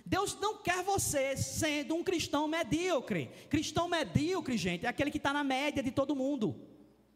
Deus 0.09 0.35
não 0.39 0.57
quer 0.57 0.83
você 0.83 1.37
sendo 1.37 1.93
um 1.93 2.03
cristão 2.03 2.47
medíocre. 2.47 3.29
Cristão 3.47 3.87
medíocre, 3.87 4.57
gente, 4.57 4.87
é 4.87 4.89
aquele 4.89 5.11
que 5.11 5.17
está 5.17 5.31
na 5.31 5.43
média 5.43 5.83
de 5.83 5.91
todo 5.91 6.15
mundo. 6.15 6.59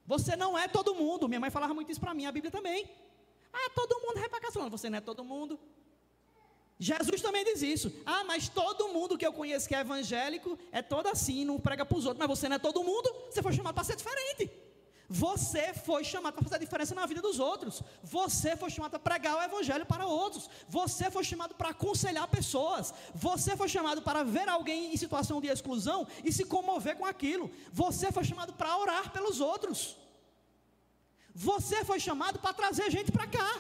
Você 0.06 0.36
não 0.36 0.56
é 0.56 0.68
todo 0.68 0.94
mundo. 0.94 1.28
Minha 1.28 1.40
mãe 1.40 1.50
falava 1.50 1.74
muito 1.74 1.92
isso 1.92 2.00
para 2.00 2.14
mim, 2.14 2.28
a 2.28 2.32
Bíblia 2.32 2.52
também. 2.52 2.88
Ah, 3.52 3.72
todo 3.74 4.00
mundo 4.00 4.20
vai. 4.20 4.70
Você 4.70 4.92
não 4.92 5.00
é 5.00 5.02
todo 5.02 5.24
mundo. 5.24 5.60
Jesus 6.78 7.20
também 7.20 7.44
diz 7.44 7.64
isso. 7.64 7.92
Ah, 8.06 8.24
mas 8.26 8.48
todo 8.48 8.90
mundo 8.90 9.18
que 9.18 9.26
eu 9.26 9.34
conheço 9.34 9.68
que 9.68 9.74
é 9.74 9.80
evangélico 9.80 10.56
é 10.72 10.84
todo 10.84 11.08
assim, 11.08 11.44
não 11.44 11.60
prega 11.60 11.84
para 11.84 11.98
os 11.98 12.06
outros. 12.06 12.20
Mas 12.20 12.38
você 12.38 12.48
não 12.48 12.58
é 12.58 12.60
todo 12.60 12.84
mundo, 12.84 13.12
você 13.28 13.42
foi 13.42 13.54
chamado 13.54 13.74
para 13.74 13.84
ser 13.84 13.96
diferente. 13.96 14.52
Você 15.22 15.64
foi 15.88 16.04
chamado 16.04 16.34
para 16.34 16.44
fazer 16.46 16.56
a 16.56 16.66
diferença 16.66 16.96
na 16.96 17.06
vida 17.06 17.22
dos 17.22 17.40
outros. 17.40 17.84
Você 18.02 18.52
foi 18.62 18.72
chamado 18.72 18.92
para 18.94 19.00
pregar 19.00 19.36
o 19.38 19.44
evangelho 19.44 19.86
para 19.86 20.08
outros. 20.08 20.50
Você 20.68 21.12
foi 21.16 21.24
chamado 21.24 21.54
para 21.54 21.70
aconselhar 21.70 22.28
pessoas. 22.28 22.92
Você 23.14 23.56
foi 23.56 23.70
chamado 23.70 24.02
para 24.02 24.24
ver 24.24 24.50
alguém 24.50 24.92
em 24.92 24.98
situação 24.98 25.40
de 25.40 25.50
exclusão 25.56 26.08
e 26.24 26.34
se 26.34 26.46
comover 26.46 26.96
com 26.98 27.06
aquilo. 27.06 27.52
Você 27.72 28.12
foi 28.12 28.24
chamado 28.24 28.54
para 28.54 28.76
orar 28.76 29.12
pelos 29.12 29.40
outros. 29.40 29.96
Você 31.36 31.86
foi 31.86 32.00
chamado 32.00 32.40
para 32.40 32.54
trazer 32.62 32.90
gente 32.90 33.12
para 33.12 33.28
cá. 33.28 33.52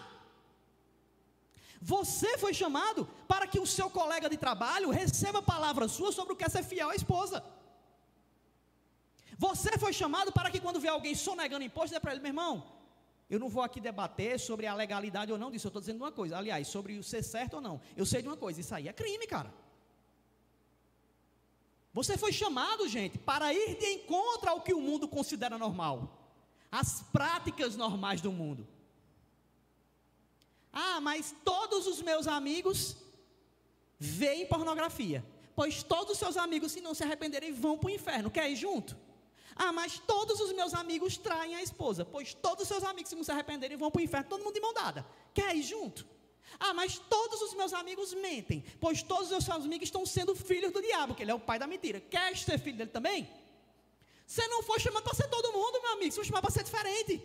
Você 1.80 2.36
foi 2.40 2.56
chamado 2.56 3.08
para 3.28 3.46
que 3.46 3.60
o 3.60 3.68
seu 3.68 3.92
colega 3.92 4.28
de 4.28 4.38
trabalho 4.38 4.90
receba 4.90 5.40
palavras 5.40 5.92
suas 5.92 6.16
sobre 6.16 6.34
o 6.34 6.36
que 6.36 6.46
é 6.46 6.50
ser 6.50 6.64
fiel 6.64 6.90
à 6.90 6.96
esposa. 6.96 7.44
Você 9.38 9.78
foi 9.78 9.94
chamado 9.94 10.32
para 10.32 10.50
que 10.52 10.60
quando 10.60 10.80
vê 10.80 10.88
alguém 10.88 11.16
sonegando 11.16 11.64
imposto, 11.64 11.94
dê 11.94 12.00
para 12.00 12.12
ele, 12.12 12.22
meu 12.22 12.30
irmão, 12.30 12.64
eu 13.30 13.40
não 13.40 13.50
vou 13.50 13.64
aqui 13.64 13.80
debater 13.80 14.40
sobre 14.40 14.68
a 14.68 14.76
legalidade 14.76 15.32
ou 15.32 15.38
não 15.38 15.50
disso, 15.50 15.68
eu 15.68 15.70
estou 15.70 15.82
dizendo 15.82 15.98
uma 15.98 16.12
coisa. 16.12 16.38
Aliás, 16.38 16.68
sobre 16.68 16.98
o 16.98 17.04
ser 17.04 17.24
certo 17.24 17.56
ou 17.56 17.62
não. 17.62 17.82
Eu 17.96 18.06
sei 18.06 18.22
de 18.22 18.28
uma 18.28 18.38
coisa, 18.38 18.60
isso 18.60 18.76
aí 18.76 18.88
é 18.88 18.94
crime, 18.94 19.26
cara. 19.26 19.54
Você 21.94 22.18
foi 22.18 22.34
chamado, 22.34 22.88
gente, 22.88 23.18
para 23.18 23.54
ir 23.54 23.78
de 23.78 23.86
encontro 23.86 24.50
ao 24.50 24.62
que 24.62 24.74
o 24.74 24.82
mundo 24.82 25.08
considera 25.08 25.58
normal 25.58 26.20
as 26.72 27.04
práticas 27.14 27.76
normais 27.76 28.20
do 28.20 28.32
mundo. 28.32 28.68
Ah, 30.72 31.00
mas 31.00 31.36
todos 31.44 31.86
os 31.86 32.02
meus 32.02 32.28
amigos 32.28 32.98
veem 34.00 34.48
pornografia. 34.48 35.24
Pois 35.56 35.84
todos 35.84 36.14
os 36.14 36.18
seus 36.18 36.36
amigos, 36.36 36.72
se 36.72 36.82
não 36.82 36.96
se 36.96 37.04
arrependerem, 37.04 37.54
vão 37.54 37.78
para 37.78 37.90
o 37.90 37.92
inferno. 37.92 38.32
Quer 38.32 38.50
ir 38.50 38.56
junto? 38.56 38.98
Ah, 39.56 39.72
mas 39.72 40.00
todos 40.00 40.40
os 40.40 40.52
meus 40.54 40.74
amigos 40.74 41.18
traem 41.18 41.56
a 41.56 41.64
esposa. 41.64 42.04
Pois 42.04 42.34
todos 42.34 42.64
os 42.64 42.68
seus 42.68 42.84
amigos, 42.84 43.10
se 43.10 43.16
não 43.16 43.24
se 43.24 43.32
arrependerem, 43.32 43.78
vão 43.78 43.92
para 43.92 44.00
o 44.00 44.04
inferno. 44.04 44.30
Todo 44.30 44.44
mundo 44.44 44.54
de 44.54 44.62
mão 44.62 44.74
dada. 44.74 45.06
Quer 45.34 45.56
ir 45.56 45.64
junto? 45.64 46.06
Ah, 46.60 46.74
mas 46.74 46.98
todos 46.98 47.42
os 47.42 47.54
meus 47.54 47.74
amigos 47.74 48.14
mentem. 48.14 48.64
Pois 48.80 49.02
todos 49.04 49.32
os 49.32 49.44
seus 49.44 49.50
amigos 49.50 49.88
estão 49.88 50.06
sendo 50.06 50.36
filhos 50.36 50.72
do 50.72 50.82
diabo, 50.82 51.16
que 51.16 51.24
ele 51.24 51.32
é 51.32 51.36
o 51.36 51.40
pai 51.40 51.60
da 51.60 51.68
mentira. 51.68 52.00
Quer 52.00 52.36
ser 52.38 52.60
filho 52.60 52.78
dele 52.78 52.92
também? 52.92 53.30
Você 54.26 54.48
não 54.48 54.64
foi 54.64 54.80
chamado 54.80 55.04
para 55.04 55.14
ser 55.14 55.28
todo 55.28 55.52
mundo, 55.52 55.82
meu 55.82 55.94
amigo. 55.94 56.12
Você 56.12 56.16
foi 56.16 56.26
chamado 56.26 56.44
para 56.44 56.52
ser 56.52 56.64
diferente. 56.64 57.22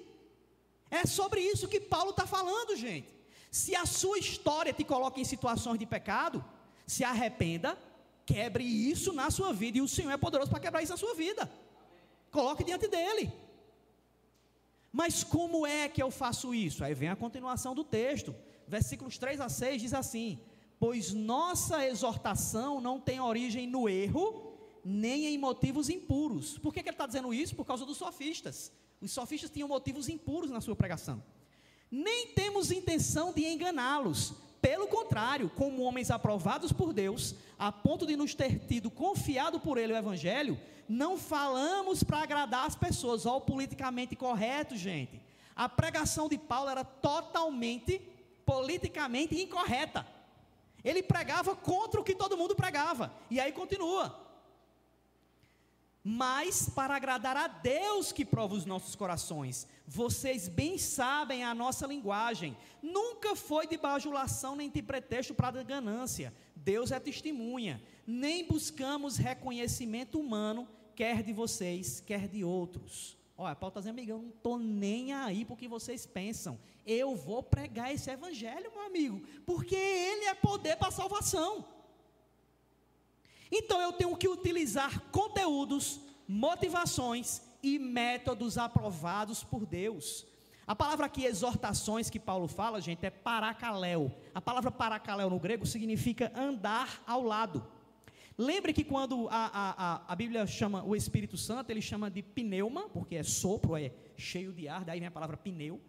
É 0.90 1.06
sobre 1.06 1.40
isso 1.40 1.68
que 1.68 1.80
Paulo 1.80 2.10
está 2.10 2.26
falando, 2.26 2.76
gente. 2.76 3.08
Se 3.50 3.74
a 3.74 3.86
sua 3.86 4.18
história 4.18 4.72
te 4.72 4.84
coloca 4.84 5.20
em 5.20 5.24
situações 5.24 5.78
de 5.78 5.86
pecado, 5.86 6.44
se 6.86 7.04
arrependa, 7.04 7.78
quebre 8.26 8.64
isso 8.64 9.12
na 9.12 9.30
sua 9.30 9.52
vida. 9.52 9.78
E 9.78 9.80
o 9.80 9.88
Senhor 9.88 10.10
é 10.10 10.16
poderoso 10.16 10.50
para 10.50 10.60
quebrar 10.60 10.82
isso 10.82 10.92
na 10.92 10.98
sua 10.98 11.14
vida. 11.14 11.50
Coloque 12.30 12.64
diante 12.64 12.88
dele. 12.88 13.32
Mas 14.92 15.22
como 15.22 15.66
é 15.66 15.88
que 15.88 16.02
eu 16.02 16.10
faço 16.10 16.54
isso? 16.54 16.82
Aí 16.82 16.94
vem 16.94 17.08
a 17.08 17.16
continuação 17.16 17.74
do 17.74 17.84
texto. 17.84 18.34
Versículos 18.66 19.18
3 19.18 19.40
a 19.40 19.48
6 19.48 19.82
diz 19.82 19.94
assim: 19.94 20.40
Pois 20.78 21.12
nossa 21.12 21.86
exortação 21.86 22.80
não 22.80 23.00
tem 23.00 23.20
origem 23.20 23.66
no 23.66 23.88
erro, 23.88 24.58
nem 24.84 25.26
em 25.26 25.38
motivos 25.38 25.88
impuros. 25.88 26.58
Por 26.58 26.72
que, 26.72 26.82
que 26.82 26.88
ele 26.88 26.94
está 26.94 27.06
dizendo 27.06 27.32
isso? 27.32 27.54
Por 27.54 27.64
causa 27.64 27.84
dos 27.84 27.96
sofistas. 27.96 28.72
Os 29.00 29.12
sofistas 29.12 29.50
tinham 29.50 29.68
motivos 29.68 30.08
impuros 30.08 30.50
na 30.50 30.60
sua 30.60 30.74
pregação. 30.74 31.22
Nem 31.90 32.28
temos 32.34 32.70
intenção 32.70 33.32
de 33.32 33.44
enganá-los. 33.46 34.34
Pelo 34.60 34.88
contrário, 34.88 35.50
como 35.50 35.82
homens 35.82 36.10
aprovados 36.10 36.72
por 36.72 36.92
Deus, 36.92 37.34
a 37.58 37.70
ponto 37.70 38.06
de 38.06 38.16
nos 38.16 38.34
ter 38.34 38.58
tido 38.66 38.90
confiado 38.90 39.60
por 39.60 39.78
Ele 39.78 39.92
o 39.92 39.96
Evangelho, 39.96 40.58
não 40.88 41.16
falamos 41.16 42.02
para 42.02 42.22
agradar 42.22 42.66
as 42.66 42.74
pessoas, 42.74 43.26
ou 43.26 43.40
politicamente 43.40 44.16
correto, 44.16 44.76
gente. 44.76 45.20
A 45.54 45.68
pregação 45.68 46.28
de 46.28 46.38
Paulo 46.38 46.70
era 46.70 46.84
totalmente 46.84 48.00
politicamente 48.46 49.40
incorreta. 49.40 50.06
Ele 50.84 51.02
pregava 51.02 51.54
contra 51.54 52.00
o 52.00 52.04
que 52.04 52.14
todo 52.14 52.36
mundo 52.36 52.54
pregava. 52.54 53.12
E 53.30 53.38
aí 53.38 53.52
continua. 53.52 54.27
Mas 56.10 56.70
para 56.70 56.96
agradar 56.96 57.36
a 57.36 57.46
Deus 57.46 58.12
que 58.12 58.24
prova 58.24 58.54
os 58.54 58.64
nossos 58.64 58.96
corações. 58.96 59.68
Vocês 59.86 60.48
bem 60.48 60.78
sabem 60.78 61.44
a 61.44 61.54
nossa 61.54 61.86
linguagem. 61.86 62.56
Nunca 62.80 63.36
foi 63.36 63.66
de 63.66 63.76
bajulação 63.76 64.56
nem 64.56 64.70
de 64.70 64.80
pretexto 64.80 65.34
para 65.34 65.62
ganância. 65.62 66.32
Deus 66.56 66.92
é 66.92 66.98
testemunha. 66.98 67.82
Nem 68.06 68.46
buscamos 68.46 69.18
reconhecimento 69.18 70.18
humano, 70.18 70.66
quer 70.96 71.22
de 71.22 71.34
vocês, 71.34 72.00
quer 72.00 72.26
de 72.26 72.42
outros. 72.42 73.18
Olha, 73.36 73.54
Paulo 73.54 73.72
está 73.72 73.80
dizendo, 73.80 73.98
amigo, 73.98 74.10
eu 74.10 74.22
não 74.22 74.30
estou 74.30 74.58
nem 74.58 75.12
aí 75.12 75.44
porque 75.44 75.68
vocês 75.68 76.06
pensam. 76.06 76.58
Eu 76.86 77.14
vou 77.14 77.42
pregar 77.42 77.92
esse 77.92 78.10
evangelho, 78.10 78.72
meu 78.72 78.86
amigo, 78.86 79.22
porque 79.44 79.76
ele 79.76 80.24
é 80.24 80.34
poder 80.34 80.78
para 80.78 80.88
a 80.88 80.90
salvação. 80.90 81.66
Então 83.50 83.80
eu 83.80 83.92
tenho 83.92 84.16
que 84.16 84.28
utilizar 84.28 85.00
conteúdos, 85.10 86.00
motivações 86.26 87.42
e 87.62 87.78
métodos 87.78 88.58
aprovados 88.58 89.42
por 89.42 89.64
Deus. 89.66 90.26
A 90.66 90.76
palavra 90.76 91.06
aqui, 91.06 91.24
exortações, 91.24 92.10
que 92.10 92.20
Paulo 92.20 92.46
fala, 92.46 92.78
gente, 92.78 93.06
é 93.06 93.10
paracaléu. 93.10 94.14
A 94.34 94.40
palavra 94.40 94.70
paracaléu 94.70 95.30
no 95.30 95.38
grego 95.38 95.64
significa 95.64 96.30
andar 96.36 97.02
ao 97.06 97.22
lado. 97.22 97.66
Lembre 98.36 98.74
que 98.74 98.84
quando 98.84 99.28
a, 99.30 99.50
a, 99.52 100.12
a, 100.12 100.14
Bíblia 100.14 100.46
chama 100.46 100.84
o 100.84 100.94
Espírito 100.94 101.36
Santo, 101.38 101.70
ele 101.70 101.80
chama 101.80 102.10
de 102.10 102.22
pneuma, 102.22 102.88
porque 102.90 103.16
é 103.16 103.22
sopro, 103.22 103.76
é 103.76 103.90
cheio 104.16 104.52
de 104.52 104.68
ar, 104.68 104.84
daí 104.84 105.00
vem 105.00 105.08
a 105.08 105.10
palavra 105.10 105.38
pneu. 105.38 105.80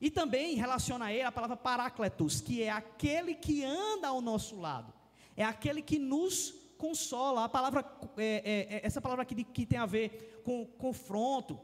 E 0.00 0.08
também 0.08 0.54
relaciona 0.54 1.06
a 1.06 1.12
ele 1.12 1.22
a 1.22 1.32
palavra 1.32 1.56
parácletos, 1.56 2.40
que 2.40 2.62
é 2.62 2.70
aquele 2.70 3.34
que 3.34 3.64
anda 3.64 4.08
ao 4.08 4.20
nosso 4.20 4.58
lado. 4.58 4.92
É 5.36 5.44
aquele 5.44 5.82
que 5.82 5.98
nos 5.98 6.54
consola. 6.82 7.44
A 7.44 7.48
palavra, 7.48 7.84
é, 8.16 8.24
é, 8.24 8.74
é, 8.76 8.86
essa 8.86 9.00
palavra 9.00 9.22
aqui 9.22 9.44
que 9.44 9.64
tem 9.64 9.78
a 9.78 9.86
ver 9.86 10.42
com 10.44 10.66
confronto, 10.66 11.56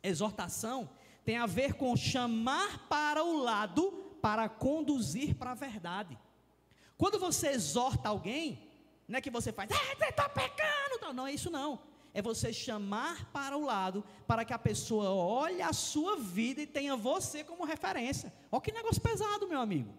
exortação, 0.00 0.88
tem 1.24 1.36
a 1.38 1.46
ver 1.46 1.74
com 1.74 1.96
chamar 1.96 2.86
para 2.88 3.24
o 3.24 3.38
lado 3.42 3.90
para 4.22 4.48
conduzir 4.48 5.34
para 5.34 5.50
a 5.50 5.54
verdade. 5.54 6.16
Quando 6.96 7.18
você 7.18 7.48
exorta 7.48 8.08
alguém, 8.10 8.70
não 9.08 9.18
é 9.18 9.20
que 9.20 9.30
você 9.38 9.52
faz, 9.52 9.68
ah, 9.72 9.96
você 9.98 10.04
está 10.04 10.28
pecando, 10.28 11.12
não 11.12 11.26
é 11.26 11.32
isso 11.32 11.50
não. 11.50 11.80
É 12.14 12.22
você 12.22 12.52
chamar 12.52 13.32
para 13.32 13.56
o 13.56 13.64
lado, 13.64 14.04
para 14.24 14.44
que 14.44 14.52
a 14.52 14.58
pessoa 14.58 15.10
olhe 15.10 15.62
a 15.62 15.72
sua 15.72 16.16
vida 16.16 16.60
e 16.60 16.66
tenha 16.66 16.94
você 16.96 17.42
como 17.42 17.64
referência. 17.64 18.32
Olha 18.52 18.62
que 18.62 18.70
negócio 18.70 19.02
pesado, 19.02 19.48
meu 19.48 19.60
amigo. 19.60 19.92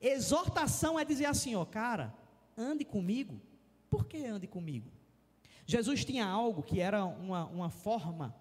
Exortação 0.00 1.00
é 1.00 1.04
dizer 1.04 1.24
assim, 1.24 1.56
ó, 1.56 1.64
cara, 1.64 2.14
ande 2.56 2.84
comigo. 2.84 3.40
Por 3.90 4.06
que 4.06 4.24
ande 4.24 4.46
comigo? 4.46 4.90
Jesus 5.66 6.04
tinha 6.04 6.26
algo 6.26 6.62
que 6.62 6.80
era 6.80 7.04
uma, 7.04 7.46
uma 7.46 7.70
forma 7.70 8.34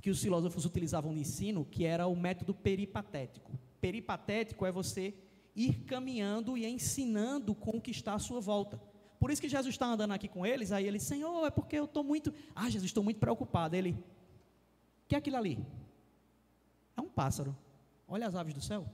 que 0.00 0.10
os 0.10 0.20
filósofos 0.20 0.64
utilizavam 0.64 1.12
no 1.12 1.18
ensino, 1.18 1.64
que 1.64 1.84
era 1.84 2.06
o 2.06 2.14
método 2.14 2.54
peripatético. 2.54 3.58
Peripatético 3.80 4.66
é 4.66 4.70
você 4.70 5.14
ir 5.56 5.84
caminhando 5.84 6.58
e 6.58 6.66
ensinando 6.66 7.54
com 7.54 7.78
o 7.78 7.80
que 7.80 7.90
está 7.90 8.14
à 8.14 8.18
sua 8.18 8.40
volta. 8.40 8.80
Por 9.18 9.30
isso 9.30 9.40
que 9.40 9.48
Jesus 9.48 9.74
está 9.74 9.86
andando 9.86 10.12
aqui 10.12 10.28
com 10.28 10.44
eles, 10.44 10.72
aí 10.72 10.86
ele, 10.86 11.00
Senhor, 11.00 11.46
é 11.46 11.50
porque 11.50 11.76
eu 11.76 11.86
estou 11.86 12.04
muito. 12.04 12.34
Ah, 12.54 12.68
Jesus, 12.68 12.90
estou 12.90 13.02
muito 13.02 13.18
preocupado. 13.18 13.74
Ele, 13.74 13.92
o 13.92 15.08
que 15.08 15.14
é 15.14 15.18
aquilo 15.18 15.36
ali? 15.36 15.58
É 16.96 17.00
um 17.00 17.08
pássaro. 17.08 17.56
Olha 18.06 18.26
as 18.26 18.34
aves 18.34 18.52
do 18.52 18.60
céu. 18.60 18.86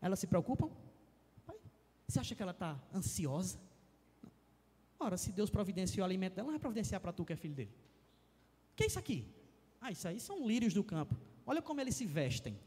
Elas 0.00 0.18
se 0.18 0.26
preocupam? 0.26 0.70
Você 2.10 2.18
acha 2.18 2.34
que 2.34 2.42
ela 2.42 2.50
está 2.50 2.76
ansiosa? 2.92 3.56
Ora, 4.98 5.16
se 5.16 5.30
Deus 5.30 5.48
providenciou 5.48 6.02
o 6.02 6.04
alimento 6.04 6.34
dela, 6.34 6.46
não 6.46 6.52
vai 6.54 6.58
providenciar 6.58 7.00
para 7.00 7.12
tu 7.12 7.24
que 7.24 7.32
é 7.32 7.36
filho 7.36 7.54
dele. 7.54 7.70
O 8.72 8.76
que 8.76 8.82
é 8.82 8.86
isso 8.88 8.98
aqui? 8.98 9.32
Ah, 9.80 9.92
isso 9.92 10.08
aí 10.08 10.18
são 10.18 10.44
lírios 10.46 10.74
do 10.74 10.82
campo. 10.82 11.16
Olha 11.46 11.62
como 11.62 11.80
eles 11.80 11.94
se 11.94 12.04
vestem. 12.04 12.58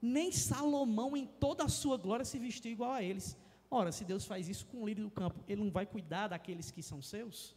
Nem 0.00 0.32
Salomão, 0.32 1.14
em 1.14 1.26
toda 1.26 1.64
a 1.64 1.68
sua 1.68 1.98
glória, 1.98 2.24
se 2.24 2.38
vestiu 2.38 2.72
igual 2.72 2.92
a 2.92 3.02
eles. 3.02 3.36
Ora, 3.70 3.92
se 3.92 4.02
Deus 4.02 4.24
faz 4.24 4.48
isso 4.48 4.64
com 4.64 4.82
o 4.82 4.86
lírio 4.86 5.04
do 5.04 5.10
campo, 5.10 5.44
ele 5.46 5.62
não 5.62 5.70
vai 5.70 5.84
cuidar 5.84 6.28
daqueles 6.28 6.70
que 6.70 6.82
são 6.82 7.02
seus? 7.02 7.54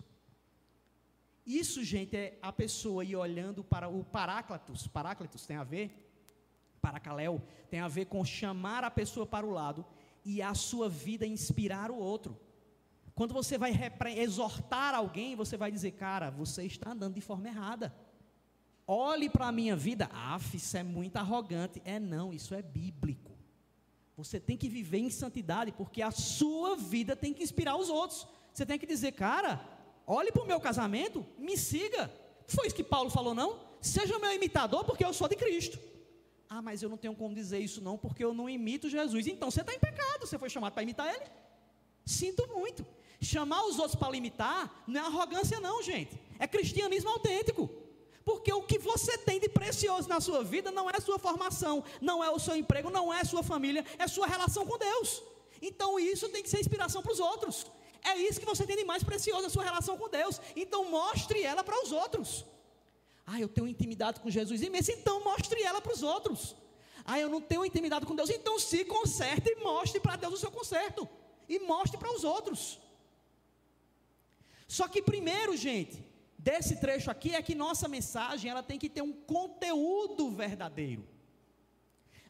Isso, 1.45 1.85
gente, 1.85 2.17
é 2.17 2.37
a 2.41 2.51
pessoa 2.51 3.05
ir 3.05 3.15
olhando 3.15 3.63
para 3.63 3.87
o 3.87 4.03
Paráclitos. 4.03 4.87
Paráclitos 4.87 5.45
tem 5.45 5.55
a 5.55 5.63
ver, 5.63 5.87
Paracaléu, 6.81 7.41
tem 7.69 7.79
a 7.79 7.87
ver 7.87 8.05
com 8.07 8.25
chamar 8.25 8.83
a 8.83 8.91
pessoa 8.91 9.25
para 9.25 9.45
o 9.45 9.51
lado 9.51 9.85
e 10.24 10.41
a 10.41 10.53
sua 10.53 10.89
vida 10.89 11.26
inspirar 11.26 11.91
o 11.91 11.97
outro. 11.97 12.39
Quando 13.15 13.34
você 13.34 13.57
vai 13.57 13.74
exortar 14.17 14.95
alguém, 14.95 15.36
você 15.36 15.57
vai 15.57 15.72
dizer, 15.72 15.91
cara, 15.91 16.30
você 16.30 16.63
está 16.63 16.91
andando 16.91 17.15
de 17.15 17.22
forma 17.22 17.47
errada. 17.47 17.93
Olhe 18.88 19.30
para 19.30 19.47
a 19.47 19.51
minha 19.51 19.76
vida. 19.76 20.09
Ah, 20.13 20.39
isso 20.53 20.78
é 20.78 20.84
muito 20.84 21.17
arrogante. 21.17 21.82
É 21.84 21.99
não, 21.99 22.34
isso 22.34 22.55
é 22.55 22.61
bíblico. 22.61 23.38
Você 24.15 24.39
tem 24.39 24.57
que 24.57 24.67
viver 24.67 24.99
em 24.99 25.09
santidade, 25.09 25.72
porque 25.72 26.01
a 26.01 26.11
sua 26.11 26.76
vida 26.76 27.15
tem 27.15 27.34
que 27.34 27.43
inspirar 27.43 27.76
os 27.76 27.89
outros. 27.89 28.28
Você 28.53 28.65
tem 28.65 28.80
que 28.80 28.86
dizer, 28.86 29.11
cara, 29.11 29.63
olhe 30.07 30.32
para 30.32 30.43
o 30.43 30.47
meu 30.47 30.59
casamento, 30.59 31.26
me 31.38 31.57
siga. 31.57 32.11
Foi 32.47 32.67
isso 32.67 32.76
que 32.76 32.84
Paulo 32.84 33.09
falou, 33.09 33.34
não? 33.34 33.59
Seja 33.80 34.17
meu 34.17 34.34
imitador, 34.34 34.84
porque 34.84 35.05
eu 35.05 35.13
sou 35.13 35.28
de 35.28 35.36
Cristo. 35.36 35.80
Ah, 36.49 36.61
mas 36.63 36.81
eu 36.81 36.89
não 36.89 36.97
tenho 36.97 37.15
como 37.15 37.35
dizer 37.35 37.59
isso 37.59 37.79
não, 37.79 37.95
porque 37.95 38.23
eu 38.23 38.33
não 38.33 38.49
imito 38.49 38.89
Jesus. 38.89 39.27
Então 39.27 39.51
você 39.51 39.61
está 39.61 39.73
em 39.73 39.79
pecado, 39.79 40.25
você 40.25 40.37
foi 40.37 40.49
chamado 40.49 40.73
para 40.73 40.81
imitar 40.81 41.07
Ele. 41.13 41.25
Sinto 42.03 42.47
muito. 42.47 42.83
Chamar 43.21 43.65
os 43.65 43.77
outros 43.77 43.95
para 43.95 44.17
imitar 44.17 44.83
não 44.87 44.99
é 44.99 45.03
arrogância, 45.05 45.59
não, 45.59 45.83
gente. 45.83 46.19
É 46.39 46.47
cristianismo 46.47 47.09
autêntico. 47.11 47.69
Porque 48.25 48.51
o 48.51 48.63
que 48.63 48.79
você 48.79 49.17
tem 49.17 49.39
de 49.39 49.49
precioso 49.49 50.09
na 50.09 50.19
sua 50.19 50.43
vida 50.43 50.71
não 50.71 50.89
é 50.89 50.95
a 50.95 51.01
sua 51.01 51.19
formação, 51.19 51.83
não 52.01 52.23
é 52.23 52.29
o 52.29 52.39
seu 52.39 52.55
emprego, 52.55 52.89
não 52.89 53.13
é 53.13 53.21
a 53.21 53.25
sua 53.25 53.43
família, 53.43 53.85
é 53.97 54.03
a 54.03 54.07
sua 54.07 54.25
relação 54.25 54.65
com 54.65 54.77
Deus. 54.77 55.21
Então 55.61 55.99
isso 55.99 56.29
tem 56.29 56.41
que 56.41 56.49
ser 56.49 56.59
inspiração 56.59 57.01
para 57.01 57.11
os 57.11 57.19
outros. 57.19 57.65
É 58.03 58.17
isso 58.17 58.39
que 58.39 58.45
você 58.45 58.65
tem 58.65 58.77
de 58.77 58.85
mais 58.85 59.03
precioso, 59.03 59.47
a 59.47 59.49
sua 59.49 59.63
relação 59.63 59.97
com 59.97 60.09
Deus. 60.09 60.39
Então 60.55 60.89
mostre 60.89 61.43
ela 61.43 61.63
para 61.63 61.81
os 61.83 61.91
outros. 61.91 62.45
Ah, 63.32 63.39
eu 63.39 63.47
tenho 63.47 63.67
intimidade 63.67 64.19
com 64.19 64.30
Jesus 64.38 64.59
imensa, 64.63 64.91
então 64.91 65.23
mostre 65.23 65.61
ela 65.61 65.80
para 65.80 65.93
os 65.93 66.01
outros. 66.01 66.55
Ah, 67.05 67.19
eu 67.19 67.30
não 67.30 67.39
tenho 67.39 67.63
intimidade 67.63 68.03
com 68.07 68.15
Deus, 68.15 68.32
então 68.32 68.57
se 68.57 68.84
conserte 68.86 69.47
e 69.51 69.55
mostre 69.63 69.99
para 69.99 70.15
Deus 70.15 70.34
o 70.34 70.38
seu 70.38 70.51
conserto. 70.51 71.07
E 71.47 71.59
mostre 71.59 71.97
para 71.99 72.11
os 72.15 72.23
outros. 72.23 72.80
Só 74.67 74.88
que 74.88 75.01
primeiro, 75.11 75.55
gente, 75.55 76.03
desse 76.39 76.77
trecho 76.77 77.11
aqui 77.11 77.36
é 77.36 77.41
que 77.47 77.53
nossa 77.53 77.88
mensagem 77.88 78.49
ela 78.49 78.63
tem 78.63 78.80
que 78.80 78.89
ter 78.89 79.03
um 79.03 79.13
conteúdo 79.13 80.32
verdadeiro. 80.32 81.07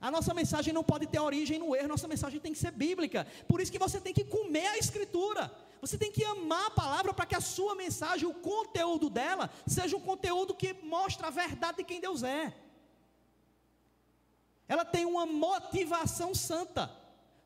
A 0.01 0.11
nossa 0.11 0.33
mensagem 0.33 0.73
não 0.73 0.83
pode 0.83 1.07
ter 1.07 1.19
origem 1.19 1.59
no 1.59 1.73
erro, 1.77 1.87
nossa 1.87 2.09
mensagem 2.09 2.41
tem 2.41 2.51
que 2.51 2.59
ser 2.59 2.71
bíblica. 2.71 3.25
Por 3.47 3.61
isso 3.61 3.71
que 3.71 3.79
você 3.79 4.01
tem 4.01 4.13
que 4.13 4.25
comer 4.25 4.67
a 4.67 4.77
escritura. 4.77 5.49
Você 5.81 5.97
tem 5.97 6.11
que 6.11 6.23
amar 6.25 6.67
a 6.67 6.71
palavra 6.71 7.13
para 7.13 7.25
que 7.25 7.35
a 7.35 7.41
sua 7.41 7.75
mensagem, 7.75 8.27
o 8.27 8.33
conteúdo 8.33 9.09
dela, 9.09 9.49
seja 9.65 9.95
um 9.95 10.01
conteúdo 10.01 10.53
que 10.53 10.73
mostra 10.83 11.27
a 11.27 11.31
verdade 11.31 11.77
de 11.77 11.83
quem 11.83 12.01
Deus 12.01 12.23
é. 12.23 12.53
Ela 14.67 14.85
tem 14.85 15.05
uma 15.05 15.25
motivação 15.25 16.35
santa. 16.35 16.91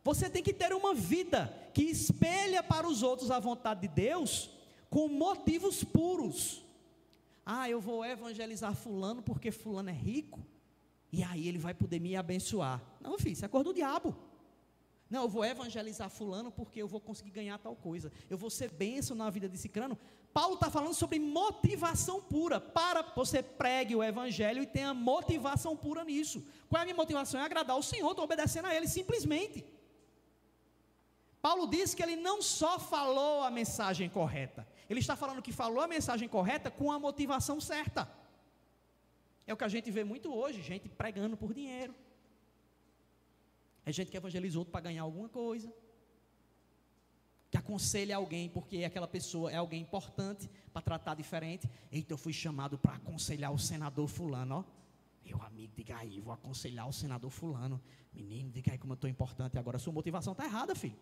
Você 0.03 0.29
tem 0.29 0.43
que 0.43 0.53
ter 0.53 0.73
uma 0.73 0.93
vida 0.93 1.53
que 1.73 1.83
espelha 1.83 2.61
para 2.61 2.87
os 2.87 3.01
outros 3.01 3.31
a 3.31 3.39
vontade 3.39 3.81
de 3.81 3.87
Deus 3.87 4.49
com 4.89 5.07
motivos 5.07 5.83
puros. 5.83 6.63
Ah, 7.45 7.69
eu 7.69 7.79
vou 7.79 8.03
evangelizar 8.05 8.75
fulano 8.75 9.21
porque 9.21 9.51
fulano 9.51 9.89
é 9.89 9.93
rico. 9.93 10.45
E 11.11 11.23
aí 11.23 11.47
ele 11.47 11.57
vai 11.57 11.73
poder 11.73 11.99
me 11.99 12.15
abençoar. 12.15 12.81
Não, 12.99 13.17
filho, 13.17 13.33
isso 13.33 13.45
é 13.45 13.47
cor 13.47 13.63
do 13.63 13.73
diabo. 13.73 14.15
Não, 15.13 15.23
eu 15.25 15.29
vou 15.29 15.45
evangelizar 15.45 16.09
fulano 16.09 16.51
porque 16.51 16.81
eu 16.81 16.87
vou 16.87 16.99
conseguir 16.99 17.29
ganhar 17.29 17.59
tal 17.59 17.75
coisa. 17.75 18.11
Eu 18.31 18.35
vou 18.35 18.49
ser 18.49 18.71
bênção 18.71 19.15
na 19.15 19.29
vida 19.29 19.47
desse 19.47 19.69
crano. 19.69 19.95
Paulo 20.33 20.55
está 20.55 20.71
falando 20.71 20.95
sobre 20.95 21.19
motivação 21.19 22.19
pura. 22.19 22.59
Para 22.59 23.03
você 23.03 23.43
pregue 23.43 23.95
o 23.95 24.03
evangelho 24.03 24.63
e 24.63 24.65
tenha 24.65 24.91
motivação 24.91 25.77
pura 25.77 26.03
nisso. 26.03 26.43
Qual 26.67 26.79
é 26.79 26.81
a 26.81 26.85
minha 26.85 26.95
motivação? 26.95 27.39
É 27.39 27.43
agradar 27.43 27.77
o 27.77 27.83
Senhor, 27.83 28.09
estou 28.09 28.25
obedecendo 28.25 28.65
a 28.65 28.73
Ele, 28.75 28.87
simplesmente. 28.87 29.63
Paulo 31.39 31.67
diz 31.67 31.93
que 31.93 32.01
ele 32.01 32.15
não 32.15 32.41
só 32.41 32.79
falou 32.79 33.43
a 33.43 33.51
mensagem 33.51 34.09
correta, 34.09 34.65
ele 34.89 35.01
está 35.01 35.15
falando 35.15 35.43
que 35.43 35.51
falou 35.51 35.81
a 35.81 35.87
mensagem 35.87 36.27
correta 36.27 36.71
com 36.71 36.91
a 36.91 36.97
motivação 36.97 37.61
certa. 37.61 38.09
É 39.45 39.53
o 39.53 39.57
que 39.57 39.65
a 39.65 39.67
gente 39.67 39.91
vê 39.91 40.03
muito 40.03 40.33
hoje, 40.33 40.59
gente 40.63 40.89
pregando 40.89 41.37
por 41.37 41.53
dinheiro. 41.53 41.93
É 43.85 43.91
gente 43.91 44.09
que 44.11 44.17
evangeliza 44.17 44.57
outro 44.57 44.71
para 44.71 44.81
ganhar 44.81 45.03
alguma 45.03 45.29
coisa. 45.29 45.73
Que 47.51 47.57
aconselha 47.57 48.15
alguém 48.15 48.49
porque 48.49 48.83
aquela 48.83 49.07
pessoa 49.07 49.51
é 49.51 49.57
alguém 49.57 49.81
importante 49.81 50.49
para 50.71 50.81
tratar 50.81 51.15
diferente. 51.15 51.69
Eita, 51.91 52.13
eu 52.13 52.17
fui 52.17 52.33
chamado 52.33 52.77
para 52.77 52.95
aconselhar 52.95 53.53
o 53.53 53.59
senador 53.59 54.07
fulano, 54.07 54.55
ó. 54.55 54.83
Meu 55.25 55.41
amigo, 55.41 55.73
diga 55.75 55.97
aí, 55.97 56.19
vou 56.19 56.33
aconselhar 56.33 56.87
o 56.87 56.93
senador 56.93 57.31
fulano. 57.31 57.81
Menino, 58.11 58.49
diga 58.49 58.71
aí 58.71 58.77
como 58.77 58.93
eu 58.93 58.95
estou 58.95 59.09
importante 59.09 59.57
agora. 59.57 59.79
Sua 59.79 59.93
motivação 59.93 60.33
está 60.33 60.45
errada, 60.45 60.75
filho. 60.75 60.97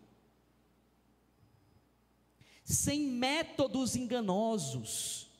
sem 2.64 3.00
métodos 3.08 3.96
enganosos. 3.96 5.31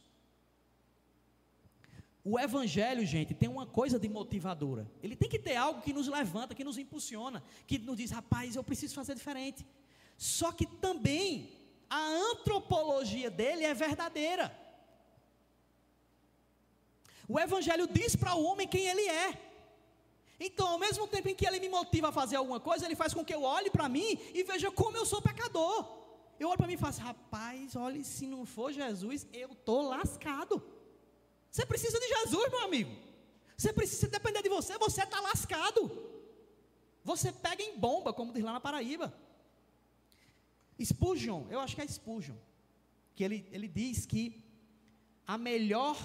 O 2.25 2.39
Evangelho, 2.39 3.05
gente, 3.05 3.35
tem 3.35 3.49
uma 3.49 3.67
coisa 3.67 3.99
de 3.99 4.09
motivadora. 4.09 4.89
Ele 5.03 5.17
tem 5.17 5.29
que 5.29 5.39
ter 5.39 5.57
algo 5.57 5.83
que 5.83 5.93
nos 5.93 6.07
levanta, 6.07 6.55
que 6.55 6.63
nos 6.63 6.79
impulsiona, 6.79 7.43
que 7.67 7.79
nos 7.79 7.97
diz, 7.97 8.11
rapaz, 8.13 8.55
eu 8.55 8.63
preciso 8.63 8.95
fazer 8.95 9.15
diferente. 9.15 9.67
Só 10.17 10.53
que 10.53 10.67
também 10.67 11.51
a 11.91 12.01
antropologia 12.31 13.29
dele 13.29 13.65
é 13.65 13.75
verdadeira. 13.75 14.57
O 17.29 17.41
Evangelho 17.41 17.89
diz 17.89 18.15
para 18.15 18.35
o 18.35 18.45
homem 18.45 18.69
quem 18.69 18.87
ele 18.87 19.07
é. 19.09 19.53
Então, 20.39 20.69
ao 20.69 20.79
mesmo 20.79 21.09
tempo 21.09 21.29
em 21.29 21.35
que 21.35 21.47
ele 21.47 21.59
me 21.59 21.69
motiva 21.69 22.09
a 22.11 22.13
fazer 22.13 22.37
alguma 22.37 22.61
coisa, 22.61 22.85
ele 22.85 22.97
faz 22.97 23.13
com 23.13 23.25
que 23.25 23.35
eu 23.35 23.43
olhe 23.43 23.71
para 23.71 23.89
mim 23.89 24.19
e 24.33 24.45
veja 24.45 24.71
como 24.71 24.97
eu 24.97 25.07
sou 25.07 25.21
pecador. 25.21 25.89
Eu 26.39 26.49
olho 26.49 26.59
para 26.59 26.67
mim 26.67 26.75
e 26.75 26.77
faço, 26.77 27.01
rapaz, 27.01 27.75
olhe, 27.75 28.05
se 28.05 28.27
não 28.27 28.45
for 28.47 28.73
Jesus, 28.73 29.27
eu 29.33 29.53
estou 29.53 29.83
lascado. 29.83 30.63
Você 31.53 31.67
precisa 31.67 32.01
de 32.01 32.09
Jesus, 32.09 32.51
meu 32.51 32.63
amigo. 32.63 32.91
Você 33.55 33.75
precisa 33.75 34.09
depender 34.09 34.43
de 34.43 34.49
você, 34.49 34.79
você 34.79 35.03
está 35.03 35.21
lascado. 35.21 35.81
Você 37.05 37.31
pega 37.31 37.63
em 37.63 37.79
bomba, 37.79 38.11
como 38.11 38.33
diz 38.33 38.43
lá 38.43 38.55
na 38.55 38.61
Paraíba. 38.61 39.13
Spurgeon, 40.83 41.47
eu 41.51 41.61
acho 41.61 41.77
que 41.77 41.83
é 41.83 41.87
Spurgeon, 41.87 42.35
que 43.15 43.23
ele, 43.23 43.47
ele 43.53 43.69
diz 43.69 44.07
que 44.07 44.43
a 45.27 45.37
melhor 45.37 45.97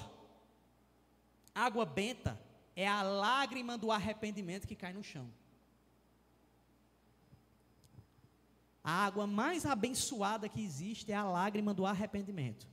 água 1.55 1.85
benta 1.85 2.39
é 2.75 2.85
a 2.85 3.01
lágrima 3.01 3.77
do 3.77 3.89
arrependimento 3.89 4.67
que 4.67 4.75
cai 4.75 4.91
no 4.91 5.01
chão. 5.01 5.31
A 8.83 9.05
água 9.05 9.25
mais 9.25 9.65
abençoada 9.65 10.49
que 10.49 10.61
existe 10.61 11.11
é 11.11 11.15
a 11.15 11.23
lágrima 11.23 11.73
do 11.73 11.85
arrependimento. 11.85 12.67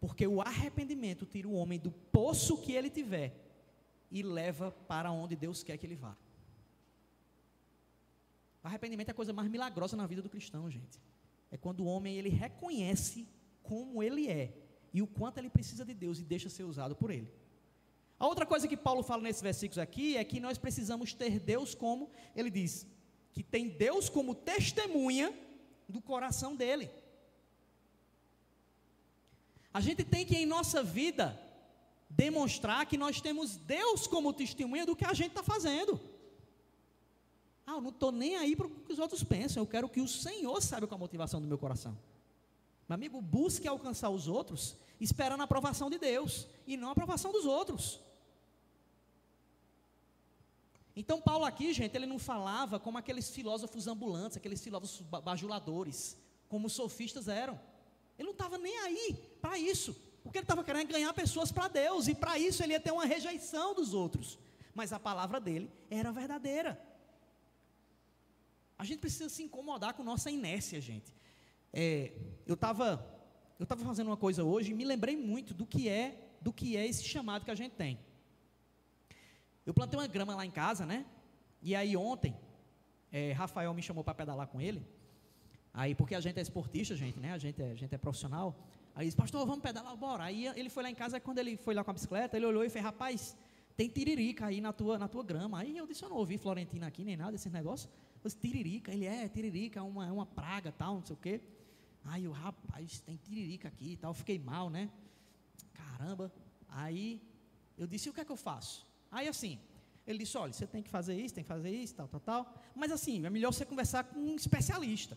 Porque 0.00 0.26
o 0.26 0.40
arrependimento 0.40 1.26
tira 1.26 1.46
o 1.46 1.54
homem 1.54 1.78
do 1.78 1.90
poço 1.90 2.56
que 2.56 2.72
ele 2.72 2.88
tiver 2.88 3.36
e 4.10 4.22
leva 4.22 4.70
para 4.88 5.12
onde 5.12 5.36
Deus 5.36 5.62
quer 5.62 5.76
que 5.76 5.86
ele 5.86 5.94
vá. 5.94 6.16
Arrependimento 8.62 9.08
é 9.08 9.12
a 9.12 9.14
coisa 9.14 9.32
mais 9.32 9.48
milagrosa 9.48 9.96
na 9.96 10.06
vida 10.06 10.22
do 10.22 10.28
cristão, 10.28 10.70
gente. 10.70 10.98
É 11.50 11.56
quando 11.56 11.80
o 11.80 11.86
homem 11.86 12.16
ele 12.16 12.28
reconhece 12.28 13.28
como 13.62 14.02
ele 14.02 14.28
é 14.28 14.52
e 14.92 15.00
o 15.02 15.06
quanto 15.06 15.38
ele 15.38 15.48
precisa 15.48 15.84
de 15.84 15.94
Deus 15.94 16.18
e 16.18 16.24
deixa 16.24 16.48
ser 16.48 16.64
usado 16.64 16.96
por 16.96 17.10
ele. 17.10 17.30
A 18.18 18.26
outra 18.26 18.44
coisa 18.44 18.68
que 18.68 18.76
Paulo 18.76 19.02
fala 19.02 19.22
nesses 19.22 19.42
versículos 19.42 19.78
aqui 19.78 20.16
é 20.16 20.24
que 20.24 20.40
nós 20.40 20.58
precisamos 20.58 21.14
ter 21.14 21.38
Deus 21.40 21.74
como, 21.74 22.10
ele 22.36 22.50
diz, 22.50 22.86
que 23.32 23.42
tem 23.42 23.68
Deus 23.68 24.08
como 24.08 24.34
testemunha 24.34 25.32
do 25.88 26.00
coração 26.00 26.54
dele. 26.54 26.90
A 29.72 29.80
gente 29.80 30.04
tem 30.04 30.26
que, 30.26 30.36
em 30.36 30.46
nossa 30.46 30.82
vida, 30.82 31.38
demonstrar 32.08 32.84
que 32.86 32.98
nós 32.98 33.20
temos 33.20 33.56
Deus 33.56 34.06
como 34.06 34.32
testemunha 34.32 34.84
do 34.84 34.96
que 34.96 35.04
a 35.04 35.14
gente 35.14 35.28
está 35.30 35.44
fazendo. 35.44 36.00
Ah, 37.64 37.74
eu 37.74 37.80
não 37.80 37.90
estou 37.90 38.10
nem 38.10 38.36
aí 38.36 38.56
para 38.56 38.66
o 38.66 38.70
que 38.70 38.92
os 38.92 38.98
outros 38.98 39.22
pensam, 39.22 39.62
eu 39.62 39.66
quero 39.66 39.88
que 39.88 40.00
o 40.00 40.08
Senhor 40.08 40.60
saiba 40.60 40.88
qual 40.88 40.96
a 40.96 40.98
motivação 40.98 41.40
do 41.40 41.46
meu 41.46 41.56
coração. 41.56 41.96
Meu 42.88 42.96
amigo, 42.96 43.22
busque 43.22 43.68
alcançar 43.68 44.10
os 44.10 44.26
outros, 44.26 44.76
esperando 45.00 45.42
a 45.42 45.44
aprovação 45.44 45.88
de 45.88 45.98
Deus, 45.98 46.48
e 46.66 46.76
não 46.76 46.88
a 46.88 46.92
aprovação 46.92 47.30
dos 47.30 47.46
outros. 47.46 48.00
Então, 50.96 51.20
Paulo 51.20 51.44
aqui, 51.44 51.72
gente, 51.72 51.94
ele 51.94 52.06
não 52.06 52.18
falava 52.18 52.80
como 52.80 52.98
aqueles 52.98 53.30
filósofos 53.30 53.86
ambulantes, 53.86 54.36
aqueles 54.36 54.60
filósofos 54.60 55.00
bajuladores, 55.22 56.18
como 56.48 56.66
os 56.66 56.72
sofistas 56.72 57.28
eram. 57.28 57.58
Ele 58.18 58.26
não 58.26 58.32
estava 58.32 58.58
nem 58.58 58.76
aí 58.80 59.29
para 59.40 59.58
isso. 59.58 59.96
Porque 60.22 60.38
ele 60.38 60.44
estava 60.44 60.62
querendo 60.62 60.88
ganhar 60.88 61.12
pessoas 61.12 61.50
para 61.50 61.68
Deus. 61.68 62.08
E 62.08 62.14
para 62.14 62.38
isso 62.38 62.62
ele 62.62 62.72
ia 62.72 62.80
ter 62.80 62.92
uma 62.92 63.04
rejeição 63.04 63.74
dos 63.74 63.94
outros. 63.94 64.38
Mas 64.74 64.92
a 64.92 65.00
palavra 65.00 65.40
dele 65.40 65.70
era 65.90 66.12
verdadeira. 66.12 66.80
A 68.78 68.84
gente 68.84 69.00
precisa 69.00 69.28
se 69.28 69.42
incomodar 69.42 69.94
com 69.94 70.02
nossa 70.02 70.30
inércia, 70.30 70.80
gente. 70.80 71.14
É, 71.72 72.12
eu 72.46 72.54
estava 72.54 73.06
eu 73.58 73.66
tava 73.66 73.84
fazendo 73.84 74.06
uma 74.06 74.16
coisa 74.16 74.42
hoje 74.42 74.70
e 74.70 74.74
me 74.74 74.84
lembrei 74.84 75.16
muito 75.16 75.52
do 75.52 75.66
que 75.66 75.88
é 75.88 76.30
do 76.40 76.52
que 76.52 76.76
é 76.76 76.86
esse 76.86 77.04
chamado 77.04 77.44
que 77.44 77.50
a 77.50 77.54
gente 77.54 77.72
tem. 77.72 77.98
Eu 79.66 79.74
plantei 79.74 79.98
uma 79.98 80.06
grama 80.06 80.34
lá 80.34 80.46
em 80.46 80.50
casa, 80.50 80.86
né? 80.86 81.04
E 81.60 81.74
aí 81.74 81.94
ontem, 81.94 82.34
é, 83.12 83.32
Rafael 83.32 83.74
me 83.74 83.82
chamou 83.82 84.02
para 84.02 84.14
pedalar 84.14 84.46
com 84.46 84.60
ele. 84.60 84.82
Aí, 85.72 85.94
porque 85.94 86.14
a 86.14 86.20
gente 86.20 86.38
é 86.38 86.42
esportista, 86.42 86.96
gente, 86.96 87.20
né? 87.20 87.32
A 87.32 87.38
gente 87.38 87.60
é, 87.62 87.70
a 87.70 87.74
gente 87.74 87.94
é 87.94 87.98
profissional. 87.98 88.56
Aí 88.94 89.06
disse, 89.06 89.16
pastor, 89.16 89.46
vamos 89.46 89.62
pedalar, 89.62 89.96
bora. 89.96 90.24
Aí 90.24 90.46
ele 90.46 90.68
foi 90.68 90.82
lá 90.82 90.90
em 90.90 90.94
casa, 90.94 91.20
quando 91.20 91.38
ele 91.38 91.56
foi 91.56 91.74
lá 91.74 91.84
com 91.84 91.90
a 91.90 91.94
bicicleta, 91.94 92.36
ele 92.36 92.46
olhou 92.46 92.64
e 92.64 92.68
fez, 92.68 92.84
rapaz, 92.84 93.36
tem 93.76 93.88
tiririca 93.88 94.46
aí 94.46 94.60
na 94.60 94.72
tua, 94.72 94.98
na 94.98 95.08
tua 95.08 95.22
grama. 95.22 95.60
Aí 95.60 95.76
eu 95.76 95.86
disse, 95.86 96.02
eu 96.04 96.08
não 96.08 96.16
ouvi 96.16 96.36
Florentina 96.36 96.86
aqui, 96.86 97.04
nem 97.04 97.16
nada 97.16 97.32
desses 97.32 97.52
negócios. 97.52 97.90
Eu 98.22 98.28
disse, 98.28 98.36
tiririca, 98.36 98.92
ele 98.92 99.06
é, 99.06 99.28
tiririca, 99.28 99.80
é 99.80 99.82
uma, 99.82 100.06
é 100.06 100.12
uma 100.12 100.26
praga, 100.26 100.72
tal, 100.72 100.96
não 100.96 101.06
sei 101.06 101.14
o 101.14 101.18
quê. 101.18 101.40
Aí 102.04 102.26
o 102.26 102.32
rapaz, 102.32 103.00
tem 103.00 103.16
tiririca 103.16 103.68
aqui 103.68 103.92
e 103.92 103.96
tal. 103.96 104.12
Fiquei 104.12 104.38
mal, 104.38 104.68
né? 104.68 104.90
Caramba. 105.72 106.32
Aí 106.68 107.22
eu 107.78 107.86
disse, 107.86 108.10
o 108.10 108.12
que 108.12 108.20
é 108.20 108.24
que 108.24 108.32
eu 108.32 108.36
faço? 108.36 108.86
Aí 109.10 109.28
assim, 109.28 109.58
ele 110.06 110.18
disse, 110.18 110.36
olha, 110.36 110.52
você 110.52 110.66
tem 110.66 110.82
que 110.82 110.90
fazer 110.90 111.18
isso, 111.18 111.34
tem 111.34 111.44
que 111.44 111.48
fazer 111.48 111.70
isso, 111.70 111.94
tal, 111.94 112.08
tal, 112.08 112.20
tal. 112.20 112.54
Mas 112.74 112.90
assim, 112.90 113.24
é 113.24 113.30
melhor 113.30 113.52
você 113.52 113.64
conversar 113.64 114.04
com 114.04 114.18
um 114.18 114.36
especialista. 114.36 115.16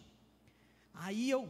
Aí 0.93 1.29
eu 1.29 1.49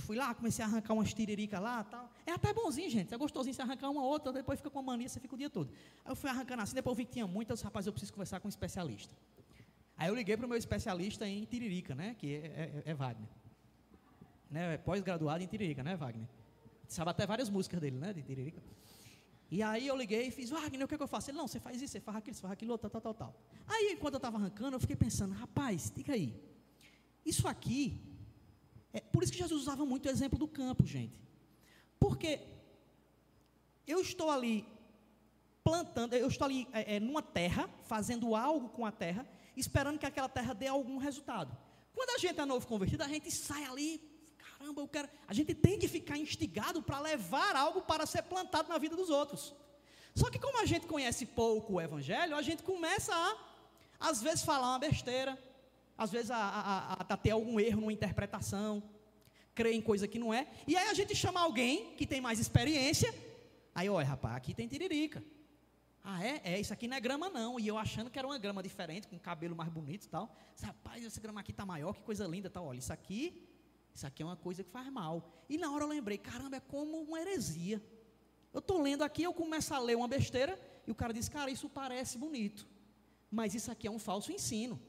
fui 0.00 0.16
lá, 0.16 0.34
comecei 0.34 0.64
a 0.64 0.68
arrancar 0.68 0.94
umas 0.94 1.12
tiriricas 1.14 1.60
lá 1.60 1.84
tal. 1.84 2.10
É 2.26 2.32
até 2.32 2.52
bonzinho, 2.52 2.90
gente. 2.90 3.12
É 3.12 3.16
gostosinho 3.16 3.54
você 3.54 3.62
arrancar 3.62 3.90
uma 3.90 4.04
outra, 4.04 4.32
depois 4.32 4.58
fica 4.58 4.70
com 4.70 4.78
uma 4.78 4.92
mania, 4.92 5.08
você 5.08 5.20
fica 5.20 5.34
o 5.34 5.38
dia 5.38 5.50
todo. 5.50 5.70
Aí 6.04 6.12
eu 6.12 6.16
fui 6.16 6.28
arrancando 6.30 6.62
assim, 6.62 6.74
depois 6.74 6.92
eu 6.92 6.96
vi 6.96 7.04
que 7.04 7.12
tinha 7.12 7.26
muitas, 7.26 7.62
rapaz, 7.62 7.86
eu 7.86 7.92
preciso 7.92 8.12
conversar 8.12 8.40
com 8.40 8.48
um 8.48 8.50
especialista. 8.50 9.14
Aí 9.96 10.08
eu 10.08 10.14
liguei 10.14 10.36
para 10.36 10.46
o 10.46 10.48
meu 10.48 10.58
especialista 10.58 11.26
em 11.26 11.44
tiririca, 11.44 11.94
né? 11.94 12.14
Que 12.18 12.34
é, 12.34 12.82
é, 12.86 12.90
é 12.90 12.94
Wagner. 12.94 13.28
Né, 14.50 14.74
é 14.74 14.78
pós-graduado 14.78 15.42
em 15.42 15.46
tiririca, 15.46 15.82
né, 15.82 15.96
Wagner? 15.96 16.28
Sabe 16.88 17.10
até 17.10 17.26
várias 17.26 17.48
músicas 17.48 17.80
dele, 17.80 17.96
né? 17.96 18.12
De 18.12 18.22
tiririca. 18.22 18.62
E 19.50 19.62
aí 19.62 19.86
eu 19.86 19.96
liguei 19.96 20.28
e 20.28 20.30
fiz, 20.30 20.50
Wagner, 20.50 20.84
o 20.84 20.88
que, 20.88 20.94
é 20.94 20.96
que 20.96 21.02
eu 21.02 21.08
faço? 21.08 21.30
Ele, 21.30 21.38
não, 21.38 21.46
você 21.46 21.60
faz 21.60 21.80
isso, 21.80 21.92
você 21.92 22.00
faz 22.00 22.16
aquilo, 22.18 22.34
você 22.34 22.42
faz 22.42 22.52
aquilo, 22.52 22.76
tal, 22.76 22.90
tal, 22.90 23.00
tal, 23.00 23.14
tal. 23.14 23.40
Aí, 23.68 23.92
enquanto 23.92 24.14
eu 24.14 24.18
estava 24.18 24.36
arrancando, 24.36 24.76
eu 24.76 24.80
fiquei 24.80 24.96
pensando, 24.96 25.32
rapaz, 25.34 25.92
diga 25.94 26.12
aí, 26.12 26.34
isso 27.24 27.46
aqui 27.46 28.00
é 28.94 29.00
por 29.00 29.22
isso 29.22 29.32
que 29.32 29.38
Jesus 29.38 29.62
usava 29.62 29.84
muito 29.84 30.06
o 30.06 30.10
exemplo 30.10 30.38
do 30.38 30.46
campo, 30.46 30.86
gente. 30.86 31.20
Porque 31.98 32.40
eu 33.86 34.00
estou 34.00 34.30
ali 34.30 34.66
plantando, 35.64 36.14
eu 36.14 36.28
estou 36.28 36.44
ali 36.44 36.68
é, 36.72 36.96
é, 36.96 37.00
numa 37.00 37.22
terra, 37.22 37.68
fazendo 37.82 38.36
algo 38.36 38.68
com 38.68 38.86
a 38.86 38.92
terra, 38.92 39.26
esperando 39.56 39.98
que 39.98 40.06
aquela 40.06 40.28
terra 40.28 40.54
dê 40.54 40.68
algum 40.68 40.96
resultado. 40.96 41.56
Quando 41.92 42.10
a 42.10 42.18
gente 42.18 42.38
é 42.38 42.44
novo 42.44 42.66
convertido, 42.66 43.02
a 43.02 43.08
gente 43.08 43.30
sai 43.32 43.64
ali, 43.64 44.00
caramba, 44.36 44.82
eu 44.82 44.88
quero. 44.88 45.08
A 45.26 45.34
gente 45.34 45.54
tem 45.54 45.78
que 45.78 45.88
ficar 45.88 46.16
instigado 46.16 46.82
para 46.82 47.00
levar 47.00 47.56
algo 47.56 47.82
para 47.82 48.06
ser 48.06 48.22
plantado 48.22 48.68
na 48.68 48.78
vida 48.78 48.94
dos 48.94 49.10
outros. 49.10 49.54
Só 50.14 50.30
que 50.30 50.38
como 50.38 50.60
a 50.60 50.66
gente 50.66 50.86
conhece 50.86 51.26
pouco 51.26 51.74
o 51.74 51.80
Evangelho, 51.80 52.36
a 52.36 52.42
gente 52.42 52.62
começa 52.62 53.12
a, 53.12 54.08
às 54.08 54.22
vezes, 54.22 54.44
falar 54.44 54.68
uma 54.70 54.78
besteira, 54.78 55.36
às 55.96 56.10
vezes 56.10 56.30
a, 56.30 56.36
a, 56.36 56.78
a, 56.94 57.06
a 57.08 57.16
ter 57.16 57.30
algum 57.30 57.58
erro 57.60 57.80
numa 57.80 57.92
interpretação, 57.92 58.82
crer 59.54 59.74
em 59.74 59.80
coisa 59.80 60.08
que 60.08 60.18
não 60.18 60.34
é, 60.34 60.48
e 60.66 60.76
aí 60.76 60.88
a 60.88 60.94
gente 60.94 61.14
chama 61.14 61.40
alguém 61.40 61.94
que 61.94 62.06
tem 62.06 62.20
mais 62.20 62.38
experiência, 62.40 63.14
aí 63.74 63.88
olha 63.88 64.06
rapaz, 64.06 64.36
aqui 64.36 64.52
tem 64.52 64.66
tiririca, 64.66 65.24
ah 66.02 66.22
é? 66.22 66.40
É, 66.44 66.60
isso 66.60 66.72
aqui 66.72 66.86
não 66.86 66.96
é 66.96 67.00
grama 67.00 67.30
não, 67.30 67.58
e 67.58 67.66
eu 67.66 67.78
achando 67.78 68.10
que 68.10 68.18
era 68.18 68.28
uma 68.28 68.36
grama 68.36 68.62
diferente, 68.62 69.06
com 69.06 69.18
cabelo 69.18 69.56
mais 69.56 69.70
bonito 69.70 70.04
e 70.04 70.08
tal, 70.08 70.34
rapaz, 70.62 71.04
essa 71.04 71.20
grama 71.20 71.40
aqui 71.40 71.50
está 71.50 71.64
maior, 71.64 71.94
que 71.94 72.02
coisa 72.02 72.26
linda. 72.26 72.50
Tal, 72.50 72.66
olha, 72.66 72.78
isso 72.78 72.92
aqui, 72.92 73.48
isso 73.94 74.06
aqui 74.06 74.22
é 74.22 74.26
uma 74.26 74.36
coisa 74.36 74.62
que 74.62 74.70
faz 74.70 74.90
mal, 74.90 75.32
e 75.48 75.56
na 75.56 75.72
hora 75.72 75.84
eu 75.84 75.88
lembrei, 75.88 76.18
caramba, 76.18 76.56
é 76.56 76.60
como 76.60 77.00
uma 77.00 77.20
heresia, 77.20 77.80
eu 78.52 78.58
estou 78.58 78.82
lendo 78.82 79.02
aqui, 79.02 79.22
eu 79.22 79.32
começo 79.32 79.72
a 79.72 79.78
ler 79.78 79.96
uma 79.96 80.06
besteira, 80.06 80.60
e 80.86 80.90
o 80.90 80.94
cara 80.94 81.12
diz, 81.12 81.28
cara, 81.28 81.50
isso 81.50 81.68
parece 81.68 82.18
bonito, 82.18 82.68
mas 83.30 83.54
isso 83.54 83.70
aqui 83.70 83.86
é 83.86 83.90
um 83.90 83.98
falso 83.98 84.30
ensino, 84.30 84.80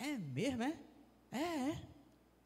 é 0.00 0.16
mesmo, 0.16 0.62
é? 0.62 0.76
É, 1.30 1.38
é. 1.38 1.82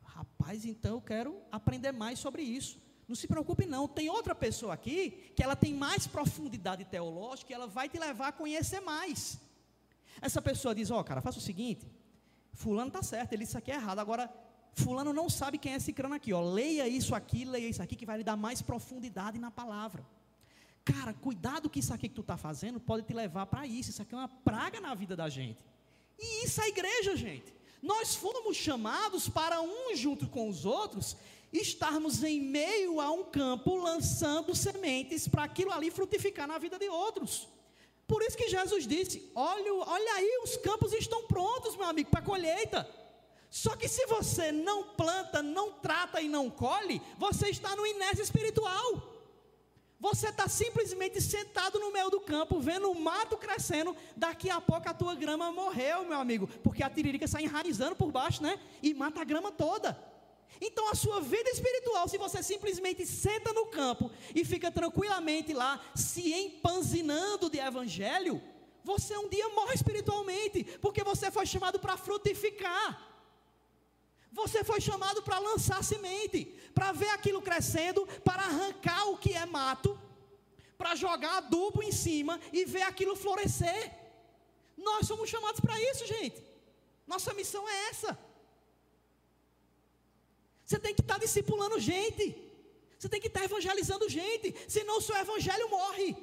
Rapaz, 0.02 0.64
então 0.64 0.96
eu 0.96 1.00
quero 1.00 1.40
aprender 1.50 1.92
mais 1.92 2.18
sobre 2.18 2.42
isso. 2.42 2.82
Não 3.07 3.14
se 3.14 3.26
preocupe 3.26 3.66
não, 3.66 3.86
tem 3.86 4.09
outra 4.09 4.34
pessoa 4.34 4.72
aqui 4.74 5.32
que 5.34 5.42
ela 5.42 5.55
tem 5.55 5.74
mais 5.74 6.07
profundidade 6.07 6.84
teológica 6.84 7.52
e 7.52 7.55
ela 7.55 7.66
vai 7.66 7.88
te 7.88 7.98
levar 7.98 8.28
a 8.28 8.32
conhecer 8.32 8.80
mais. 8.80 9.38
Essa 10.20 10.40
pessoa 10.40 10.74
diz, 10.74 10.90
ó, 10.90 11.00
oh, 11.00 11.05
cara, 11.05 11.20
faça 11.20 11.38
o 11.38 11.42
seguinte, 11.42 11.86
fulano 12.52 12.88
está 12.88 13.02
certo, 13.02 13.32
ele 13.32 13.44
disse 13.44 13.59
aqui 13.59 13.70
é 13.70 13.74
errado, 13.74 13.98
agora 13.98 14.32
fulano 14.72 15.12
não 15.12 15.28
sabe 15.28 15.59
quem 15.59 15.72
é 15.72 15.76
esse 15.76 15.92
crânio 15.92 16.16
aqui, 16.16 16.32
ó, 16.32 16.40
leia 16.40 16.88
isso 16.88 17.14
aqui, 17.14 17.44
leia 17.44 17.68
isso 17.68 17.82
aqui, 17.82 17.94
que 17.94 18.07
vai 18.07 18.18
lhe 18.18 18.24
dar 18.24 18.36
mais 18.36 18.62
profundidade 18.62 19.38
na 19.38 19.50
palavra. 19.50 20.05
Cara, 20.84 21.12
cuidado 21.14 21.68
que 21.68 21.80
isso 21.80 21.92
aqui 21.92 22.09
que 22.09 22.14
tu 22.14 22.20
está 22.20 22.36
fazendo 22.36 22.80
pode 22.80 23.05
te 23.05 23.12
levar 23.12 23.46
para 23.46 23.66
isso, 23.66 23.90
isso 23.90 24.02
aqui 24.02 24.14
é 24.14 24.18
uma 24.18 24.28
praga 24.28 24.80
na 24.80 24.94
vida 24.94 25.14
da 25.16 25.28
gente. 25.28 25.62
E 26.18 26.44
isso 26.44 26.60
é 26.60 26.64
a 26.64 26.68
igreja, 26.68 27.16
gente. 27.16 27.54
Nós 27.82 28.14
fomos 28.14 28.56
chamados 28.56 29.28
para 29.28 29.60
uns 29.60 29.98
junto 29.98 30.26
com 30.26 30.48
os 30.48 30.64
outros 30.64 31.16
estarmos 31.52 32.24
em 32.24 32.40
meio 32.40 33.00
a 33.00 33.10
um 33.12 33.24
campo 33.24 33.76
lançando 33.76 34.54
sementes 34.54 35.28
para 35.28 35.44
aquilo 35.44 35.70
ali 35.70 35.90
frutificar 35.90 36.48
na 36.48 36.58
vida 36.58 36.78
de 36.78 36.88
outros. 36.88 37.48
Por 38.06 38.22
isso 38.22 38.36
que 38.36 38.48
Jesus 38.48 38.86
disse: 38.86 39.30
olha, 39.34 39.74
olha 39.74 40.14
aí, 40.14 40.40
os 40.42 40.56
campos 40.56 40.92
estão 40.92 41.26
prontos, 41.26 41.76
meu 41.76 41.86
amigo, 41.86 42.10
para 42.10 42.22
colheita. 42.22 42.88
Só 43.50 43.76
que 43.76 43.86
se 43.86 44.04
você 44.06 44.50
não 44.50 44.82
planta, 44.82 45.42
não 45.42 45.72
trata 45.74 46.20
e 46.20 46.28
não 46.28 46.50
colhe, 46.50 47.00
você 47.16 47.50
está 47.50 47.76
no 47.76 47.86
inércia 47.86 48.22
espiritual. 48.22 49.13
Você 50.01 50.28
está 50.28 50.49
simplesmente 50.49 51.20
sentado 51.20 51.78
no 51.78 51.92
meio 51.92 52.11
do 52.11 52.20
campo, 52.20 52.61
vendo 52.61 52.90
o 52.90 53.01
mato 53.01 53.36
crescendo, 53.36 53.97
daqui 54.16 54.51
a 54.51 54.61
pouco 54.61 54.88
a 54.88 54.95
tua 54.95 55.14
grama 55.14 55.51
morreu, 55.53 56.05
meu 56.05 56.18
amigo, 56.18 56.47
porque 56.62 56.82
a 56.82 56.90
tiririca 56.90 57.26
sai 57.26 57.45
enraizando 57.45 57.97
por 57.97 58.11
baixo, 58.12 58.42
né? 58.42 58.61
E 58.82 58.92
mata 58.92 59.20
a 59.20 59.24
grama 59.24 59.51
toda. 59.51 59.99
Então 60.61 60.90
a 60.90 60.95
sua 60.95 61.20
vida 61.20 61.49
espiritual, 61.51 62.09
se 62.09 62.18
você 62.18 62.42
simplesmente 62.42 63.07
senta 63.07 63.53
no 63.53 63.66
campo 63.66 64.11
e 64.34 64.45
fica 64.45 64.70
tranquilamente 64.70 65.53
lá, 65.53 65.80
se 65.95 66.32
empanzinando 66.32 67.49
de 67.49 67.59
evangelho, 67.59 68.40
você 68.82 69.16
um 69.16 69.28
dia 69.28 69.49
morre 69.51 69.74
espiritualmente, 69.74 70.64
porque 70.80 71.03
você 71.03 71.30
foi 71.30 71.47
chamado 71.47 71.78
para 71.78 71.97
frutificar. 71.97 73.13
Você 74.41 74.61
foi 74.68 74.80
chamado 74.80 75.22
para 75.26 75.39
lançar 75.49 75.80
semente, 75.91 76.41
para 76.76 76.91
ver 77.01 77.11
aquilo 77.16 77.41
crescendo, 77.49 78.01
para 78.28 78.43
arrancar 78.51 79.03
o 79.11 79.18
que 79.22 79.32
é 79.43 79.47
mato, 79.47 79.91
para 80.76 80.97
jogar 80.97 81.37
adubo 81.37 81.80
em 81.89 81.93
cima 82.05 82.35
e 82.53 82.64
ver 82.64 82.82
aquilo 82.82 83.14
florescer. 83.24 83.82
Nós 84.76 85.07
somos 85.11 85.30
chamados 85.35 85.61
para 85.61 85.80
isso, 85.91 86.05
gente. 86.14 86.43
Nossa 87.07 87.32
missão 87.41 87.62
é 87.74 87.76
essa. 87.91 88.18
Você 90.64 90.78
tem 90.85 90.95
que 90.97 91.05
estar 91.07 91.18
discipulando 91.26 91.78
gente. 91.78 92.24
Você 92.99 93.09
tem 93.09 93.20
que 93.20 93.30
estar 93.32 93.45
evangelizando 93.45 94.09
gente. 94.09 94.49
Senão 94.76 94.99
o 94.99 95.07
seu 95.09 95.16
evangelho 95.24 95.68
morre. 95.78 96.16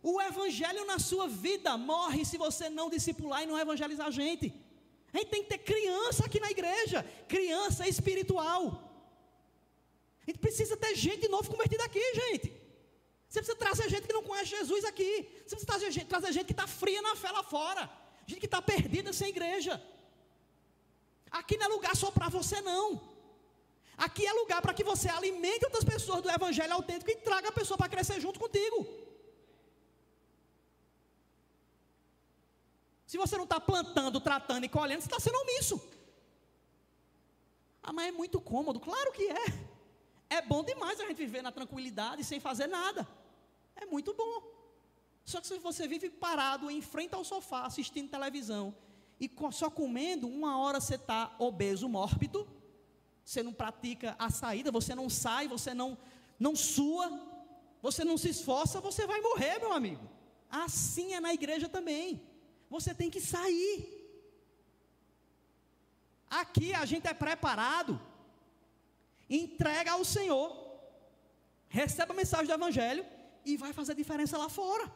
O 0.00 0.14
evangelho 0.30 0.84
na 0.92 0.98
sua 1.00 1.26
vida 1.26 1.76
morre 1.76 2.24
se 2.24 2.38
você 2.38 2.66
não 2.78 2.88
discipular 2.88 3.42
e 3.42 3.46
não 3.46 3.58
evangelizar 3.58 4.12
gente. 4.12 4.48
A 5.12 5.18
gente 5.18 5.30
tem 5.30 5.42
que 5.42 5.48
ter 5.48 5.58
criança 5.58 6.24
aqui 6.26 6.38
na 6.38 6.50
igreja, 6.50 7.04
criança 7.26 7.88
espiritual. 7.88 8.60
A 10.22 10.30
gente 10.30 10.38
precisa 10.38 10.76
ter 10.76 10.94
gente 10.94 11.28
novo 11.28 11.50
convertida 11.50 11.84
aqui, 11.84 12.02
gente. 12.14 12.52
Você 13.28 13.40
precisa 13.40 13.56
trazer 13.56 13.88
gente 13.88 14.06
que 14.06 14.12
não 14.12 14.22
conhece 14.22 14.50
Jesus 14.50 14.84
aqui. 14.84 15.28
Você 15.44 15.54
precisa 15.56 15.66
trazer 15.66 15.90
gente, 15.90 16.06
trazer 16.06 16.32
gente 16.32 16.46
que 16.46 16.52
está 16.52 16.66
fria 16.66 17.00
na 17.02 17.14
fé 17.16 17.30
lá 17.30 17.42
fora. 17.42 17.90
Gente 18.26 18.40
que 18.40 18.46
está 18.46 18.60
perdida 18.60 19.12
sem 19.12 19.28
igreja. 19.28 19.82
Aqui 21.30 21.56
não 21.56 21.66
é 21.66 21.68
lugar 21.68 21.94
só 21.96 22.10
para 22.10 22.28
você, 22.28 22.60
não. 22.60 23.00
Aqui 23.96 24.26
é 24.26 24.32
lugar 24.32 24.60
para 24.62 24.74
que 24.74 24.84
você 24.84 25.08
alimente 25.08 25.64
outras 25.64 25.84
pessoas 25.84 26.22
do 26.22 26.30
evangelho 26.30 26.74
autêntico 26.74 27.10
e 27.10 27.16
traga 27.16 27.48
a 27.48 27.52
pessoa 27.52 27.76
para 27.76 27.88
crescer 27.88 28.20
junto 28.20 28.38
contigo. 28.38 28.86
Se 33.08 33.16
você 33.16 33.38
não 33.38 33.44
está 33.44 33.58
plantando, 33.58 34.20
tratando 34.20 34.64
e 34.64 34.68
colhendo, 34.68 35.00
você 35.00 35.06
está 35.06 35.18
sendo 35.18 35.38
omisso. 35.38 35.80
Ah, 37.82 37.90
mas 37.90 38.08
é 38.08 38.12
muito 38.12 38.38
cômodo. 38.38 38.78
Claro 38.78 39.12
que 39.12 39.22
é. 39.22 39.46
É 40.28 40.42
bom 40.42 40.62
demais 40.62 41.00
a 41.00 41.06
gente 41.06 41.16
viver 41.16 41.40
na 41.40 41.50
tranquilidade 41.50 42.22
sem 42.22 42.38
fazer 42.38 42.66
nada. 42.66 43.08
É 43.74 43.86
muito 43.86 44.12
bom. 44.12 44.42
Só 45.24 45.40
que 45.40 45.46
se 45.46 45.58
você 45.58 45.88
vive 45.88 46.10
parado 46.10 46.70
em 46.70 46.82
frente 46.82 47.14
ao 47.14 47.24
sofá, 47.24 47.64
assistindo 47.64 48.10
televisão, 48.10 48.76
e 49.18 49.30
só 49.52 49.70
comendo, 49.70 50.28
uma 50.28 50.58
hora 50.58 50.78
você 50.78 50.96
está 50.96 51.34
obeso, 51.38 51.88
mórbido, 51.88 52.46
você 53.24 53.42
não 53.42 53.54
pratica 53.54 54.16
a 54.18 54.28
saída, 54.28 54.70
você 54.70 54.94
não 54.94 55.08
sai, 55.08 55.48
você 55.48 55.72
não, 55.72 55.96
não 56.38 56.54
sua, 56.54 57.08
você 57.80 58.04
não 58.04 58.18
se 58.18 58.28
esforça, 58.28 58.82
você 58.82 59.06
vai 59.06 59.22
morrer, 59.22 59.60
meu 59.60 59.72
amigo. 59.72 60.06
Assim 60.50 61.14
é 61.14 61.20
na 61.20 61.32
igreja 61.32 61.70
também 61.70 62.27
você 62.68 62.94
tem 62.94 63.10
que 63.10 63.20
sair. 63.20 63.94
Aqui 66.28 66.74
a 66.74 66.84
gente 66.84 67.06
é 67.08 67.14
preparado, 67.14 68.00
entrega 69.28 69.92
ao 69.92 70.04
Senhor, 70.04 70.46
recebe 71.68 72.12
a 72.12 72.14
mensagem 72.14 72.46
do 72.46 72.52
Evangelho 72.52 73.04
e 73.44 73.56
vai 73.56 73.72
fazer 73.72 73.94
diferença 73.94 74.36
lá 74.36 74.48
fora. 74.48 74.92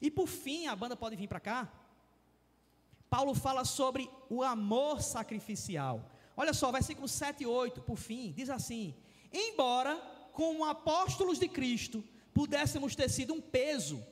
E 0.00 0.10
por 0.10 0.26
fim, 0.26 0.66
a 0.66 0.76
banda 0.76 0.96
pode 0.96 1.16
vir 1.16 1.28
para 1.28 1.40
cá. 1.40 1.72
Paulo 3.08 3.34
fala 3.34 3.64
sobre 3.64 4.10
o 4.28 4.42
amor 4.42 5.02
sacrificial. 5.02 6.10
Olha 6.36 6.54
só, 6.54 6.70
versículo 6.70 7.08
7 7.08 7.42
e 7.42 7.46
8, 7.46 7.82
por 7.82 7.96
fim, 7.96 8.32
diz 8.32 8.48
assim: 8.48 8.94
Embora, 9.32 9.96
como 10.32 10.64
apóstolos 10.64 11.38
de 11.38 11.48
Cristo, 11.48 12.04
pudéssemos 12.32 12.94
ter 12.94 13.08
sido 13.10 13.34
um 13.34 13.40
peso 13.40 14.04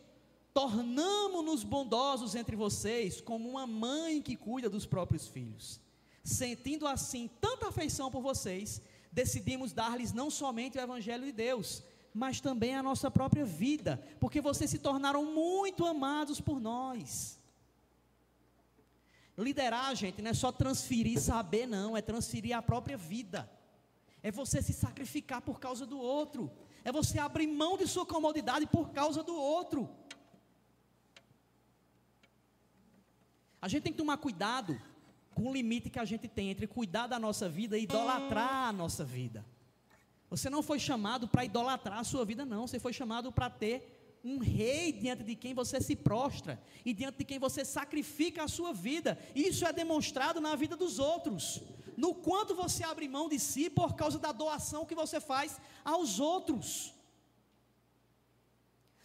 tornamo-nos 0.59 1.63
bondosos 1.63 2.35
entre 2.35 2.57
vocês, 2.57 3.21
como 3.21 3.49
uma 3.49 3.65
mãe 3.65 4.21
que 4.21 4.35
cuida 4.35 4.69
dos 4.69 4.85
próprios 4.85 5.29
filhos. 5.29 5.81
Sentindo 6.25 6.85
assim 6.85 7.31
tanta 7.41 7.69
afeição 7.69 8.11
por 8.11 8.21
vocês, 8.21 8.83
decidimos 9.13 9.73
dar-lhes 9.73 10.13
não 10.13 10.29
somente 10.33 10.77
o 10.77 10.81
Evangelho 10.81 11.25
de 11.25 11.31
Deus, 11.31 11.85
mas 12.13 12.41
também 12.41 12.75
a 12.75 12.83
nossa 12.83 13.09
própria 13.09 13.45
vida, 13.45 14.03
porque 14.19 14.41
vocês 14.41 14.69
se 14.69 14.81
tornaram 14.81 15.25
muito 15.25 15.87
amados 15.87 16.41
por 16.41 16.61
nós. 16.61 17.39
Liderar, 19.37 19.95
gente, 19.95 20.21
não 20.21 20.33
é 20.33 20.35
só 20.35 20.51
transferir 20.51 21.21
saber, 21.21 21.69
não, 21.69 21.97
é 21.97 22.03
transferir 22.03 22.57
a 22.57 22.61
própria 22.61 22.97
vida. 22.97 23.49
É 24.25 24.33
você 24.33 24.61
se 24.61 24.73
sacrificar 24.73 25.41
por 25.41 25.61
causa 25.61 25.87
do 25.87 26.01
outro. 26.01 26.51
É 26.85 26.91
você 26.91 27.21
abrir 27.21 27.47
mão 27.47 27.79
de 27.79 27.87
sua 27.87 28.05
comodidade 28.05 28.67
por 28.67 28.91
causa 28.91 29.23
do 29.23 29.37
outro. 29.37 29.89
A 33.61 33.69
gente 33.69 33.83
tem 33.83 33.93
que 33.93 33.99
tomar 33.99 34.17
cuidado 34.19 34.81
com 35.35 35.51
o 35.51 35.53
limite 35.53 35.91
que 35.91 35.99
a 35.99 36.05
gente 36.05 36.29
tem 36.29 36.51
entre 36.51 36.67
cuidar 36.67 37.07
da 37.07 37.19
nossa 37.19 37.49
vida 37.49 37.79
e 37.79 37.83
idolatrar 37.83 38.69
a 38.69 38.73
nossa 38.73 39.05
vida. 39.05 39.45
Você 40.31 40.51
não 40.51 40.63
foi 40.63 40.79
chamado 40.79 41.27
para 41.27 41.45
idolatrar 41.45 41.99
a 41.99 42.05
sua 42.05 42.25
vida, 42.25 42.45
não. 42.45 42.67
Você 42.67 42.79
foi 42.79 42.93
chamado 42.93 43.33
para 43.33 43.49
ter 43.49 44.19
um 44.25 44.39
rei 44.39 44.93
diante 44.93 45.23
de 45.23 45.35
quem 45.35 45.55
você 45.55 45.81
se 45.81 45.97
prostra 45.97 46.61
e 46.85 46.93
diante 46.93 47.19
de 47.19 47.25
quem 47.25 47.39
você 47.39 47.65
sacrifica 47.65 48.45
a 48.45 48.49
sua 48.49 48.73
vida. 48.73 49.19
Isso 49.35 49.67
é 49.67 49.73
demonstrado 49.73 50.41
na 50.41 50.55
vida 50.55 50.77
dos 50.77 50.99
outros. 50.99 51.63
No 51.97 52.15
quanto 52.15 52.55
você 52.55 52.85
abre 52.85 53.09
mão 53.09 53.29
de 53.29 53.39
si 53.39 53.71
por 53.71 53.95
causa 53.95 54.19
da 54.19 54.33
doação 54.33 54.85
que 54.85 54.95
você 54.95 55.21
faz 55.21 55.61
aos 55.85 56.21
outros. 56.21 56.95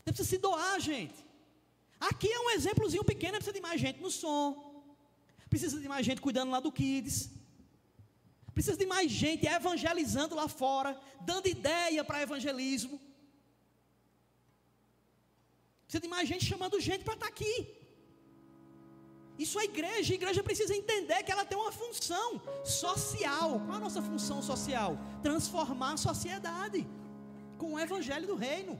Você 0.04 0.12
precisa 0.12 0.30
se 0.30 0.38
doar, 0.38 0.80
gente. 0.80 1.33
Aqui 2.10 2.30
é 2.32 2.40
um 2.46 2.52
exemplozinho 2.58 3.06
pequeno, 3.12 3.36
precisa 3.36 3.58
de 3.60 3.62
mais 3.68 3.80
gente 3.80 4.00
no 4.06 4.12
som. 4.12 4.44
Precisa 5.50 5.80
de 5.80 5.90
mais 5.94 6.06
gente 6.08 6.22
cuidando 6.26 6.52
lá 6.56 6.60
do 6.60 6.72
kids. 6.80 7.18
Precisa 8.54 8.78
de 8.78 8.86
mais 8.86 9.10
gente 9.10 9.48
evangelizando 9.48 10.36
lá 10.40 10.48
fora, 10.48 10.92
dando 11.22 11.48
ideia 11.48 12.04
para 12.04 12.22
evangelismo. 12.22 13.00
Precisa 15.86 16.02
de 16.02 16.12
mais 16.16 16.28
gente 16.28 16.46
chamando 16.46 16.86
gente 16.90 17.04
para 17.04 17.16
estar 17.16 17.28
tá 17.28 17.32
aqui. 17.32 17.56
Isso 19.38 19.60
é 19.60 19.64
igreja. 19.64 20.14
A 20.14 20.20
igreja 20.20 20.44
precisa 20.44 20.76
entender 20.76 21.24
que 21.24 21.32
ela 21.32 21.46
tem 21.46 21.58
uma 21.58 21.72
função 21.72 22.42
social. 22.64 23.60
Qual 23.62 23.74
é 23.74 23.78
a 23.78 23.86
nossa 23.88 24.02
função 24.02 24.42
social? 24.42 24.98
Transformar 25.22 25.94
a 25.94 25.98
sociedade 25.98 26.86
com 27.58 27.74
o 27.74 27.80
evangelho 27.80 28.28
do 28.28 28.36
reino. 28.36 28.80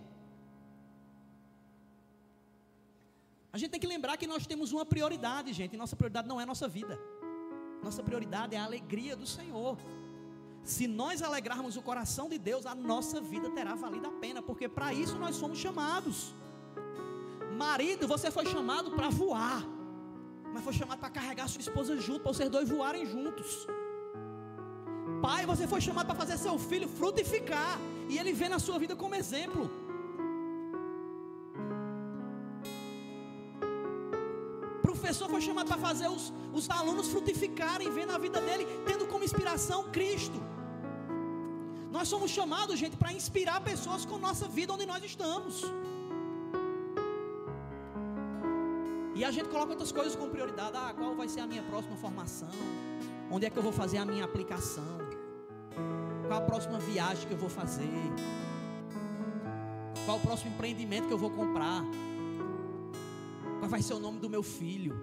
A 3.54 3.58
gente 3.60 3.70
tem 3.70 3.80
que 3.80 3.86
lembrar 3.86 4.18
que 4.18 4.26
nós 4.26 4.48
temos 4.48 4.72
uma 4.72 4.84
prioridade, 4.84 5.54
gente. 5.54 5.74
E 5.76 5.78
nossa 5.78 5.96
prioridade 5.96 6.28
não 6.28 6.40
é 6.40 6.44
a 6.44 6.46
nossa 6.48 6.68
vida. 6.68 7.00
Nossa 7.84 8.02
prioridade 8.02 8.56
é 8.56 8.60
a 8.60 8.64
alegria 8.64 9.16
do 9.16 9.28
Senhor. 9.28 9.78
Se 10.64 10.88
nós 10.88 11.22
alegrarmos 11.22 11.78
o 11.78 11.82
coração 11.82 12.28
de 12.28 12.40
Deus, 12.40 12.66
a 12.66 12.74
nossa 12.74 13.22
vida 13.22 13.52
terá 13.52 13.76
valido 13.76 14.08
a 14.08 14.12
pena, 14.12 14.42
porque 14.42 14.68
para 14.68 14.92
isso 14.92 15.20
nós 15.20 15.36
somos 15.36 15.60
chamados. 15.60 16.34
Marido, 17.56 18.08
você 18.08 18.32
foi 18.32 18.48
chamado 18.48 18.90
para 18.92 19.10
voar, 19.10 19.62
mas 20.52 20.64
foi 20.64 20.74
chamado 20.74 20.98
para 20.98 21.12
carregar 21.12 21.48
sua 21.48 21.62
esposa 21.62 21.96
junto, 22.00 22.22
para 22.22 22.34
vocês 22.34 22.50
dois 22.50 22.68
voarem 22.68 23.06
juntos. 23.06 23.68
Pai, 25.22 25.46
você 25.46 25.68
foi 25.68 25.80
chamado 25.80 26.08
para 26.08 26.16
fazer 26.16 26.38
seu 26.40 26.58
filho 26.58 26.88
frutificar, 26.88 27.78
e 28.10 28.18
ele 28.18 28.34
vê 28.34 28.50
na 28.50 28.58
sua 28.58 28.80
vida 28.80 28.96
como 28.96 29.14
exemplo. 29.14 29.70
Professor 35.04 35.30
foi 35.30 35.42
chamado 35.42 35.68
para 35.68 35.82
fazer 35.88 36.08
os, 36.08 36.26
os 36.54 36.70
alunos 36.70 37.10
frutificarem, 37.14 37.90
vendo 37.92 38.12
a 38.18 38.18
vida 38.26 38.40
dele, 38.40 38.66
tendo 38.90 39.06
como 39.06 39.26
inspiração 39.30 39.80
Cristo. 39.96 40.40
Nós 41.96 42.08
somos 42.08 42.32
chamados, 42.32 42.80
gente, 42.80 42.96
para 42.96 43.12
inspirar 43.12 43.60
pessoas 43.72 44.06
com 44.06 44.18
nossa 44.18 44.48
vida 44.48 44.72
onde 44.72 44.86
nós 44.86 45.04
estamos. 45.04 45.62
E 49.14 49.26
a 49.26 49.32
gente 49.36 49.50
coloca 49.50 49.72
outras 49.72 49.92
coisas 49.92 50.16
como 50.16 50.32
prioridade. 50.32 50.76
Ah, 50.84 50.94
qual 50.98 51.14
vai 51.22 51.28
ser 51.28 51.42
a 51.42 51.48
minha 51.48 51.64
próxima 51.64 51.98
formação? 51.98 52.54
Onde 53.30 53.46
é 53.46 53.50
que 53.50 53.58
eu 53.58 53.66
vou 53.70 53.74
fazer 53.74 53.98
a 53.98 54.06
minha 54.06 54.24
aplicação? 54.24 54.98
Qual 56.28 56.40
a 56.40 56.46
próxima 56.52 56.80
viagem 56.80 57.28
que 57.28 57.34
eu 57.34 57.42
vou 57.46 57.50
fazer? 57.50 58.00
Qual 60.06 60.18
o 60.18 60.22
próximo 60.22 60.52
empreendimento 60.54 61.08
que 61.10 61.14
eu 61.14 61.24
vou 61.26 61.30
comprar? 61.30 61.84
Qual 63.64 63.70
vai 63.70 63.82
ser 63.82 63.94
o 63.94 64.00
nome 64.00 64.20
do 64.20 64.30
meu 64.30 64.44
filho? 64.44 64.94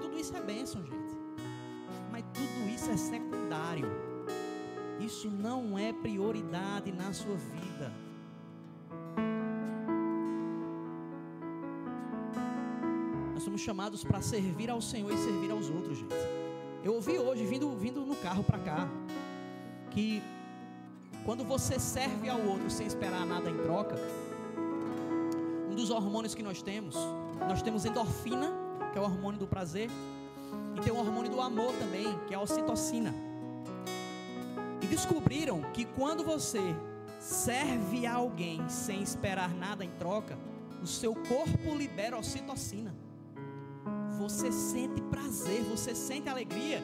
Tudo 0.00 0.16
isso 0.16 0.36
é 0.36 0.40
bênção, 0.40 0.80
gente. 0.84 1.16
Mas 2.12 2.22
tudo 2.32 2.70
isso 2.72 2.88
é 2.88 2.96
secundário. 2.96 3.90
Isso 5.00 5.28
não 5.28 5.76
é 5.76 5.92
prioridade 5.92 6.92
na 6.92 7.12
sua 7.12 7.34
vida. 7.34 7.92
Nós 13.32 13.42
somos 13.42 13.60
chamados 13.60 14.04
para 14.04 14.22
servir 14.22 14.70
ao 14.70 14.80
Senhor 14.80 15.12
e 15.12 15.16
servir 15.16 15.50
aos 15.50 15.68
outros, 15.68 15.98
gente. 15.98 16.14
Eu 16.84 16.94
ouvi 16.94 17.18
hoje, 17.18 17.44
vindo, 17.44 17.76
vindo 17.76 18.06
no 18.06 18.14
carro 18.14 18.44
para 18.44 18.60
cá, 18.60 18.88
que 19.90 20.22
quando 21.24 21.42
você 21.42 21.80
serve 21.80 22.28
ao 22.28 22.40
outro 22.42 22.70
sem 22.70 22.86
esperar 22.86 23.26
nada 23.26 23.50
em 23.50 23.56
troca, 23.56 23.96
um 25.68 25.74
dos 25.74 25.90
hormônios 25.90 26.32
que 26.32 26.44
nós 26.44 26.62
temos, 26.62 26.94
nós 27.48 27.62
temos 27.62 27.84
endorfina, 27.84 28.52
que 28.92 28.98
é 28.98 29.00
o 29.00 29.04
hormônio 29.04 29.38
do 29.38 29.46
prazer, 29.46 29.90
e 30.76 30.80
tem 30.80 30.92
o 30.92 30.96
hormônio 30.96 31.30
do 31.30 31.40
amor 31.40 31.72
também, 31.74 32.18
que 32.26 32.34
é 32.34 32.36
a 32.36 32.40
ocitocina. 32.40 33.14
E 34.80 34.86
descobriram 34.86 35.62
que 35.72 35.84
quando 35.84 36.24
você 36.24 36.60
serve 37.18 38.06
a 38.06 38.14
alguém 38.14 38.68
sem 38.68 39.02
esperar 39.02 39.54
nada 39.54 39.84
em 39.84 39.90
troca, 39.92 40.38
o 40.82 40.86
seu 40.86 41.14
corpo 41.14 41.74
libera 41.74 42.18
ocitocina. 42.18 42.94
Você 44.18 44.52
sente 44.52 45.00
prazer, 45.02 45.62
você 45.62 45.94
sente 45.94 46.28
alegria, 46.28 46.82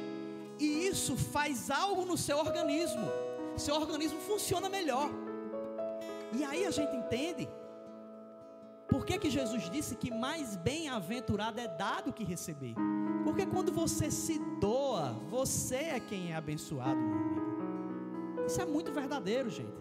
e 0.59 0.87
isso 0.87 1.17
faz 1.17 1.71
algo 1.71 2.05
no 2.05 2.17
seu 2.17 2.39
organismo. 2.39 3.07
Seu 3.57 3.75
organismo 3.75 4.21
funciona 4.21 4.69
melhor. 4.69 5.11
E 6.33 6.45
aí 6.45 6.65
a 6.65 6.71
gente 6.71 6.95
entende 6.95 7.49
por 8.91 9.07
que, 9.07 9.19
que 9.19 9.31
Jesus 9.31 9.71
disse 9.71 9.95
que 9.95 10.11
mais 10.11 10.57
bem-aventurado 10.57 11.61
é 11.61 11.69
dado 11.69 12.13
que 12.13 12.25
receber? 12.25 12.75
Porque 13.25 13.47
quando 13.47 13.73
você 13.73 14.11
se 14.11 14.39
doa, 14.61 15.13
você 15.31 15.77
é 15.77 16.01
quem 16.01 16.33
é 16.33 16.37
abençoado, 16.37 17.01
meu 17.01 17.19
amigo. 17.19 17.51
Isso 18.47 18.61
é 18.61 18.67
muito 18.67 18.93
verdadeiro, 18.93 19.49
gente. 19.49 19.73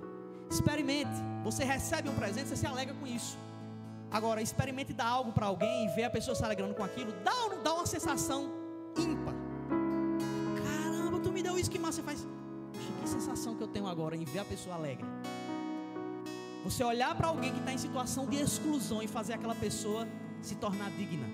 Experimente. 0.50 1.10
Você 1.44 1.64
recebe 1.64 2.08
um 2.08 2.16
presente, 2.16 2.50
você 2.50 2.56
se 2.56 2.68
alegra 2.68 2.94
com 2.94 3.08
isso. 3.08 3.38
Agora, 4.12 4.42
experimente 4.42 4.94
dar 4.94 5.08
algo 5.08 5.32
para 5.32 5.48
alguém 5.48 5.86
e 5.86 5.88
ver 5.90 6.04
a 6.04 6.10
pessoa 6.10 6.36
se 6.36 6.44
alegrando 6.44 6.76
com 6.76 6.84
aquilo. 6.84 7.12
Dá 7.24 7.32
dá 7.64 7.74
uma 7.74 7.86
sensação 7.86 8.52
ímpar? 8.98 9.34
Caramba, 10.64 11.20
tu 11.20 11.32
me 11.32 11.42
deu 11.42 11.58
isso, 11.58 11.70
que 11.70 11.80
massa. 11.80 12.02
Você 12.02 12.04
faz. 12.04 12.28
Que 13.02 13.10
sensação 13.10 13.56
que 13.56 13.64
eu 13.64 13.68
tenho 13.68 13.88
agora 13.88 14.16
em 14.16 14.24
ver 14.24 14.40
a 14.40 14.46
pessoa 14.46 14.76
alegre. 14.76 15.06
Você 16.64 16.84
olhar 16.84 17.16
para 17.16 17.28
alguém 17.28 17.52
que 17.52 17.60
está 17.60 17.72
em 17.72 17.78
situação 17.78 18.26
de 18.28 18.38
exclusão 18.38 19.02
e 19.02 19.08
fazer 19.08 19.34
aquela 19.34 19.56
pessoa 19.56 20.08
se 20.42 20.56
tornar 20.56 20.90
digna. 20.92 21.28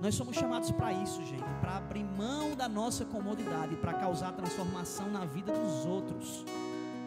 Nós 0.00 0.14
somos 0.14 0.34
chamados 0.34 0.70
para 0.70 0.92
isso, 0.92 1.24
gente, 1.26 1.44
para 1.60 1.76
abrir 1.76 2.04
mão 2.04 2.54
da 2.56 2.68
nossa 2.68 3.04
comodidade, 3.04 3.76
para 3.76 3.92
causar 3.92 4.32
transformação 4.32 5.10
na 5.10 5.26
vida 5.26 5.52
dos 5.52 5.84
outros, 5.84 6.44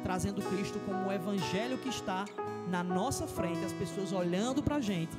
trazendo 0.04 0.42
Cristo 0.44 0.80
como 0.86 1.08
o 1.08 1.12
evangelho 1.12 1.78
que 1.80 1.90
está 1.90 2.26
na 2.70 2.84
nossa 2.84 3.26
frente, 3.26 3.66
as 3.66 3.74
pessoas 3.74 4.12
olhando 4.12 4.62
para 4.62 4.76
a 4.76 4.82
gente 4.82 5.18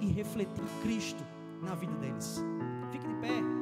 e 0.00 0.06
refletindo 0.06 0.68
Cristo 0.82 1.24
na 1.62 1.74
vida 1.74 1.94
deles. 1.94 2.40
Fique 2.92 3.06
de 3.06 3.14
pé. 3.16 3.55